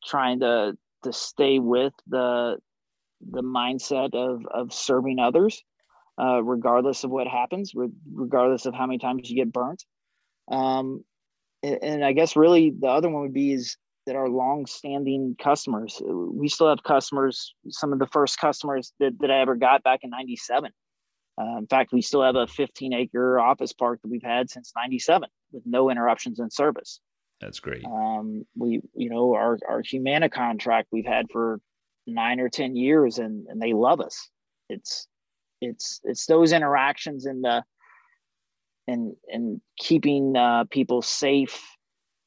trying 0.05 0.41
to 0.41 0.77
to 1.03 1.13
stay 1.13 1.59
with 1.59 1.93
the 2.07 2.59
the 3.33 3.43
mindset 3.43 4.15
of 4.15 4.45
of 4.53 4.73
serving 4.73 5.19
others, 5.19 5.63
uh, 6.21 6.43
regardless 6.43 7.05
of 7.05 7.11
what 7.11 7.27
happens, 7.29 7.73
re- 7.75 7.89
regardless 8.13 8.67
of 8.67 8.75
how 8.75 8.87
many 8.87 8.99
times 8.99 9.31
you 9.31 9.37
get 9.37 9.53
burnt. 9.53 9.85
Um, 10.51 11.05
and, 11.65 11.79
and 11.83 12.05
I 12.05 12.13
guess 12.13 12.37
really 12.37 12.73
the 12.79 12.89
other 12.89 13.09
one 13.09 13.23
would 13.23 13.35
be 13.35 13.53
is 13.53 13.77
that 14.07 14.17
our 14.17 14.29
long-standing 14.29 15.37
customers. 15.43 16.01
We 16.05 16.49
still 16.49 16.69
have 16.69 16.83
customers. 16.83 17.55
Some 17.71 17.93
of 17.93 17.99
the 17.99 18.07
first 18.07 18.39
customers 18.39 18.93
that, 19.01 19.13
that 19.21 19.31
I 19.31 19.41
ever 19.41 19.55
got 19.55 19.83
back 19.83 20.01
in 20.03 20.11
'97. 20.11 20.71
Uh, 21.37 21.59
in 21.59 21.67
fact, 21.67 21.93
we 21.93 22.01
still 22.01 22.23
have 22.23 22.37
a 22.37 22.47
15-acre 22.47 23.41
office 23.41 23.73
park 23.73 24.01
that 24.03 24.11
we've 24.11 24.23
had 24.23 24.51
since 24.51 24.73
'97 24.77 25.29
with 25.53 25.63
no 25.67 25.91
interruptions 25.91 26.39
in 26.39 26.51
service. 26.51 27.01
That's 27.41 27.61
great. 27.61 27.85
Um, 27.85 28.45
we, 28.57 28.81
you 28.95 29.11
know, 29.11 29.35
our 29.35 29.59
our 29.69 29.81
Humana 29.81 30.29
contract 30.29 30.89
we've 30.93 31.07
had 31.07 31.27
for 31.33 31.61
nine 32.07 32.41
or 32.41 32.49
ten 32.49 32.77
years, 32.77 33.19
and 33.19 33.47
and 33.49 33.61
they 33.61 33.73
love 33.73 34.01
us. 34.01 34.29
It's 34.69 35.09
it's 35.61 36.01
it's 36.05 36.27
those 36.27 36.53
interactions 36.53 37.27
and 37.27 37.43
the 37.43 37.65
and 38.87 39.15
and 39.29 39.61
keeping 39.79 40.37
uh, 40.37 40.65
people 40.71 41.03
safe 41.03 41.61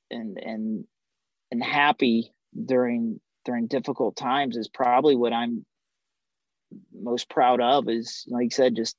and 0.09 0.37
and 0.37 0.85
and 1.51 1.63
happy 1.63 2.33
during 2.65 3.19
during 3.45 3.67
difficult 3.67 4.15
times 4.15 4.57
is 4.57 4.67
probably 4.67 5.15
what 5.15 5.33
I'm 5.33 5.65
most 6.93 7.29
proud 7.29 7.61
of. 7.61 7.89
Is 7.89 8.25
like 8.27 8.45
you 8.45 8.49
said, 8.49 8.75
just 8.75 8.95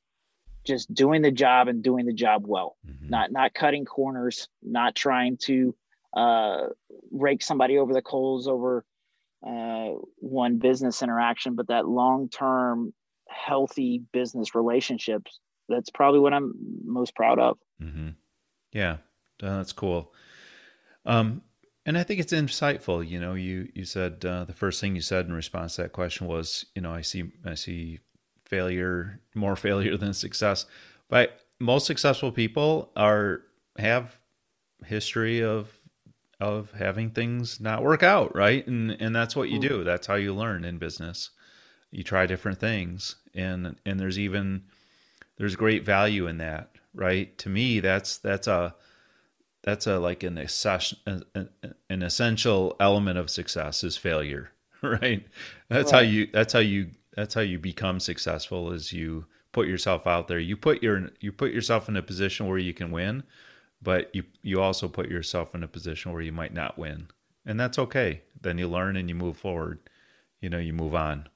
just 0.65 0.93
doing 0.93 1.23
the 1.23 1.31
job 1.31 1.69
and 1.69 1.83
doing 1.83 2.07
the 2.07 2.13
job 2.13 2.45
well, 2.47 2.77
mm-hmm. 2.87 3.09
not 3.09 3.33
not 3.33 3.55
cutting 3.55 3.85
corners, 3.85 4.49
not 4.63 4.95
trying 4.95 5.37
to 5.45 5.75
uh, 6.17 6.67
rake 7.11 7.43
somebody 7.43 7.79
over 7.79 7.93
the 7.93 8.03
coals 8.03 8.49
over 8.49 8.85
uh, 9.47 9.91
one 10.17 10.59
business 10.59 11.03
interaction, 11.03 11.55
but 11.55 11.69
that 11.69 11.87
long 11.87 12.29
term 12.29 12.93
healthy 13.29 14.03
business 14.13 14.55
relationships. 14.55 15.39
That's 15.69 15.91
probably 15.91 16.21
what 16.21 16.33
I'm 16.33 16.55
most 16.85 17.15
proud 17.15 17.39
of. 17.39 17.59
Mm-hmm. 17.83 18.11
Yeah, 18.73 18.99
that's 19.41 19.73
cool. 19.73 20.13
Um, 21.05 21.43
and 21.87 21.97
I 21.97 22.03
think 22.03 22.21
it's 22.21 22.33
insightful. 22.33 23.07
You 23.09 23.19
know, 23.19 23.35
you 23.35 23.69
you 23.75 23.85
said 23.85 24.25
uh, 24.25 24.45
the 24.45 24.53
first 24.53 24.81
thing 24.81 24.95
you 24.95 25.01
said 25.01 25.27
in 25.27 25.33
response 25.33 25.77
to 25.77 25.83
that 25.83 25.93
question 25.93 26.27
was, 26.27 26.67
you 26.75 26.83
know, 26.83 26.93
I 26.93 27.01
see 27.01 27.33
I 27.45 27.55
see 27.55 28.01
failure 28.45 29.21
more 29.35 29.57
failure 29.69 29.97
than 29.97 30.13
success, 30.13 30.67
but 31.09 31.41
most 31.59 31.87
successful 31.87 32.31
people 32.31 32.93
are 32.97 33.43
have 33.79 34.19
history 34.85 35.43
of 35.43 35.79
of 36.41 36.71
having 36.73 37.11
things 37.11 37.59
not 37.59 37.83
work 37.83 38.03
out, 38.03 38.35
right? 38.37 38.67
And 38.67 38.93
and 39.01 39.15
that's 39.15 39.35
what 39.35 39.49
you 39.49 39.59
do. 39.59 39.83
That's 39.83 40.07
how 40.07 40.15
you 40.15 40.35
learn 40.35 40.65
in 40.65 40.79
business. 40.79 41.31
You 41.91 42.05
try 42.05 42.27
different 42.27 42.61
things, 42.61 43.17
and 43.35 43.77
and 43.87 43.99
there's 43.99 44.19
even 44.19 44.65
there's 45.39 45.57
great 45.57 45.85
value 45.85 46.27
in 46.27 46.39
that, 46.39 46.71
right? 46.95 47.37
To 47.39 47.49
me, 47.49 47.81
that's 47.81 48.19
that's 48.19 48.47
a 48.47 48.75
that's 49.63 49.87
a 49.87 49.99
like 49.99 50.23
an 50.23 50.39
essential 50.39 50.99
an 51.35 52.03
essential 52.03 52.77
element 52.81 53.19
of 53.19 53.31
success 53.31 53.83
is 53.83 53.97
failure, 53.97 54.53
right? 54.83 55.27
That's 55.69 55.93
right. 55.93 55.99
how 55.99 56.03
you 56.03 56.29
that's 56.33 56.53
how 56.53 56.59
you 56.61 56.91
that's 57.17 57.35
how 57.35 57.41
you 57.41 57.59
become 57.59 58.01
successful 58.01 58.73
is 58.73 58.93
you 58.93 59.27
put 59.53 59.67
yourself 59.67 60.07
out 60.07 60.29
there. 60.29 60.39
You 60.39 60.57
put 60.57 60.83
your 60.83 61.11
you 61.21 61.33
put 61.33 61.53
yourself 61.53 61.89
in 61.89 61.97
a 61.97 62.03
position 62.03 62.47
where 62.47 62.59
you 62.59 62.75
can 62.75 62.91
win 62.91 63.25
but 63.83 64.15
you 64.15 64.25
you 64.43 64.61
also 64.61 64.89
put 64.89 65.09
yourself 65.09 65.55
in 65.55 65.63
a 65.63 65.69
position 65.69 66.13
where 66.13 66.23
you 66.23 66.33
might 66.33 66.53
not 66.53 66.79
win 66.79 67.09
and 67.47 67.59
that's 67.59 67.79
okay 67.79 68.23
then 68.41 68.59
you 68.59 68.69
learn 68.69 68.97
and 68.97 69.09
you 69.09 69.15
move 69.15 69.37
forward 69.37 69.79
you 70.41 70.49
know 70.49 70.59
you 70.59 70.73
move 70.73 70.95
on 70.95 71.29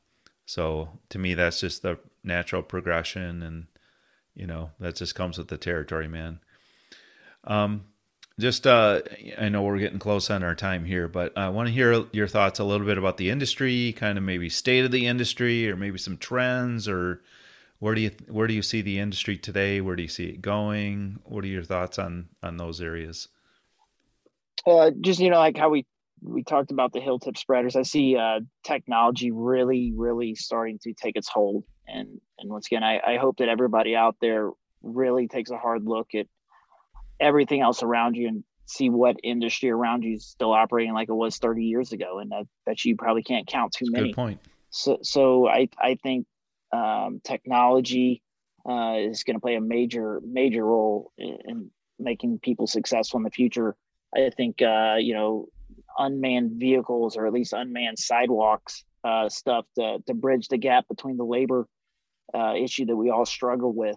so 0.45 0.89
to 1.09 1.19
me 1.19 1.35
that's 1.35 1.61
just 1.61 1.83
the 1.83 1.99
natural 2.25 2.63
progression 2.63 3.43
and 3.43 3.67
you 4.35 4.47
know 4.47 4.71
that 4.81 4.97
just 4.97 5.15
comes 5.15 5.39
with 5.39 5.49
the 5.49 5.57
territory 5.57 6.09
man 6.09 6.41
um 7.45 7.85
just 8.41 8.67
uh 8.67 9.01
i 9.39 9.49
know 9.49 9.63
we're 9.63 9.79
getting 9.79 9.99
close 9.99 10.31
on 10.31 10.43
our 10.43 10.55
time 10.55 10.85
here 10.85 11.09
but 11.09 11.37
i 11.37 11.49
want 11.49 11.67
to 11.67 11.73
hear 11.73 12.05
your 12.13 12.29
thoughts 12.29 12.59
a 12.59 12.65
little 12.65 12.87
bit 12.87 12.99
about 12.99 13.17
the 13.17 13.31
industry 13.31 13.93
kind 13.93 14.17
of 14.17 14.25
maybe 14.25 14.49
state 14.49 14.85
of 14.85 14.91
the 14.91 15.07
industry 15.07 15.71
or 15.71 15.77
maybe 15.77 15.99
some 15.99 16.17
trends 16.17 16.89
or 16.89 17.21
where 17.83 17.97
do 17.97 18.01
you 18.01 18.13
where 18.29 18.47
do 18.47 18.55
you 18.55 18.63
see 18.63 18.81
the 18.81 19.01
industry 19.01 19.37
today? 19.37 19.81
Where 19.81 19.97
do 19.97 20.05
you 20.05 20.09
see 20.09 20.27
it 20.27 20.41
going? 20.41 21.19
What 21.25 21.43
are 21.43 21.49
your 21.49 21.65
thoughts 21.65 21.99
on 21.99 22.29
on 22.41 22.57
those 22.57 22.81
areas? 22.81 23.27
Uh, 24.65 24.93
just 25.01 25.19
you 25.19 25.31
know, 25.31 25.39
like 25.39 25.57
how 25.57 25.69
we 25.69 25.85
we 26.23 26.45
talked 26.45 26.71
about 26.71 26.93
the 26.93 27.01
Hilltip 27.01 27.37
spreaders. 27.37 27.75
I 27.75 27.83
see 27.83 28.17
uh, 28.17 28.39
technology 28.63 29.33
really, 29.33 29.93
really 29.97 30.37
starting 30.37 30.79
to 30.85 30.93
take 30.95 31.17
its 31.17 31.29
hold, 31.29 31.65
and 31.93 32.21
and 32.39 32.51
once 32.51 32.67
again, 32.67 32.83
I, 32.83 33.01
I 33.07 33.17
hope 33.19 33.39
that 33.39 33.49
everybody 33.49 33.95
out 33.95 34.17
there 34.21 34.51
really 34.83 35.29
takes 35.29 35.51
a 35.51 35.59
hard 35.59 35.85
look 35.85 36.15
at 36.15 36.27
everything 37.21 37.61
else 37.61 37.83
around 37.83 38.17
you 38.17 38.29
and 38.29 38.45
see 38.67 38.91
what 38.91 39.17
industry 39.23 39.71
around 39.71 40.03
you 40.03 40.15
is 40.15 40.27
still 40.27 40.53
operating 40.53 40.93
like 40.93 41.09
it 41.09 41.15
was 41.15 41.39
30 41.39 41.65
years 41.65 41.93
ago, 41.93 42.19
and 42.19 42.31
that 42.31 42.47
that 42.67 42.85
you 42.85 42.97
probably 42.97 43.23
can't 43.23 43.47
count 43.47 43.73
too 43.73 43.85
That's 43.87 43.93
many. 43.93 44.09
Good 44.09 44.17
point. 44.17 44.41
So 44.71 44.99
so 45.03 45.49
I 45.49 45.69
I 45.79 45.97
think 46.03 46.27
um, 46.73 47.21
technology 47.23 48.23
uh, 48.69 48.97
is 48.99 49.25
going 49.25 49.37
to 49.37 49.41
play 49.41 49.57
a 49.57 49.61
major 49.61 50.21
major 50.25 50.65
role 50.65 51.13
in, 51.19 51.39
in, 51.45 51.71
making 51.99 52.39
people 52.41 52.67
successful 52.67 53.19
in 53.19 53.25
the 53.25 53.31
future. 53.31 53.77
I 54.15 54.31
think 54.37 54.63
uh, 54.63 54.97
you 54.99 55.15
know 55.15 55.47
unmanned 55.99 56.53
vehicles 56.59 57.17
or 57.17 57.27
at 57.27 57.33
least 57.33 57.53
unmanned 57.53 57.99
sidewalks 57.99 58.85
uh, 59.05 59.29
stuff 59.29 59.67
to 59.77 59.99
to 60.07 60.15
bridge 60.15 60.49
the 60.49 60.57
gap 60.59 60.89
between 60.89 61.17
the 61.17 61.25
labor 61.25 61.69
uh, 62.35 62.55
issue 62.55 62.87
that 62.87 62.97
we 62.97 63.11
all 63.11 63.27
struggle 63.27 63.73
with 63.73 63.97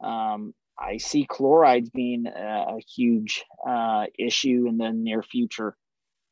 Um, 0.00 0.54
I 0.78 0.98
see 0.98 1.26
chlorides 1.26 1.90
being 1.90 2.26
a, 2.26 2.76
a 2.76 2.80
huge 2.94 3.44
uh, 3.66 4.06
issue 4.18 4.66
in 4.68 4.76
the 4.78 4.92
near 4.92 5.22
future. 5.22 5.74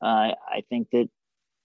Uh, 0.03 0.33
I 0.49 0.63
think 0.69 0.89
that 0.93 1.09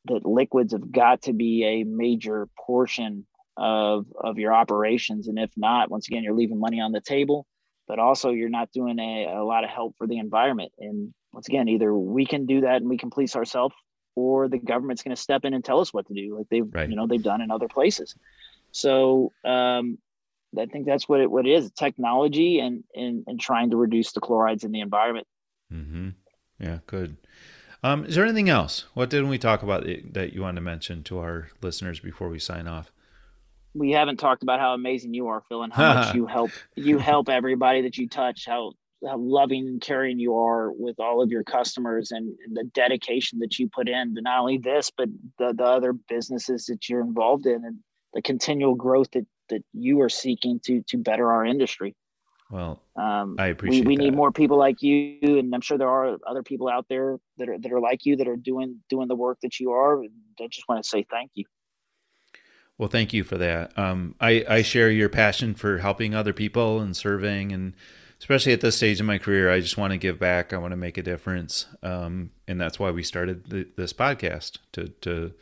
that 0.05 0.25
liquids 0.25 0.71
have 0.71 0.91
got 0.91 1.23
to 1.23 1.33
be 1.33 1.65
a 1.65 1.83
major 1.83 2.47
portion 2.65 3.25
of 3.57 4.05
of 4.17 4.37
your 4.39 4.53
operations, 4.53 5.27
and 5.27 5.37
if 5.37 5.51
not, 5.57 5.91
once 5.91 6.07
again, 6.07 6.23
you're 6.23 6.35
leaving 6.35 6.59
money 6.59 6.79
on 6.79 6.93
the 6.93 7.01
table, 7.01 7.45
but 7.87 7.99
also 7.99 8.29
you're 8.31 8.47
not 8.49 8.71
doing 8.71 8.97
a, 8.99 9.25
a 9.25 9.43
lot 9.43 9.65
of 9.65 9.69
help 9.69 9.95
for 9.97 10.07
the 10.07 10.17
environment. 10.17 10.71
And 10.79 11.13
once 11.33 11.49
again, 11.49 11.67
either 11.67 11.93
we 11.93 12.25
can 12.25 12.45
do 12.45 12.61
that 12.61 12.77
and 12.77 12.89
we 12.89 12.97
can 12.97 13.09
police 13.09 13.35
ourselves, 13.35 13.75
or 14.15 14.47
the 14.47 14.57
government's 14.57 15.03
going 15.03 15.15
to 15.15 15.21
step 15.21 15.43
in 15.43 15.53
and 15.53 15.65
tell 15.65 15.81
us 15.81 15.93
what 15.93 16.07
to 16.07 16.13
do, 16.13 16.37
like 16.37 16.47
they've 16.49 16.73
right. 16.73 16.89
you 16.89 16.95
know 16.95 17.07
they've 17.07 17.21
done 17.21 17.41
in 17.41 17.51
other 17.51 17.67
places. 17.67 18.15
So 18.71 19.31
um, 19.45 19.97
I 20.57 20.65
think 20.65 20.85
that's 20.85 21.07
what 21.07 21.21
it 21.21 21.29
what 21.29 21.45
it 21.45 21.51
is 21.51 21.71
technology 21.71 22.59
and 22.59 22.83
and 22.95 23.23
and 23.27 23.39
trying 23.39 23.71
to 23.71 23.77
reduce 23.77 24.11
the 24.11 24.19
chlorides 24.19 24.63
in 24.63 24.71
the 24.71 24.81
environment. 24.81 25.27
Mm-hmm. 25.71 26.09
Yeah, 26.59 26.79
good. 26.87 27.17
Um, 27.83 28.05
is 28.05 28.15
there 28.15 28.25
anything 28.25 28.49
else? 28.49 28.85
What 28.93 29.09
didn't 29.09 29.29
we 29.29 29.37
talk 29.37 29.63
about 29.63 29.85
that 30.11 30.33
you 30.33 30.41
wanted 30.41 30.55
to 30.55 30.61
mention 30.61 31.03
to 31.03 31.19
our 31.19 31.49
listeners 31.61 31.99
before 31.99 32.27
we 32.27 32.39
sign 32.39 32.67
off? 32.67 32.91
We 33.73 33.91
haven't 33.91 34.17
talked 34.17 34.43
about 34.43 34.59
how 34.59 34.73
amazing 34.73 35.13
you 35.13 35.27
are, 35.27 35.41
Phil, 35.47 35.63
and 35.63 35.71
how 35.71 35.93
much 35.93 36.15
you 36.15 36.25
help 36.25 36.51
you 36.75 36.97
help 36.97 37.29
everybody 37.29 37.81
that 37.83 37.97
you 37.97 38.09
touch. 38.09 38.45
How 38.45 38.73
how 39.07 39.17
loving 39.17 39.65
and 39.67 39.81
caring 39.81 40.19
you 40.19 40.37
are 40.37 40.71
with 40.71 40.99
all 40.99 41.21
of 41.21 41.31
your 41.31 41.43
customers 41.43 42.11
and, 42.11 42.35
and 42.45 42.57
the 42.57 42.65
dedication 42.73 43.39
that 43.39 43.57
you 43.57 43.69
put 43.69 43.87
in 43.87 44.13
to 44.15 44.21
not 44.21 44.39
only 44.39 44.57
this 44.57 44.91
but 44.91 45.07
the, 45.37 45.53
the 45.53 45.63
other 45.63 45.93
businesses 45.93 46.65
that 46.65 46.89
you're 46.89 46.99
involved 46.99 47.45
in 47.45 47.63
and 47.63 47.77
the 48.13 48.21
continual 48.21 48.75
growth 48.75 49.11
that 49.11 49.25
that 49.49 49.63
you 49.73 50.01
are 50.01 50.09
seeking 50.09 50.59
to 50.61 50.81
to 50.87 50.97
better 50.97 51.31
our 51.31 51.45
industry. 51.45 51.95
Well, 52.49 52.81
um, 52.95 53.35
I 53.37 53.47
appreciate. 53.47 53.85
We, 53.85 53.95
we 53.95 54.03
need 54.03 54.15
more 54.15 54.31
people 54.31 54.57
like 54.57 54.81
you, 54.81 55.19
and 55.21 55.53
I'm 55.53 55.61
sure 55.61 55.77
there 55.77 55.89
are 55.89 56.17
other 56.25 56.41
people 56.41 56.67
out 56.67 56.87
there 56.89 57.19
that 57.37 57.47
are 57.47 57.59
that 57.59 57.71
are 57.71 57.79
like 57.79 58.05
you 58.05 58.15
that 58.15 58.27
are 58.27 58.35
doing 58.35 58.79
doing 58.89 59.07
the 59.07 59.15
work 59.15 59.39
that 59.43 59.59
you 59.59 59.71
are. 59.71 60.03
I 60.03 60.47
just 60.49 60.67
want 60.67 60.83
to 60.83 60.89
say 60.89 61.05
thank 61.11 61.31
you. 61.35 61.45
Well, 62.77 62.89
thank 62.89 63.13
you 63.13 63.23
for 63.23 63.37
that. 63.37 63.77
Um, 63.77 64.15
I 64.19 64.45
I 64.49 64.61
share 64.63 64.89
your 64.89 65.09
passion 65.09 65.53
for 65.53 65.77
helping 65.77 66.15
other 66.15 66.33
people 66.33 66.79
and 66.79 66.97
serving, 66.97 67.51
and 67.51 67.73
especially 68.19 68.53
at 68.53 68.61
this 68.61 68.77
stage 68.77 68.99
in 68.99 69.05
my 69.05 69.19
career, 69.19 69.51
I 69.51 69.59
just 69.59 69.77
want 69.77 69.91
to 69.91 69.97
give 69.97 70.17
back. 70.17 70.51
I 70.51 70.57
want 70.57 70.71
to 70.71 70.77
make 70.77 70.97
a 70.97 71.03
difference, 71.03 71.67
um, 71.83 72.31
and 72.47 72.59
that's 72.59 72.79
why 72.79 72.89
we 72.89 73.03
started 73.03 73.49
the, 73.49 73.67
this 73.75 73.93
podcast 73.93 74.57
to 74.71 74.87
to 75.01 75.33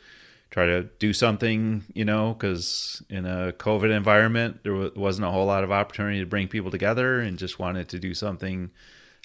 try 0.50 0.66
to 0.66 0.84
do 0.98 1.12
something, 1.12 1.84
you 1.92 2.04
know, 2.04 2.34
because 2.34 3.02
in 3.10 3.26
a 3.26 3.52
COVID 3.52 3.94
environment, 3.94 4.60
there 4.62 4.90
wasn't 4.96 5.26
a 5.26 5.30
whole 5.30 5.46
lot 5.46 5.64
of 5.64 5.70
opportunity 5.70 6.20
to 6.20 6.26
bring 6.26 6.48
people 6.48 6.70
together 6.70 7.20
and 7.20 7.38
just 7.38 7.58
wanted 7.58 7.88
to 7.90 7.98
do 7.98 8.14
something 8.14 8.70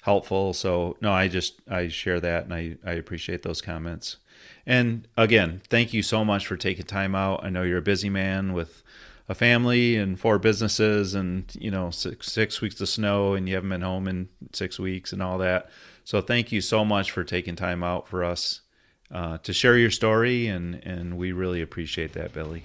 helpful. 0.02 0.52
So, 0.52 0.96
no, 1.00 1.12
I 1.12 1.28
just, 1.28 1.60
I 1.68 1.88
share 1.88 2.20
that 2.20 2.44
and 2.44 2.52
I, 2.52 2.76
I 2.84 2.92
appreciate 2.92 3.42
those 3.42 3.62
comments. 3.62 4.18
And 4.66 5.08
again, 5.16 5.62
thank 5.68 5.94
you 5.94 6.02
so 6.02 6.24
much 6.24 6.46
for 6.46 6.56
taking 6.56 6.84
time 6.84 7.14
out. 7.14 7.42
I 7.42 7.48
know 7.48 7.62
you're 7.62 7.78
a 7.78 7.82
busy 7.82 8.10
man 8.10 8.52
with 8.52 8.82
a 9.26 9.34
family 9.34 9.96
and 9.96 10.20
four 10.20 10.38
businesses 10.38 11.14
and, 11.14 11.50
you 11.58 11.70
know, 11.70 11.90
six, 11.90 12.30
six 12.30 12.60
weeks 12.60 12.78
of 12.82 12.88
snow 12.90 13.32
and 13.32 13.48
you 13.48 13.54
haven't 13.54 13.70
been 13.70 13.80
home 13.80 14.06
in 14.06 14.28
six 14.52 14.78
weeks 14.78 15.10
and 15.10 15.22
all 15.22 15.38
that. 15.38 15.70
So, 16.04 16.20
thank 16.20 16.52
you 16.52 16.60
so 16.60 16.84
much 16.84 17.10
for 17.10 17.24
taking 17.24 17.56
time 17.56 17.82
out 17.82 18.06
for 18.06 18.22
us 18.22 18.60
uh, 19.10 19.38
to 19.38 19.52
share 19.52 19.76
your 19.76 19.90
story, 19.90 20.46
and 20.46 20.76
and 20.84 21.16
we 21.16 21.32
really 21.32 21.62
appreciate 21.62 22.12
that, 22.14 22.32
Billy. 22.32 22.64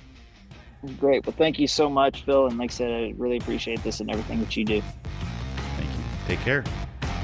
Great. 0.98 1.26
Well, 1.26 1.36
thank 1.38 1.60
you 1.60 1.68
so 1.68 1.90
much, 1.90 2.24
Phil. 2.24 2.48
And 2.48 2.58
like 2.58 2.72
I 2.72 2.74
said, 2.74 2.92
I 2.92 3.14
really 3.18 3.38
appreciate 3.38 3.84
this 3.84 4.00
and 4.00 4.10
everything 4.10 4.40
that 4.40 4.56
you 4.56 4.64
do. 4.64 4.82
Thank 5.78 5.90
you. 5.90 6.04
Take 6.28 6.40
care. 6.40 6.64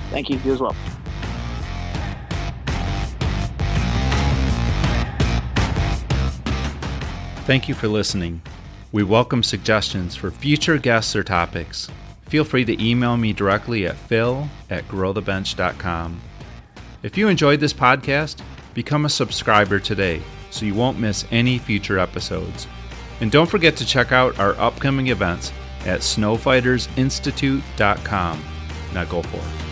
Thank 0.10 0.30
you. 0.30 0.38
You 0.40 0.54
as 0.54 0.60
well. 0.60 0.76
Thank 7.46 7.70
you 7.70 7.76
for 7.76 7.88
listening. 7.88 8.42
We 8.92 9.04
welcome 9.04 9.44
suggestions 9.44 10.16
for 10.16 10.32
future 10.32 10.78
guests 10.78 11.16
or 11.16 11.24
topics. 11.24 11.90
Feel 12.24 12.44
free 12.44 12.66
to 12.66 12.84
email 12.84 13.18
me 13.18 13.34
directly 13.34 13.86
at 13.86 13.96
phil 13.96 14.50
at 14.70 14.88
growthebench.com. 14.88 16.20
If 17.04 17.18
you 17.18 17.28
enjoyed 17.28 17.60
this 17.60 17.74
podcast, 17.74 18.42
Become 18.76 19.06
a 19.06 19.10
subscriber 19.10 19.80
today 19.80 20.22
so 20.52 20.66
you 20.66 20.76
won't 20.76 21.00
miss 21.00 21.26
any 21.32 21.58
future 21.58 21.98
episodes. 21.98 22.68
And 23.22 23.32
don't 23.32 23.50
forget 23.50 23.78
to 23.78 23.86
check 23.86 24.12
out 24.12 24.38
our 24.38 24.54
upcoming 24.60 25.08
events 25.08 25.54
at 25.86 26.02
snowfightersinstitute.com. 26.02 28.44
Now 28.94 29.06
go 29.06 29.22
for 29.22 29.38
it. 29.38 29.65